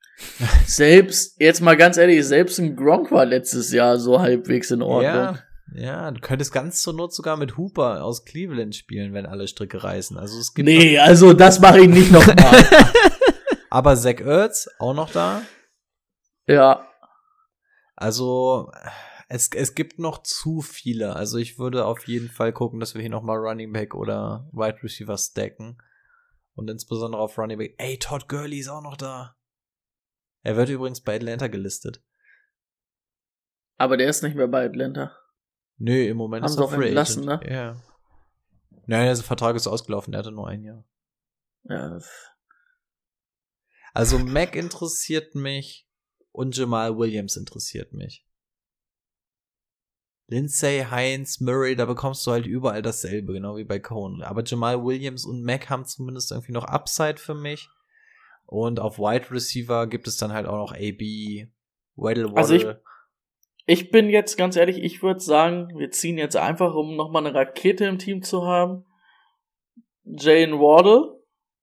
[0.66, 5.04] Selbst, jetzt mal ganz ehrlich, selbst ein Gronk war letztes Jahr so halbwegs in Ordnung.
[5.04, 5.38] Ja,
[5.74, 9.82] ja, du könntest ganz zur Not sogar mit Hooper aus Cleveland spielen, wenn alle Stricke
[9.82, 10.18] reißen.
[10.18, 12.36] Also es gibt Nee, also das mache ich nicht nochmal.
[13.70, 15.42] aber Zach Ertz auch noch da.
[16.46, 16.86] Ja.
[17.96, 18.70] Also
[19.32, 21.16] es, es gibt noch zu viele.
[21.16, 24.82] Also ich würde auf jeden Fall gucken, dass wir hier nochmal Running Back oder Wide
[24.82, 25.78] Receiver stacken.
[26.54, 27.74] Und insbesondere auf Running Back.
[27.78, 29.34] Ey, Todd Gurley ist auch noch da.
[30.42, 32.04] Er wird übrigens bei Atlanta gelistet.
[33.78, 35.16] Aber der ist nicht mehr bei Atlanta.
[35.78, 37.40] Nö, im Moment Haben ist er Free entlassen, ne?
[37.48, 37.82] Ja.
[38.86, 40.84] Naja, der Vertrag ist ausgelaufen, der hatte nur ein Jahr.
[41.64, 41.98] Ja.
[43.94, 45.88] Also Mac interessiert mich
[46.32, 48.26] und Jamal Williams interessiert mich.
[50.32, 54.22] Lindsay, Heinz, Murray, da bekommst du halt überall dasselbe, genau wie bei Cohen.
[54.22, 57.68] Aber Jamal Williams und Mac haben zumindest irgendwie noch Upside für mich.
[58.46, 61.00] Und auf Wide Receiver gibt es dann halt auch noch AB,
[61.96, 62.36] Weddle Waddle.
[62.36, 62.66] Also ich,
[63.66, 67.34] ich bin jetzt ganz ehrlich, ich würde sagen, wir ziehen jetzt einfach, um nochmal eine
[67.34, 68.86] Rakete im Team zu haben.
[70.04, 71.20] Jane Waddle.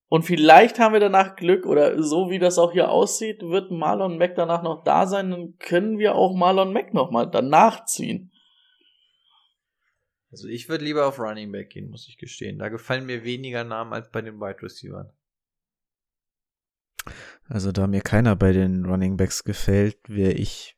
[0.09, 4.19] Und vielleicht haben wir danach Glück, oder so wie das auch hier aussieht, wird Marlon
[4.19, 8.31] Mack danach noch da sein, dann können wir auch Marlon Mack nochmal danach ziehen.
[10.31, 12.59] Also ich würde lieber auf Running Back gehen, muss ich gestehen.
[12.59, 15.07] Da gefallen mir weniger Namen als bei den Wide Receivers.
[17.47, 20.77] Also da mir keiner bei den Running Backs gefällt, wäre ich.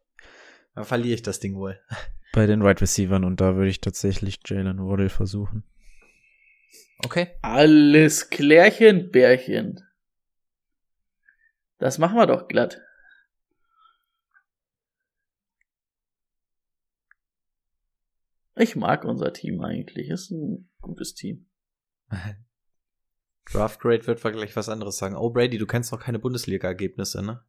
[0.73, 1.79] Dann verliere ich das Ding wohl.
[2.33, 5.65] Bei den Wide Receivers und da würde ich tatsächlich Jalen Waddle versuchen.
[7.03, 7.27] Okay.
[7.41, 9.81] Alles Klärchen, Bärchen.
[11.77, 12.79] Das machen wir doch glatt.
[18.61, 20.09] Ich mag unser Team eigentlich.
[20.09, 21.47] Ist ein gutes Team.
[23.51, 25.15] Draft Grade wird gleich was anderes sagen.
[25.15, 27.43] Oh, Brady, du kennst noch keine Bundesliga-Ergebnisse, ne?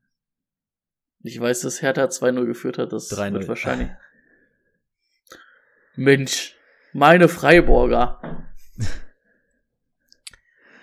[1.22, 2.92] Ich weiß, dass Hertha 2-0 geführt hat.
[2.92, 3.32] Das 3-0.
[3.34, 3.90] wird wahrscheinlich.
[5.96, 6.56] Mensch,
[6.94, 8.41] meine Freiburger.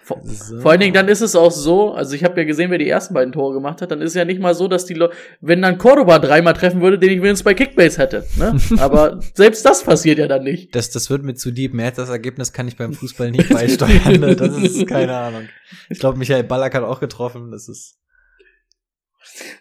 [0.09, 0.59] Vor, So.
[0.59, 2.89] vor allen Dingen, dann ist es auch so, also ich habe ja gesehen, wer die
[2.89, 5.13] ersten beiden Tore gemacht hat, dann ist es ja nicht mal so, dass die Leute,
[5.39, 8.25] wenn dann Cordoba dreimal treffen würde, den ich wenigstens bei Kickbase hätte.
[8.37, 8.59] Ne?
[8.79, 10.73] Aber selbst das passiert ja dann nicht.
[10.73, 11.73] Das, das wird mir zu deep.
[11.75, 14.19] Mehr das Ergebnis kann ich beim Fußball nicht beisteuern.
[14.19, 14.35] ne?
[14.35, 15.43] Das ist keine Ahnung.
[15.89, 17.51] Ich glaube, Michael Ballack hat auch getroffen.
[17.51, 17.99] Das ist.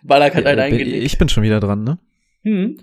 [0.03, 1.05] Ballack hat einen Äh, eingelegt.
[1.05, 1.99] ich bin schon wieder dran, ne?
[2.45, 2.79] Hm.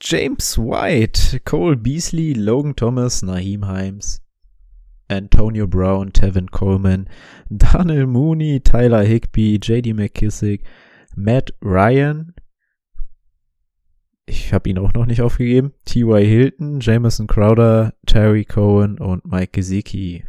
[0.00, 4.20] James White, Cole Beasley, Logan Thomas, Naheem Himes,
[5.08, 7.08] Antonio Brown, Tevin Coleman,
[7.50, 10.64] Daniel Mooney, Tyler Higby, JD McKissick,
[11.16, 12.34] Matt Ryan,
[14.28, 16.24] ich habe ihn auch noch nicht aufgegeben, T.Y.
[16.24, 20.24] Hilton, Jameson Crowder, Terry Cohen und Mike Gesicki.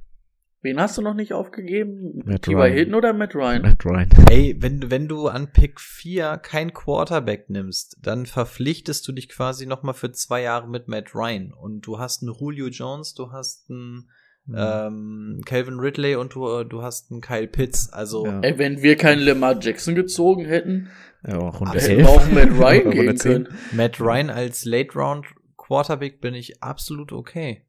[0.61, 2.21] Wen hast du noch nicht aufgegeben?
[2.25, 2.55] Matt T.Y.
[2.55, 2.73] Ryan.
[2.73, 3.61] Hilton oder Matt Ryan?
[3.61, 4.09] Matt Ryan.
[4.29, 9.65] Ey, wenn, wenn du an Pick 4 kein Quarterback nimmst, dann verpflichtest du dich quasi
[9.65, 11.53] nochmal für zwei Jahre mit Matt Ryan.
[11.53, 14.09] Und du hast einen Julio Jones, du hast einen
[14.55, 17.91] ähm, Calvin Ridley und du, du hast einen Kyle Pitts.
[17.91, 18.39] Also, Ja.
[18.41, 20.89] Ey, wenn wir keinen Lamar Jackson gezogen hätten,
[21.27, 22.07] Ja, auch Runde hätten 11.
[22.07, 23.31] wir auch Matt Ryan gehen 10.
[23.31, 23.57] können.
[23.73, 25.25] Matt Ryan als Late Round
[25.57, 27.63] Quarterback bin ich absolut okay.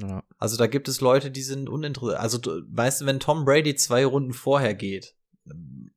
[0.00, 0.22] Ja.
[0.38, 2.20] Also da gibt es Leute, die sind uninteressant.
[2.22, 5.14] Also du, weißt du, wenn Tom Brady zwei Runden vorher geht,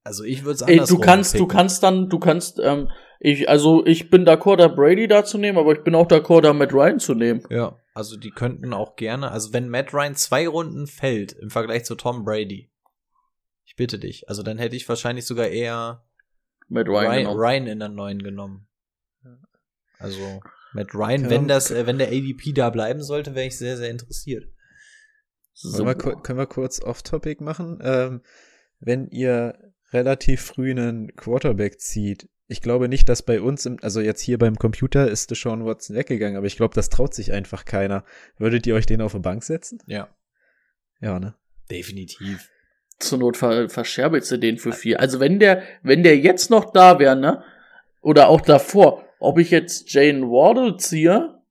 [0.04, 2.90] also ich würde es Ey, anders du kannst, du kannst dann, du kannst, ähm,
[3.20, 6.42] ich, also ich bin d'accord, da Brady da zu nehmen, aber ich bin auch d'accord,
[6.42, 7.44] da Matt Ryan zu nehmen.
[7.50, 11.86] Ja, also die könnten auch gerne, also wenn Matt Ryan zwei Runden fällt im Vergleich
[11.86, 12.72] zu Tom Brady,
[13.66, 16.06] ich bitte dich, also dann hätte ich wahrscheinlich sogar eher
[16.68, 17.38] Matt Ryan, Ryan.
[17.38, 18.68] Ryan in der neuen genommen.
[20.00, 20.42] Also
[20.74, 23.90] Matt Ryan, wenn das, äh, wenn der ADP da bleiben sollte, wäre ich sehr, sehr
[23.90, 24.48] interessiert.
[25.62, 27.80] Wollen wir, können wir kurz off-topic machen?
[27.84, 28.22] Ähm,
[28.80, 34.00] wenn ihr relativ früh einen Quarterback zieht, ich glaube nicht, dass bei uns, im, also
[34.00, 37.66] jetzt hier beim Computer ist Deshaun Watson weggegangen, aber ich glaube, das traut sich einfach
[37.66, 38.06] keiner.
[38.38, 39.80] Würdet ihr euch den auf die Bank setzen?
[39.88, 40.08] Ja.
[41.02, 41.34] Ja, ne?
[41.72, 42.52] Definitiv.
[43.00, 45.00] Zur Not ver verscherbelst du den für vier.
[45.00, 47.44] Also wenn der, wenn der jetzt noch da wäre, ne?
[48.02, 51.42] Oder auch davor, ob ich jetzt Jane Wardle ziehe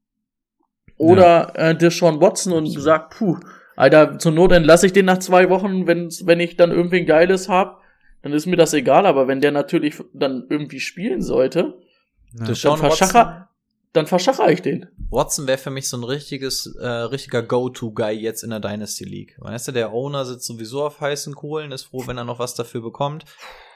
[0.96, 1.70] oder ja.
[1.70, 3.38] äh, Deshaun Watson und sag, puh,
[3.74, 7.06] Alter, zur Not entlasse ich den nach zwei Wochen, wenn, wenn ich dann irgendwie ein
[7.06, 7.81] geiles hab,
[8.22, 11.74] dann ist mir das egal, aber wenn der natürlich dann irgendwie spielen sollte,
[12.32, 12.46] ja.
[12.46, 13.48] dann, verschacher,
[13.92, 14.86] dann verschacher ich den.
[15.10, 19.36] Watson wäre für mich so ein richtiges, äh, richtiger Go-To-Guy jetzt in der Dynasty League.
[19.38, 22.54] Weißt du, der Owner sitzt sowieso auf heißen Kohlen, ist froh, wenn er noch was
[22.54, 23.24] dafür bekommt.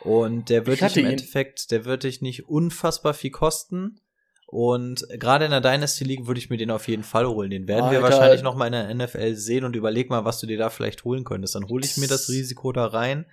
[0.01, 4.01] Und der wird dich im Endeffekt, der wird dich nicht unfassbar viel kosten.
[4.47, 7.51] Und gerade in der Dynasty League würde ich mir den auf jeden Fall holen.
[7.51, 7.97] Den werden Alter.
[7.97, 10.70] wir wahrscheinlich noch mal in der NFL sehen und überleg mal, was du dir da
[10.70, 11.56] vielleicht holen könntest.
[11.56, 13.27] Dann hole ich mir das Risiko da rein.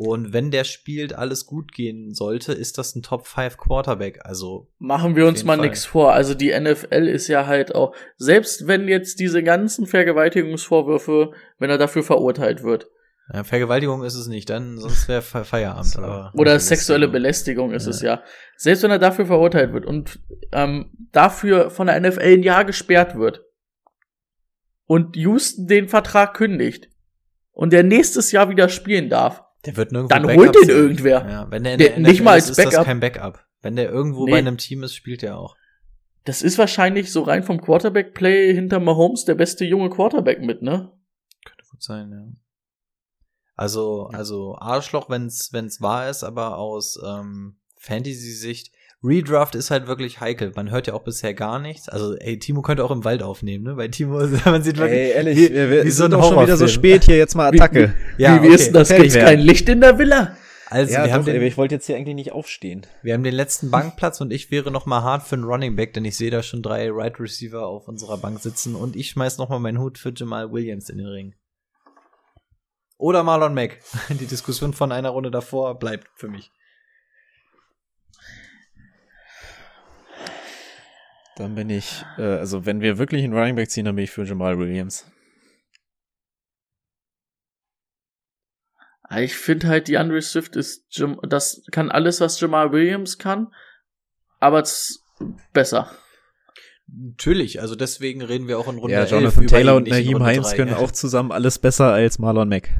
[0.00, 4.20] Und wenn der spielt, alles gut gehen sollte, ist das ein Top 5 Quarterback.
[4.22, 6.12] Also machen wir uns mal nichts vor.
[6.12, 11.78] Also die NFL ist ja halt auch, selbst wenn jetzt diese ganzen Vergewaltigungsvorwürfe, wenn er
[11.78, 12.88] dafür verurteilt wird,
[13.34, 15.86] ja, Vergewaltigung ist es nicht, dann sonst wäre Feierabend.
[15.86, 16.30] So.
[16.34, 17.90] Oder sexuelle Belästigung ist ja.
[17.90, 18.22] es ja.
[18.56, 20.20] Selbst wenn er dafür verurteilt wird und
[20.52, 23.44] ähm, dafür von der NFL ein Jahr gesperrt wird
[24.86, 26.88] und Houston den Vertrag kündigt
[27.50, 31.28] und der nächstes Jahr wieder spielen darf, der wird nirgendwo dann holt den irgendwer.
[31.28, 32.72] Ja, wenn der, in der, der nicht mal als ist, Backup.
[32.72, 33.44] ist das kein Backup.
[33.60, 34.32] Wenn der irgendwo nee.
[34.32, 35.56] bei einem Team ist, spielt er auch.
[36.24, 40.92] Das ist wahrscheinlich so rein vom Quarterback-Play hinter Mahomes der beste junge Quarterback mit, ne?
[41.44, 42.26] Könnte gut sein, ja.
[43.54, 48.72] Also, also Arschloch, wenn's, wenn's wahr ist, aber aus ähm, Fantasy-Sicht,
[49.02, 50.52] Redraft ist halt wirklich heikel.
[50.56, 51.88] Man hört ja auch bisher gar nichts.
[51.88, 53.76] Also, ey, Timo könnte auch im Wald aufnehmen, ne?
[53.76, 56.56] Weil Timo, man sieht wirklich, ey, ehrlich, wie, wir, wie so ein doch schon wieder
[56.56, 57.94] so spät hier jetzt mal Attacke.
[58.16, 58.54] Wie, ja, wie okay.
[58.54, 58.88] ist denn das?
[58.88, 60.36] Gibt's kein Licht in der Villa?
[60.70, 62.86] Also, ja, wir doch, haben den, ey, ich wollte jetzt hier eigentlich nicht aufstehen.
[63.02, 65.94] Wir haben den letzten Bankplatz und ich wäre noch mal hart für einen Running Back,
[65.94, 69.38] denn ich sehe da schon drei Right Receiver auf unserer Bank sitzen und ich schmeiß
[69.38, 71.34] noch mal meinen Hut für Jamal Williams in den Ring.
[72.98, 73.78] Oder Marlon Mack.
[74.10, 76.50] Die Diskussion von einer Runde davor bleibt für mich.
[81.38, 84.10] Dann bin ich, äh, also wenn wir wirklich einen Running Back ziehen, dann bin ich
[84.10, 85.06] für Jamal Williams.
[89.16, 90.84] Ich finde halt, die Andre Swift ist,
[91.22, 93.54] das kann alles, was Jamal Williams kann,
[94.40, 95.04] aber es
[95.52, 95.90] besser.
[96.88, 100.74] Natürlich, also deswegen reden wir auch in Runde Ja, Jonathan Taylor und Naheem Heinz können
[100.74, 102.70] auch zusammen alles besser als Marlon Mack.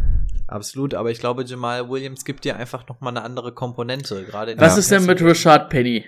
[0.48, 4.24] Absolut, aber ich glaube, Jamal Williams gibt dir einfach noch mal eine andere Komponente.
[4.24, 6.04] Gerade Was ist denn mit Rashad Penny?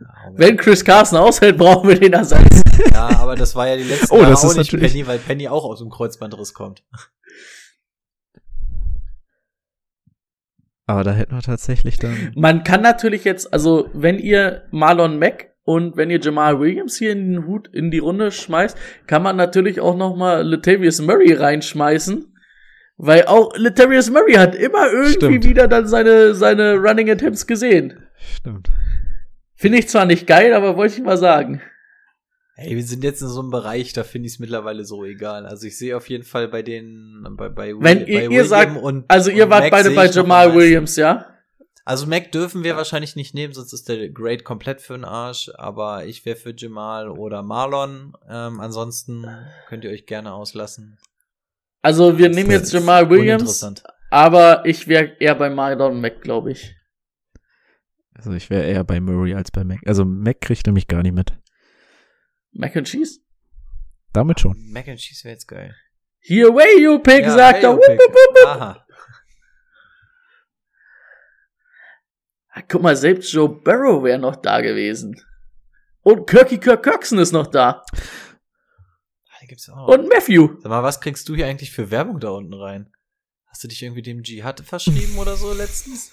[0.00, 2.62] Ja, Wenn Chris Carson aushält, brauchen wir den Ersatz.
[2.92, 5.48] Ja, aber das war ja die letzte oh, das ist nicht natürlich Penny, weil Penny
[5.48, 6.84] auch aus dem Kreuzbandriss kommt.
[10.86, 12.32] Aber da hätten wir tatsächlich dann.
[12.36, 17.10] Man kann natürlich jetzt, also wenn ihr Marlon Mack und wenn ihr Jamal Williams hier
[17.10, 18.78] in den Hut in die Runde schmeißt,
[19.08, 22.32] kann man natürlich auch noch mal Latavius Murray reinschmeißen.
[22.98, 25.44] Weil auch Latavius Murray hat immer irgendwie Stimmt.
[25.44, 28.06] wieder dann seine, seine Running Attempts gesehen.
[28.16, 28.70] Stimmt.
[29.56, 31.62] Finde ich zwar nicht geil, aber wollte ich mal sagen.
[32.58, 35.46] Hey, wir sind jetzt in so einem Bereich, da finde ich es mittlerweile so egal.
[35.46, 38.80] Also ich sehe auf jeden Fall bei den, bei, bei, Wenn bei ihr, ihr sagt,
[38.80, 40.54] und, also ihr und wart Mac beide bei Jamal.
[40.54, 41.26] Williams, ja?
[41.84, 45.50] Also Mac dürfen wir wahrscheinlich nicht nehmen, sonst ist der Grade komplett für den Arsch.
[45.54, 48.14] Aber ich wäre für Jamal oder Marlon.
[48.28, 49.26] Ähm, ansonsten
[49.68, 50.98] könnt ihr euch gerne auslassen.
[51.82, 53.64] Also wir nehmen jetzt Jamal Williams,
[54.10, 56.74] aber ich wäre eher bei Marlon Mack, glaube ich.
[58.16, 59.80] Also ich wäre eher bei Murray als bei Mac.
[59.86, 61.32] Also Mac kriegt nämlich gar nicht mit.
[62.52, 63.20] Mac and Cheese?
[64.12, 64.56] Damit schon.
[64.72, 65.74] Mac and Cheese wäre jetzt geil.
[66.20, 67.76] Here way you pick, Ja, sagt hey, er.
[67.76, 68.46] Wupp.
[68.46, 68.86] Aha.
[72.48, 75.20] Ah, Guck mal, selbst Joe Burrow wäre noch da gewesen.
[76.00, 77.84] Und Kirky Kirk Coxon ist noch da.
[77.92, 79.88] Ah, gibt's auch.
[79.88, 80.58] Und Matthew.
[80.60, 82.90] Sag mal, was kriegst du hier eigentlich für Werbung da unten rein?
[83.46, 86.12] Hast du dich irgendwie dem Jihad verschrieben oder so letztens?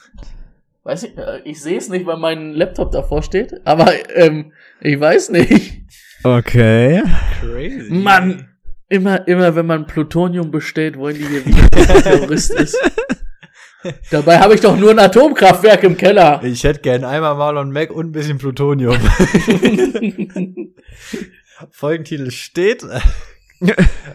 [0.83, 3.65] Weiß ich, äh, ich sehe es nicht, weil mein Laptop davor steht.
[3.65, 4.51] Aber ähm,
[4.81, 5.81] ich weiß nicht.
[6.23, 7.01] Okay.
[7.39, 7.93] Crazy.
[7.93, 8.49] Mann,
[8.89, 11.69] immer, immer wenn man Plutonium bestellt, wollen die hier wieder
[12.01, 12.77] Terrorist ist.
[14.11, 16.41] Dabei habe ich doch nur ein Atomkraftwerk im Keller.
[16.43, 18.97] Ich hätte gern einmal Marlon Mac und ein bisschen Plutonium.
[21.71, 22.85] Folgentitel steht.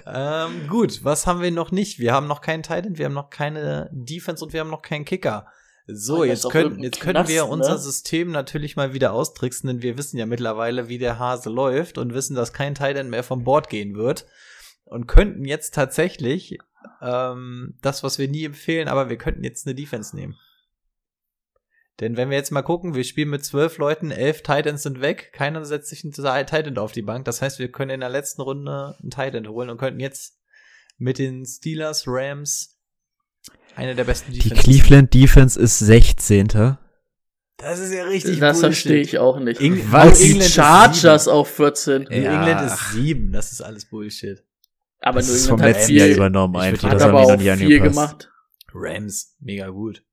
[0.07, 1.99] ähm, gut, was haben wir noch nicht?
[1.99, 5.05] Wir haben noch keinen Titan, wir haben noch keine Defense und wir haben noch keinen
[5.05, 5.47] Kicker.
[5.91, 7.51] So, jetzt können, jetzt können Knast, wir ne?
[7.51, 11.97] unser System natürlich mal wieder austricksen, denn wir wissen ja mittlerweile, wie der Hase läuft
[11.97, 14.27] und wissen, dass kein Titan mehr vom Bord gehen wird.
[14.85, 16.59] Und könnten jetzt tatsächlich
[17.01, 20.37] ähm, das, was wir nie empfehlen, aber wir könnten jetzt eine Defense nehmen.
[22.01, 25.33] Denn wenn wir jetzt mal gucken, wir spielen mit zwölf Leuten, elf Titans sind weg,
[25.33, 27.25] keiner setzt sich einen Titan auf die Bank.
[27.25, 30.39] Das heißt, wir können in der letzten Runde einen Titan holen und könnten jetzt
[30.99, 32.78] mit den Steelers, Rams
[33.79, 36.49] eine der besten Die Cleveland Defense ist 16.
[37.57, 38.61] Das ist ja richtig Das Bullshit.
[38.61, 39.61] verstehe ich auch nicht.
[39.61, 40.19] Eng- Was?
[40.19, 41.37] Die England ist Chargers sieben.
[41.37, 42.03] auf 14.
[42.03, 42.41] New Ja.
[42.41, 44.45] England ist sieben, das ist alles Bullshit.
[45.01, 46.89] Aber Das New ist vom England hat letzten Jahr viel, übernommen ich einfach.
[46.89, 47.95] hat Das haben aber die auch viel angepasst.
[47.95, 48.33] gemacht.
[48.75, 50.05] Rams, mega gut.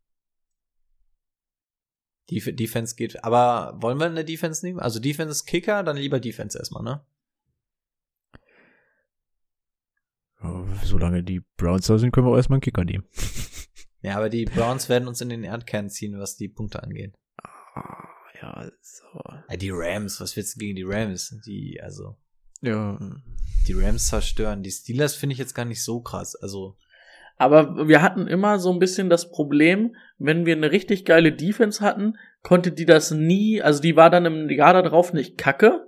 [2.29, 4.79] Die Defense geht, aber wollen wir eine Defense nehmen?
[4.79, 7.05] Also Defense ist Kicker, dann lieber Defense erstmal, ne?
[10.34, 10.34] Oh,
[10.83, 13.05] Solange die Browns da sind, können wir auch erstmal einen Kicker nehmen.
[14.01, 17.15] Ja, aber die Browns werden uns in den Erdkern ziehen, was die Punkte angeht.
[17.41, 18.07] Ah,
[18.39, 19.03] ja, so.
[19.49, 21.35] Ja, die Rams, was willst du gegen die Rams?
[21.43, 22.15] Die, also,
[22.61, 22.99] Ja.
[23.67, 24.61] die Rams zerstören.
[24.61, 26.35] Die Steelers finde ich jetzt gar nicht so krass.
[26.35, 26.77] Also,
[27.37, 31.83] Aber wir hatten immer so ein bisschen das Problem, wenn wir eine richtig geile Defense
[31.83, 32.13] hatten,
[32.43, 35.83] konnte die das nie, also die war dann im Jahr darauf nicht kacke,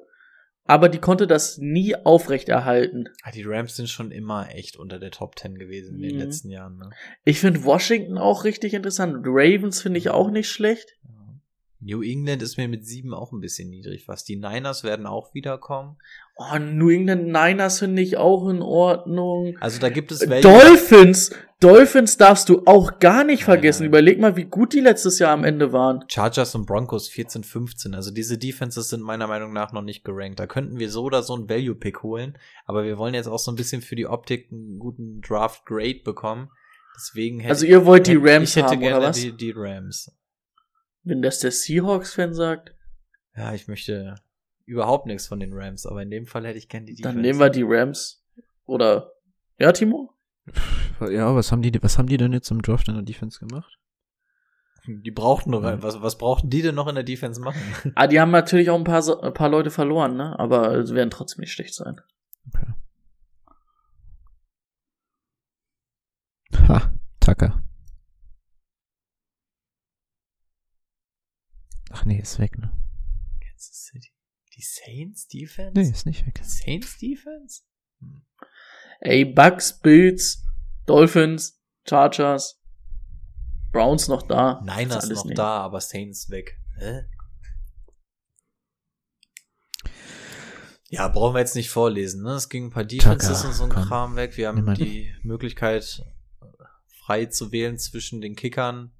[0.68, 3.10] aber die konnte das nie aufrechterhalten.
[3.24, 6.22] ah, die Rams sind schon immer echt unter der Top 10 gewesen in den Mhm.
[6.22, 6.90] letzten Jahren, ne?
[7.24, 9.18] Ich finde Washington auch richtig interessant.
[9.26, 10.94] Ravens finde ich auch nicht schlecht.
[11.80, 14.08] New England ist mir mit sieben auch ein bisschen niedrig.
[14.08, 15.98] Was die Niners werden auch wiederkommen.
[16.40, 19.58] Oh, New England Niners finde ich auch in Ordnung.
[19.60, 20.48] Also da gibt es welche.
[20.48, 23.84] Dolphins, Dolphins darfst du auch gar nicht vergessen.
[23.84, 23.88] Nein.
[23.90, 26.06] Überleg mal, wie gut die letztes Jahr am Ende waren.
[26.08, 27.96] Chargers und Broncos 14, 15.
[27.96, 30.40] Also diese Defenses sind meiner Meinung nach noch nicht gerankt.
[30.40, 32.38] Da könnten wir so oder so einen Value-Pick holen.
[32.66, 36.52] Aber wir wollen jetzt auch so ein bisschen für die Optik einen guten Draft-Grade bekommen.
[36.96, 39.18] Deswegen hätte Also ihr wollt die Rams ich hätte haben, gerne oder was?
[39.20, 40.12] Die, die Rams.
[41.04, 42.76] Wenn das der Seahawks-Fan sagt,
[43.36, 44.16] Ja, ich möchte
[44.68, 47.16] überhaupt nichts von den Rams, aber in dem Fall hätte ich gerne die Defense.
[47.16, 48.24] dann nehmen wir die Rams.
[48.66, 49.14] Oder,
[49.58, 50.14] ja, Timo?
[51.00, 53.80] Ja, was haben die, was haben die denn jetzt im Draft in der Defense gemacht?
[54.86, 55.82] Die brauchten noch, Ja.
[55.82, 57.60] was, was brauchten die denn noch in der Defense machen?
[57.96, 60.38] Ah, die haben natürlich auch ein paar, ein paar Leute verloren, ne?
[60.40, 62.00] Aber sie werden trotzdem nicht schlecht sein.
[62.54, 62.74] Okay.
[66.68, 67.64] Ha, Tucker.
[71.92, 72.72] Ach nee, ist weg, ne?
[73.42, 74.12] Kansas City.
[74.58, 75.80] Die Saints Defense?
[75.80, 76.34] Nee, ist nicht weg.
[76.34, 77.62] Die Saints Defense?
[79.02, 80.44] Ey, Bucks, Bills,
[80.88, 82.60] Dolphins, Chargers,
[83.72, 84.60] Browns noch da.
[84.66, 85.36] Niners noch nehmen.
[85.36, 86.60] da, aber Saints weg.
[86.80, 87.06] Hä?
[90.90, 92.32] Ja, brauchen wir jetzt nicht vorlesen, ne?
[92.32, 93.84] Es ging ein paar Defenses Tucker, und so ein komm.
[93.84, 94.38] Kram weg.
[94.38, 96.04] Wir haben die Möglichkeit,
[96.88, 98.92] frei zu wählen zwischen den Kickern.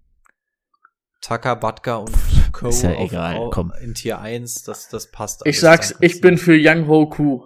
[1.22, 2.16] Tucker, Butker und
[2.52, 2.70] Co.
[2.70, 3.72] ist ja auf- egal, auf- komm.
[3.82, 7.42] in Tier 1, das, das passt Ich sag's, ich bin für Young Hoku.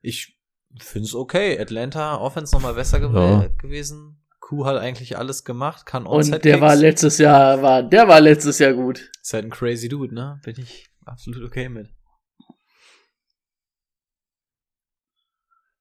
[0.00, 0.38] Ich
[0.80, 1.58] find's okay.
[1.58, 3.48] Atlanta Offense nochmal besser gew Ja.
[3.58, 4.20] gewesen.
[4.40, 8.58] Q hat eigentlich alles gemacht, kann Und der war letztes Jahr, war, der war letztes
[8.58, 9.10] Jahr gut.
[9.22, 10.38] Ist halt ein crazy Dude, ne?
[10.44, 11.88] Bin ich absolut okay mit.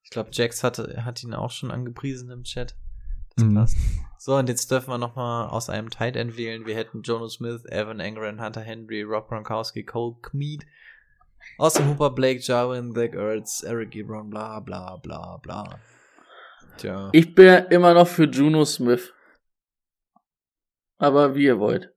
[0.03, 2.75] Ich glaube, Jax hat, hat ihn auch schon angepriesen im Chat.
[3.35, 3.55] Das Mhm.
[3.55, 3.77] passt.
[4.18, 6.65] So, und jetzt dürfen wir noch mal aus einem Tight End wählen.
[6.65, 10.65] Wir hätten Jonas Smith, Evan Engram, Hunter Henry, Rob Gronkowski, Cole Kmead,
[11.57, 15.80] Austin Hooper, Blake Jarwin, Zach Ertz, Eric Ebron, bla bla bla bla.
[16.77, 17.10] Tja.
[17.11, 19.14] Ich bin immer noch für Juno Smith.
[20.97, 21.93] Aber wie ihr wollt.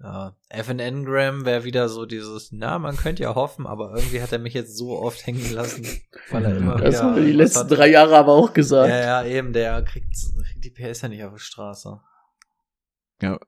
[0.00, 4.30] Ja, Evan Engram wäre wieder so dieses, na, man könnte ja hoffen, aber irgendwie hat
[4.30, 5.84] er mich jetzt so oft hängen lassen,
[6.30, 7.70] weil er immer Das wieder haben wir die letzten hat.
[7.72, 8.90] drei Jahre aber auch gesagt.
[8.90, 12.00] Ja, ja, eben, der kriegt, kriegt die PS ja nicht auf die Straße.
[13.20, 13.40] Ja.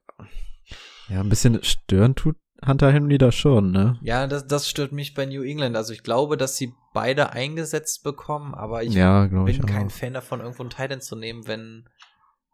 [1.07, 3.97] Ja, ein bisschen stören tut Hunter Henry da schon, ne?
[4.01, 5.75] Ja, das, das stört mich bei New England.
[5.75, 9.87] Also ich glaube, dass sie beide eingesetzt bekommen, aber ich Ja, glaube ich bin kein
[9.87, 9.91] auch.
[9.91, 11.89] Fan davon, irgendwo einen Titan zu nehmen, wenn,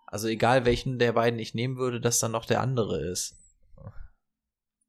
[0.06, 3.36] also egal welchen der beiden ich nehmen würde, dass dann noch der andere ist.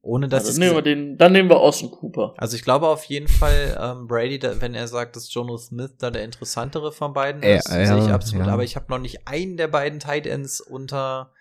[0.08, 2.32] Ohne dass dann, ich's nehmen wir den, dann nehmen wir Austin Cooper.
[2.38, 5.96] Also ich glaube auf jeden Fall, ähm, Brady, da, wenn er sagt, dass Jono Smith
[5.98, 8.46] da der interessantere von beiden Ja, ist, ja, sehe ich absolut.
[8.46, 8.52] ja.
[8.52, 11.32] Aber ich habe noch nicht einen der beiden Tight Ends unter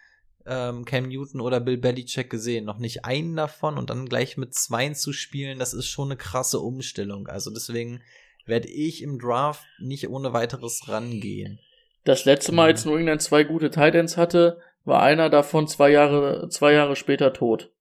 [0.45, 2.65] ähm, Cam Newton oder Bill Belichick gesehen.
[2.65, 6.17] Noch nicht einen davon und dann gleich mit zweien zu spielen, das ist schon eine
[6.17, 7.27] krasse Umstellung.
[7.27, 8.01] Also deswegen
[8.45, 11.59] werde ich im Draft nicht ohne weiteres rangehen.
[12.03, 16.49] Das letzte Mal, als New England zwei gute Titans hatte, war einer davon zwei Jahre,
[16.49, 17.71] zwei Jahre später tot.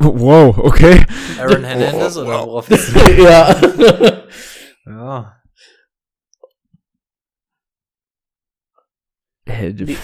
[0.00, 1.04] Wow, okay.
[1.38, 3.54] Aaron Hernandez oder worauf ist ja.
[4.86, 5.40] Ja.
[9.46, 9.96] Äh, Die-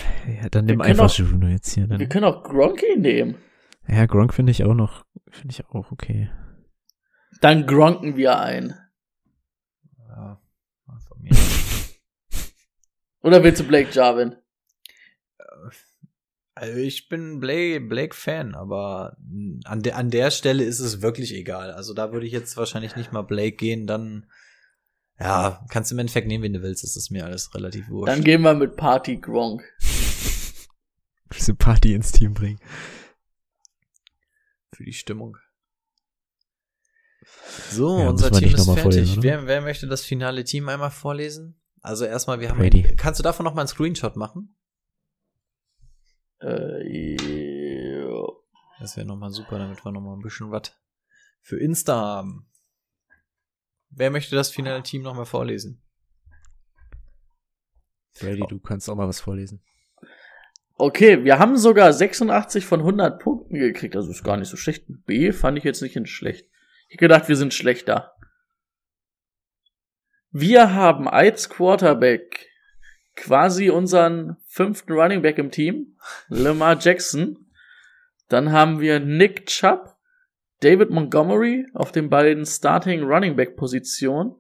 [0.43, 1.89] ja, dann nimm wir einfach auch- Juno jetzt hier.
[1.89, 2.09] Wir Dann.
[2.09, 3.37] können auch Gronky nehmen.
[3.89, 6.31] Ja, Gronk finde ich auch noch, finde ich auch okay.
[7.41, 8.75] Dann gronken wir ein.
[10.09, 10.41] ja.
[11.09, 11.31] Von mir.
[13.23, 14.37] Oder willst du Blake Jarvin?
[16.55, 19.17] Also ich bin Blake, Blake Fan, aber
[19.65, 21.71] an der, an der Stelle ist es wirklich egal.
[21.71, 24.27] Also da würde ich jetzt wahrscheinlich nicht mal Blake gehen, dann
[25.19, 28.09] ja, kannst du im Endeffekt nehmen, wen du willst, das ist mir alles relativ wurscht.
[28.09, 29.63] Dann gehen wir mit Party Gronk.
[31.37, 32.59] Diese Party ins Team bringen.
[34.73, 35.37] Für die Stimmung.
[37.71, 38.83] So, Ja, unser Team ist fertig.
[38.83, 41.61] vorlesen, wer, wer möchte das finale Team einmal vorlesen?
[41.83, 42.59] Also erstmal, wir haben.
[42.59, 42.83] Brady.
[42.97, 44.57] Kannst du davon noch mal einen Screenshot machen?
[46.43, 48.43] Äh, jo.
[48.79, 50.73] Das wäre noch mal super, damit wir noch mal ein bisschen was
[51.43, 52.51] für Insta haben.
[53.91, 55.83] Wer möchte das finale Team noch mal vorlesen?
[58.19, 59.63] Brady, du kannst auch mal was vorlesen.
[60.75, 63.97] Okay, wir haben sogar 86 von 100 Punkten gekriegt.
[63.97, 64.85] Also ist gar nicht so schlecht.
[65.05, 66.49] B fand ich jetzt nicht in schlecht.
[66.89, 68.15] Ich gedacht, wir sind schlechter.
[70.31, 72.50] Wir haben als Quarterback
[73.21, 75.97] quasi unseren fünften Running Back im Team,
[76.29, 77.47] Lamar Jackson.
[78.29, 79.97] Dann haben wir Nick Chubb,
[80.61, 84.37] David Montgomery auf den beiden Starting Running Back Positionen,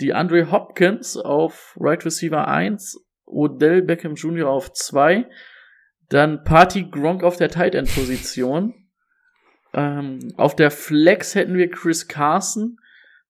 [0.00, 4.48] die Andre Hopkins auf Right Receiver 1, Odell Beckham Jr.
[4.48, 5.26] auf 2,
[6.08, 8.74] dann Party Gronk auf der Tight End Position.
[9.74, 12.78] Ähm, auf der Flex hätten wir Chris Carson,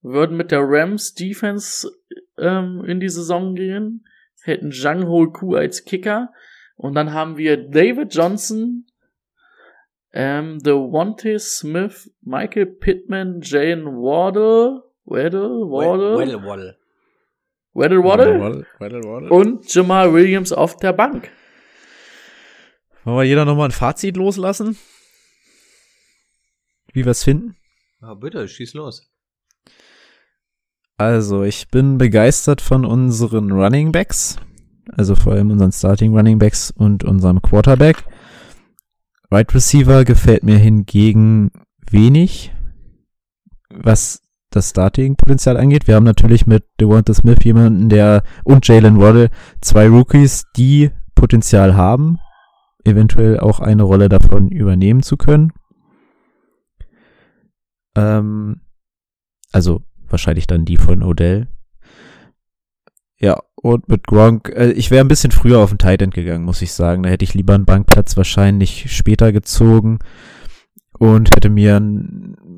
[0.01, 1.91] würden mit der Rams Defense
[2.39, 4.05] ähm, in die Saison gehen,
[4.49, 6.33] hätten Zhang Ho Ku als Kicker
[6.77, 8.87] und dann haben wir David Johnson,
[10.13, 16.77] ähm, Devontae Smith, Michael Pittman, Jane Waddle, Waddle, Waddle, Well, well.
[17.75, 19.31] Waddle, Waddle Waddle, waddle, waddle.
[19.31, 21.31] und Jamal Williams auf der Bank.
[23.05, 24.77] Wollen wir jeder nochmal ein Fazit loslassen?
[26.93, 27.57] Wie wir es finden?
[28.01, 29.11] Ja, bitte, schieß los.
[30.99, 34.37] Also, ich bin begeistert von unseren Running Backs.
[34.97, 38.05] Also vor allem unseren Starting Running Backs und unserem Quarterback.
[39.31, 41.53] Right Receiver gefällt mir hingegen
[41.89, 42.53] wenig,
[43.71, 45.87] was das Starting-Potenzial angeht.
[45.87, 49.31] Wir haben natürlich mit Devonta Smith jemanden, der und Jalen Waddle
[49.61, 52.19] zwei Rookies, die Potenzial haben,
[52.85, 55.53] eventuell auch eine Rolle davon übernehmen zu können.
[57.95, 58.63] Ähm,
[59.53, 61.49] also wahrscheinlich dann die von Odell.
[63.21, 66.45] Ja, und mit Gronk, äh, ich wäre ein bisschen früher auf den Tight End gegangen,
[66.45, 67.03] muss ich sagen.
[67.03, 69.99] Da hätte ich lieber einen Bankplatz wahrscheinlich später gezogen
[70.99, 71.81] und hätte mir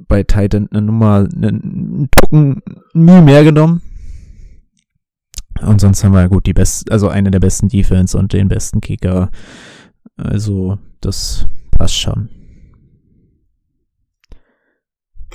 [0.09, 2.63] bei Tight End eine Nummer, einen, einen Tucken
[2.93, 3.81] Mühe mehr genommen.
[5.63, 8.81] Und sonst haben wir gut die besten, also eine der besten Defense und den besten
[8.81, 9.31] Kicker.
[10.17, 12.29] Also, das passt schon.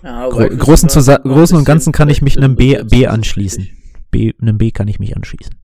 [0.03, 3.69] Ja, Gro großen, Zusa großen und Ganzen kann ich mich einem B, B anschließen.
[4.11, 5.55] B, einem B kann ich mich anschließen.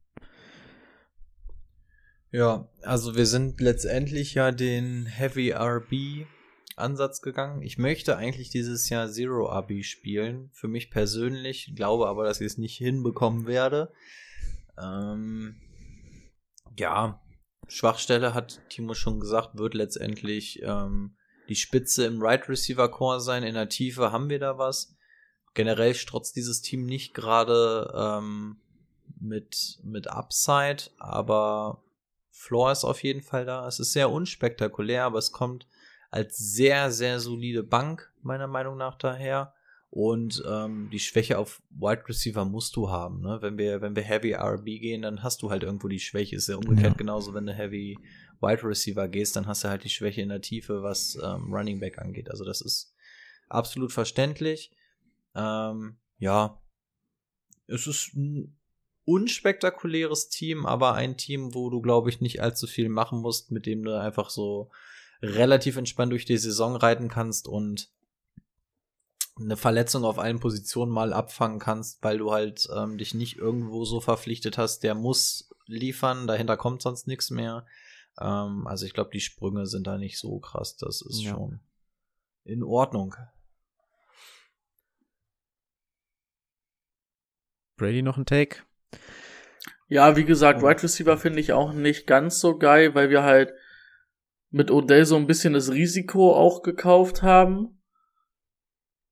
[2.32, 6.26] Ja, also wir sind letztendlich ja den Heavy RB
[6.78, 7.62] Ansatz gegangen.
[7.62, 10.50] Ich möchte eigentlich dieses Jahr Zero RB spielen.
[10.54, 13.92] Für mich persönlich, glaube aber, dass ich es nicht hinbekommen werde.
[14.82, 15.58] Ähm,
[16.78, 17.22] ja,
[17.68, 21.16] Schwachstelle hat Timo schon gesagt, wird letztendlich ähm,
[21.50, 23.44] die Spitze im Right Receiver Core sein.
[23.44, 24.96] In der Tiefe haben wir da was.
[25.54, 28.58] Generell strotzt dieses Team nicht gerade ähm,
[29.20, 31.84] mit, mit Upside, aber
[32.32, 33.68] Floor ist auf jeden Fall da.
[33.68, 35.68] Es ist sehr unspektakulär, aber es kommt
[36.10, 39.54] als sehr, sehr solide Bank, meiner Meinung nach, daher.
[39.90, 43.20] Und ähm, die Schwäche auf Wide Receiver musst du haben.
[43.22, 43.40] Ne?
[43.42, 46.38] Wenn, wir, wenn wir Heavy RB gehen, dann hast du halt irgendwo die Schwäche.
[46.38, 46.98] Ist ja umgekehrt Ja.
[46.98, 48.00] genauso, wenn du Heavy
[48.42, 51.80] Wide Receiver gehst, dann hast du halt die Schwäche in der Tiefe, was ähm, Running
[51.80, 52.30] Back angeht.
[52.30, 52.94] Also das ist
[53.50, 54.72] absolut verständlich.
[55.36, 56.62] Ähm, ja,
[57.68, 58.58] es ist ein
[59.06, 63.66] unspektakuläres Team, aber ein Team, wo du, glaube ich, nicht allzu viel machen musst, mit
[63.66, 64.70] dem du einfach so
[65.22, 67.90] relativ entspannt durch die Saison reiten kannst und
[69.40, 73.86] eine Verletzung auf allen Positionen mal abfangen kannst, weil du halt ähm, dich nicht irgendwo
[73.86, 77.66] so verpflichtet hast, der muss liefern, dahinter kommt sonst nichts mehr.
[78.20, 81.32] Ähm, also ich glaube, die Sprünge sind da nicht so krass, das ist Ja.
[81.32, 81.60] schon
[82.44, 83.16] in Ordnung.
[87.78, 88.64] Brady noch ein Take?
[89.88, 93.54] Ja, wie gesagt, Wide Receiver finde ich auch nicht ganz so geil, weil wir halt
[94.50, 97.82] mit Odell so ein bisschen das Risiko auch gekauft haben.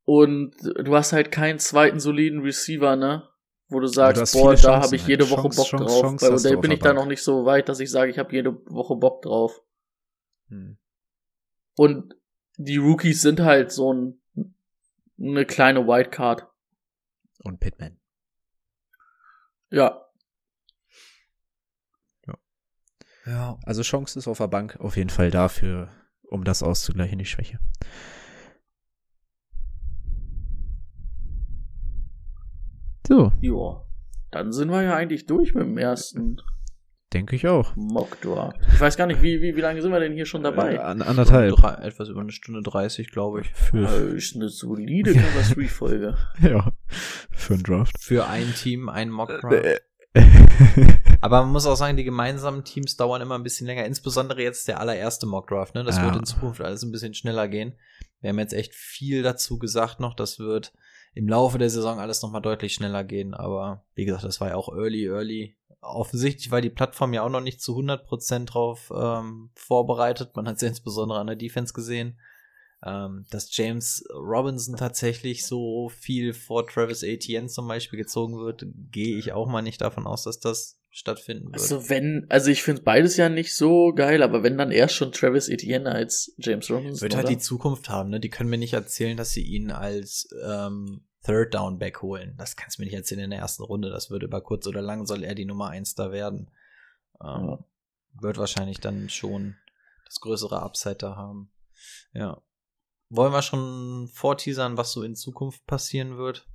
[0.05, 3.28] Und du hast halt keinen zweiten soliden Receiver, ne?
[3.69, 5.09] Wo du sagst, boah, da habe ich halt.
[5.09, 6.01] jede Woche Chance, Bock Chance, drauf.
[6.01, 8.33] Chance Bei Odell bin ich da noch nicht so weit, dass ich sage, ich habe
[8.33, 9.61] jede Woche Bock drauf.
[10.47, 10.77] Hm.
[11.75, 12.15] Und
[12.57, 14.21] die Rookies sind halt so ein,
[15.19, 16.47] eine kleine Wildcard.
[17.43, 17.99] Und Pittman.
[19.69, 20.05] Ja.
[23.25, 23.59] Ja.
[23.63, 25.89] Also Chance ist auf der Bank auf jeden Fall dafür,
[26.23, 27.59] um das auszugleichen, die Schwäche.
[33.09, 33.83] So, Ja.
[34.31, 36.39] Dann sind wir ja eigentlich durch mit dem ersten
[37.11, 37.75] denke ich auch.
[37.75, 38.55] Mockdraft.
[38.71, 40.75] Ich weiß gar nicht, wie, wie, wie lange sind wir denn hier schon dabei?
[40.75, 41.55] Äh, an, anderthalb.
[41.55, 43.47] Drei, etwas über eine Stunde 30, glaube ich.
[43.51, 46.17] Für, Äh, ist eine solide Cover 3 Folge.
[46.39, 46.71] ja,
[47.31, 47.95] für einen Draft.
[47.99, 49.53] Für ein Team, ein Mock Draft.
[49.65, 49.79] Äh,
[51.21, 53.85] Aber man muss auch sagen, die gemeinsamen Teams dauern immer ein bisschen länger.
[53.85, 55.73] Insbesondere jetzt der allererste Mock Draft.
[55.73, 55.83] Ne?
[55.83, 56.05] Das Ja.
[56.05, 57.73] wird in Zukunft alles ein bisschen schneller gehen.
[58.21, 60.15] Wir haben jetzt echt viel dazu gesagt noch.
[60.15, 60.73] Das wird
[61.13, 63.33] im Laufe der Saison alles nochmal deutlich schneller gehen.
[63.33, 65.57] Aber wie gesagt, das war ja auch early, early.
[65.81, 70.35] Offensichtlich war die Plattform ja auch noch nicht zu 100% drauf ähm, vorbereitet.
[70.35, 72.19] Man hat es ja insbesondere an der Defense gesehen.
[72.85, 79.17] Ähm, dass James Robinson tatsächlich so viel vor Travis Etienne zum Beispiel gezogen wird, gehe
[79.17, 81.61] ich auch mal nicht davon aus, dass das stattfinden wird.
[81.61, 85.11] Also wenn, also ich finde beides ja nicht so geil, aber wenn dann erst schon
[85.11, 87.01] Travis Etienne als James Robinson.
[87.01, 87.35] wird halt oder?
[87.35, 88.19] die Zukunft haben, ne?
[88.19, 92.35] Die können mir nicht erzählen, dass sie ihn als ähm, Third Down Back holen.
[92.37, 93.89] Das kannst du mir nicht erzählen in der ersten Runde.
[93.89, 96.51] Das wird über kurz oder lang soll er die Nummer eins da werden.
[97.21, 97.65] Ähm, Ja.
[98.21, 99.55] Wird wahrscheinlich dann schon
[100.05, 101.51] das größere Upside da haben.
[102.13, 102.41] Ja.
[103.09, 106.47] Wollen wir schon vorteasern, was so in Zukunft passieren wird?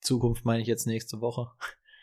[0.00, 1.50] Zukunft meine ich jetzt nächste Woche.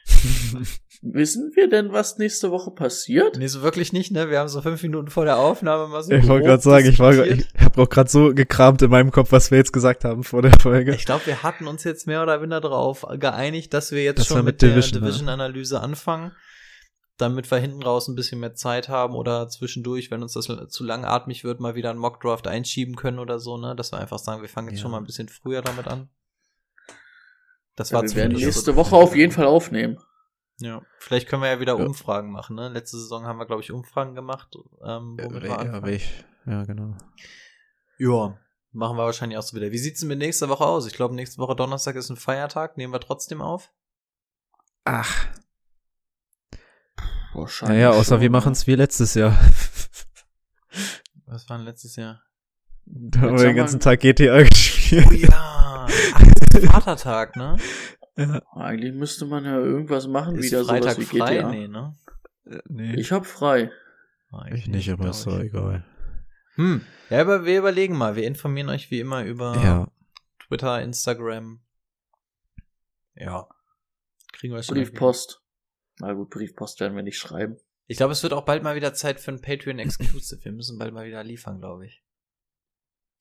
[1.02, 3.38] Wissen wir denn, was nächste Woche passiert?
[3.38, 4.30] Nee, so wirklich nicht, ne?
[4.30, 6.12] Wir haben so fünf Minuten vor der Aufnahme mal so.
[6.12, 9.32] Ich wollte gerade sagen, ich, war, ich habe auch gerade so gekramt in meinem Kopf,
[9.32, 10.96] was wir jetzt gesagt haben vor der Folge.
[10.96, 14.28] Ich glaube, wir hatten uns jetzt mehr oder minder darauf geeinigt, dass wir jetzt Das
[14.28, 15.08] schon mit mit, der Division, ne?
[15.08, 16.32] Division-Analyse anfangen,
[17.18, 20.84] damit wir hinten raus ein bisschen mehr Zeit haben oder zwischendurch, wenn uns das zu
[20.84, 23.76] langatmig wird, mal wieder einen Mockdraft einschieben können oder so, ne?
[23.76, 24.84] Dass wir einfach sagen, wir fangen jetzt Ja.
[24.84, 26.10] schon mal ein bisschen früher damit an.
[27.78, 30.00] Das Ja, war wir werden nächste Woche auf jeden Fall aufnehmen.
[30.60, 31.86] Ja, vielleicht können wir ja wieder Ja.
[31.86, 32.70] Umfragen machen, ne?
[32.70, 36.98] Letzte Saison haben wir, glaube ich, Umfragen gemacht, ähm, womit wir ja, welch, ja, genau.
[38.00, 38.38] Ja,
[38.72, 39.72] machen wir wahrscheinlich auch so wieder.
[39.72, 40.88] Wie sieht's denn mit nächster Woche aus?
[40.88, 42.76] Ich glaube, nächste Woche Donnerstag ist ein Feiertag.
[42.78, 43.72] Nehmen wir trotzdem auf?
[44.84, 45.28] Ach,
[47.34, 47.78] Wahrscheinlich.
[47.78, 48.32] naja, außer schon, wir ne?
[48.32, 49.38] machen es wie letztes Jahr.
[51.28, 52.24] Was war denn letztes Jahr?
[52.86, 55.06] Da haben wir den ganzen Tag GTA gespielt.
[55.08, 56.24] Oh ja, ach,
[56.62, 57.58] Vatertag, ne?
[58.20, 58.42] Ja.
[58.56, 61.36] Eigentlich müsste man ja irgendwas machen, Ist wieder Freitag sowas wie frei?
[61.36, 61.50] GTA.
[61.52, 61.96] Nee, ne?
[62.68, 63.70] Nee, Ich hab frei.
[64.32, 65.86] Ah, ich nicht, aber ist doch egal.
[66.56, 66.82] Hm.
[67.12, 68.16] Ja, aber wir überlegen mal.
[68.16, 69.88] Wir informieren euch wie immer über Ja,
[70.40, 71.62] Twitter, Instagram.
[73.14, 73.48] Ja.
[74.34, 74.62] Kriegen wir.
[74.62, 75.44] Briefpost.
[76.00, 77.58] Na gut, Briefpost werden wir nicht schreiben.
[77.86, 80.44] Ich glaube, es wird auch bald mal wieder Zeit für ein Patreon Exclusive.
[80.44, 82.04] Wir müssen bald mal wieder liefern, glaube ich.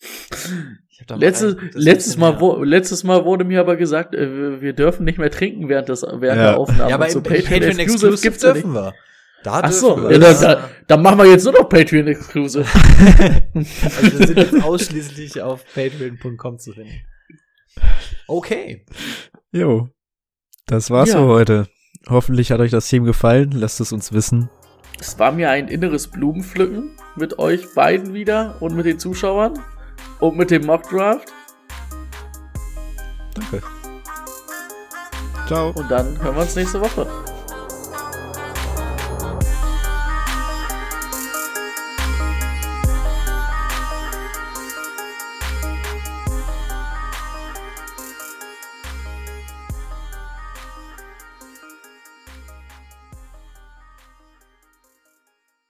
[0.01, 4.15] Ich hab da mal Letztes, ein letztes, Mal, wo, letztes Mal wurde mir aber gesagt,
[4.15, 6.35] äh, wir- dürfen nicht mehr trinken während, des, während Ja.
[6.53, 6.91] der Aufnahme.
[6.91, 8.95] Ja, aber so im Patreon, Exclusive gibt's ja dürfen wir.
[9.43, 10.13] Da Ach dürfen so, wir.
[10.13, 12.65] ja, dann, dann, dann machen wir jetzt nur noch Patreon Exclusive.
[13.55, 16.93] Also wir sind jetzt ausschließlich auf patreon.com zu finden.
[18.27, 18.85] Okay.
[19.53, 19.89] jo.
[20.67, 21.19] Das war's Ja.
[21.19, 21.69] für heute.
[22.09, 23.51] Hoffentlich hat euch das Team gefallen.
[23.53, 24.51] Lasst es uns wissen.
[24.99, 29.59] Es war mir ein inneres Blumenpflücken mit euch beiden wieder und mit den Zuschauern
[30.21, 31.33] und mit dem Mockdraft.
[33.35, 33.63] Danke.
[35.47, 35.71] Ciao.
[35.71, 37.07] Und dann hören wir uns nächste Woche.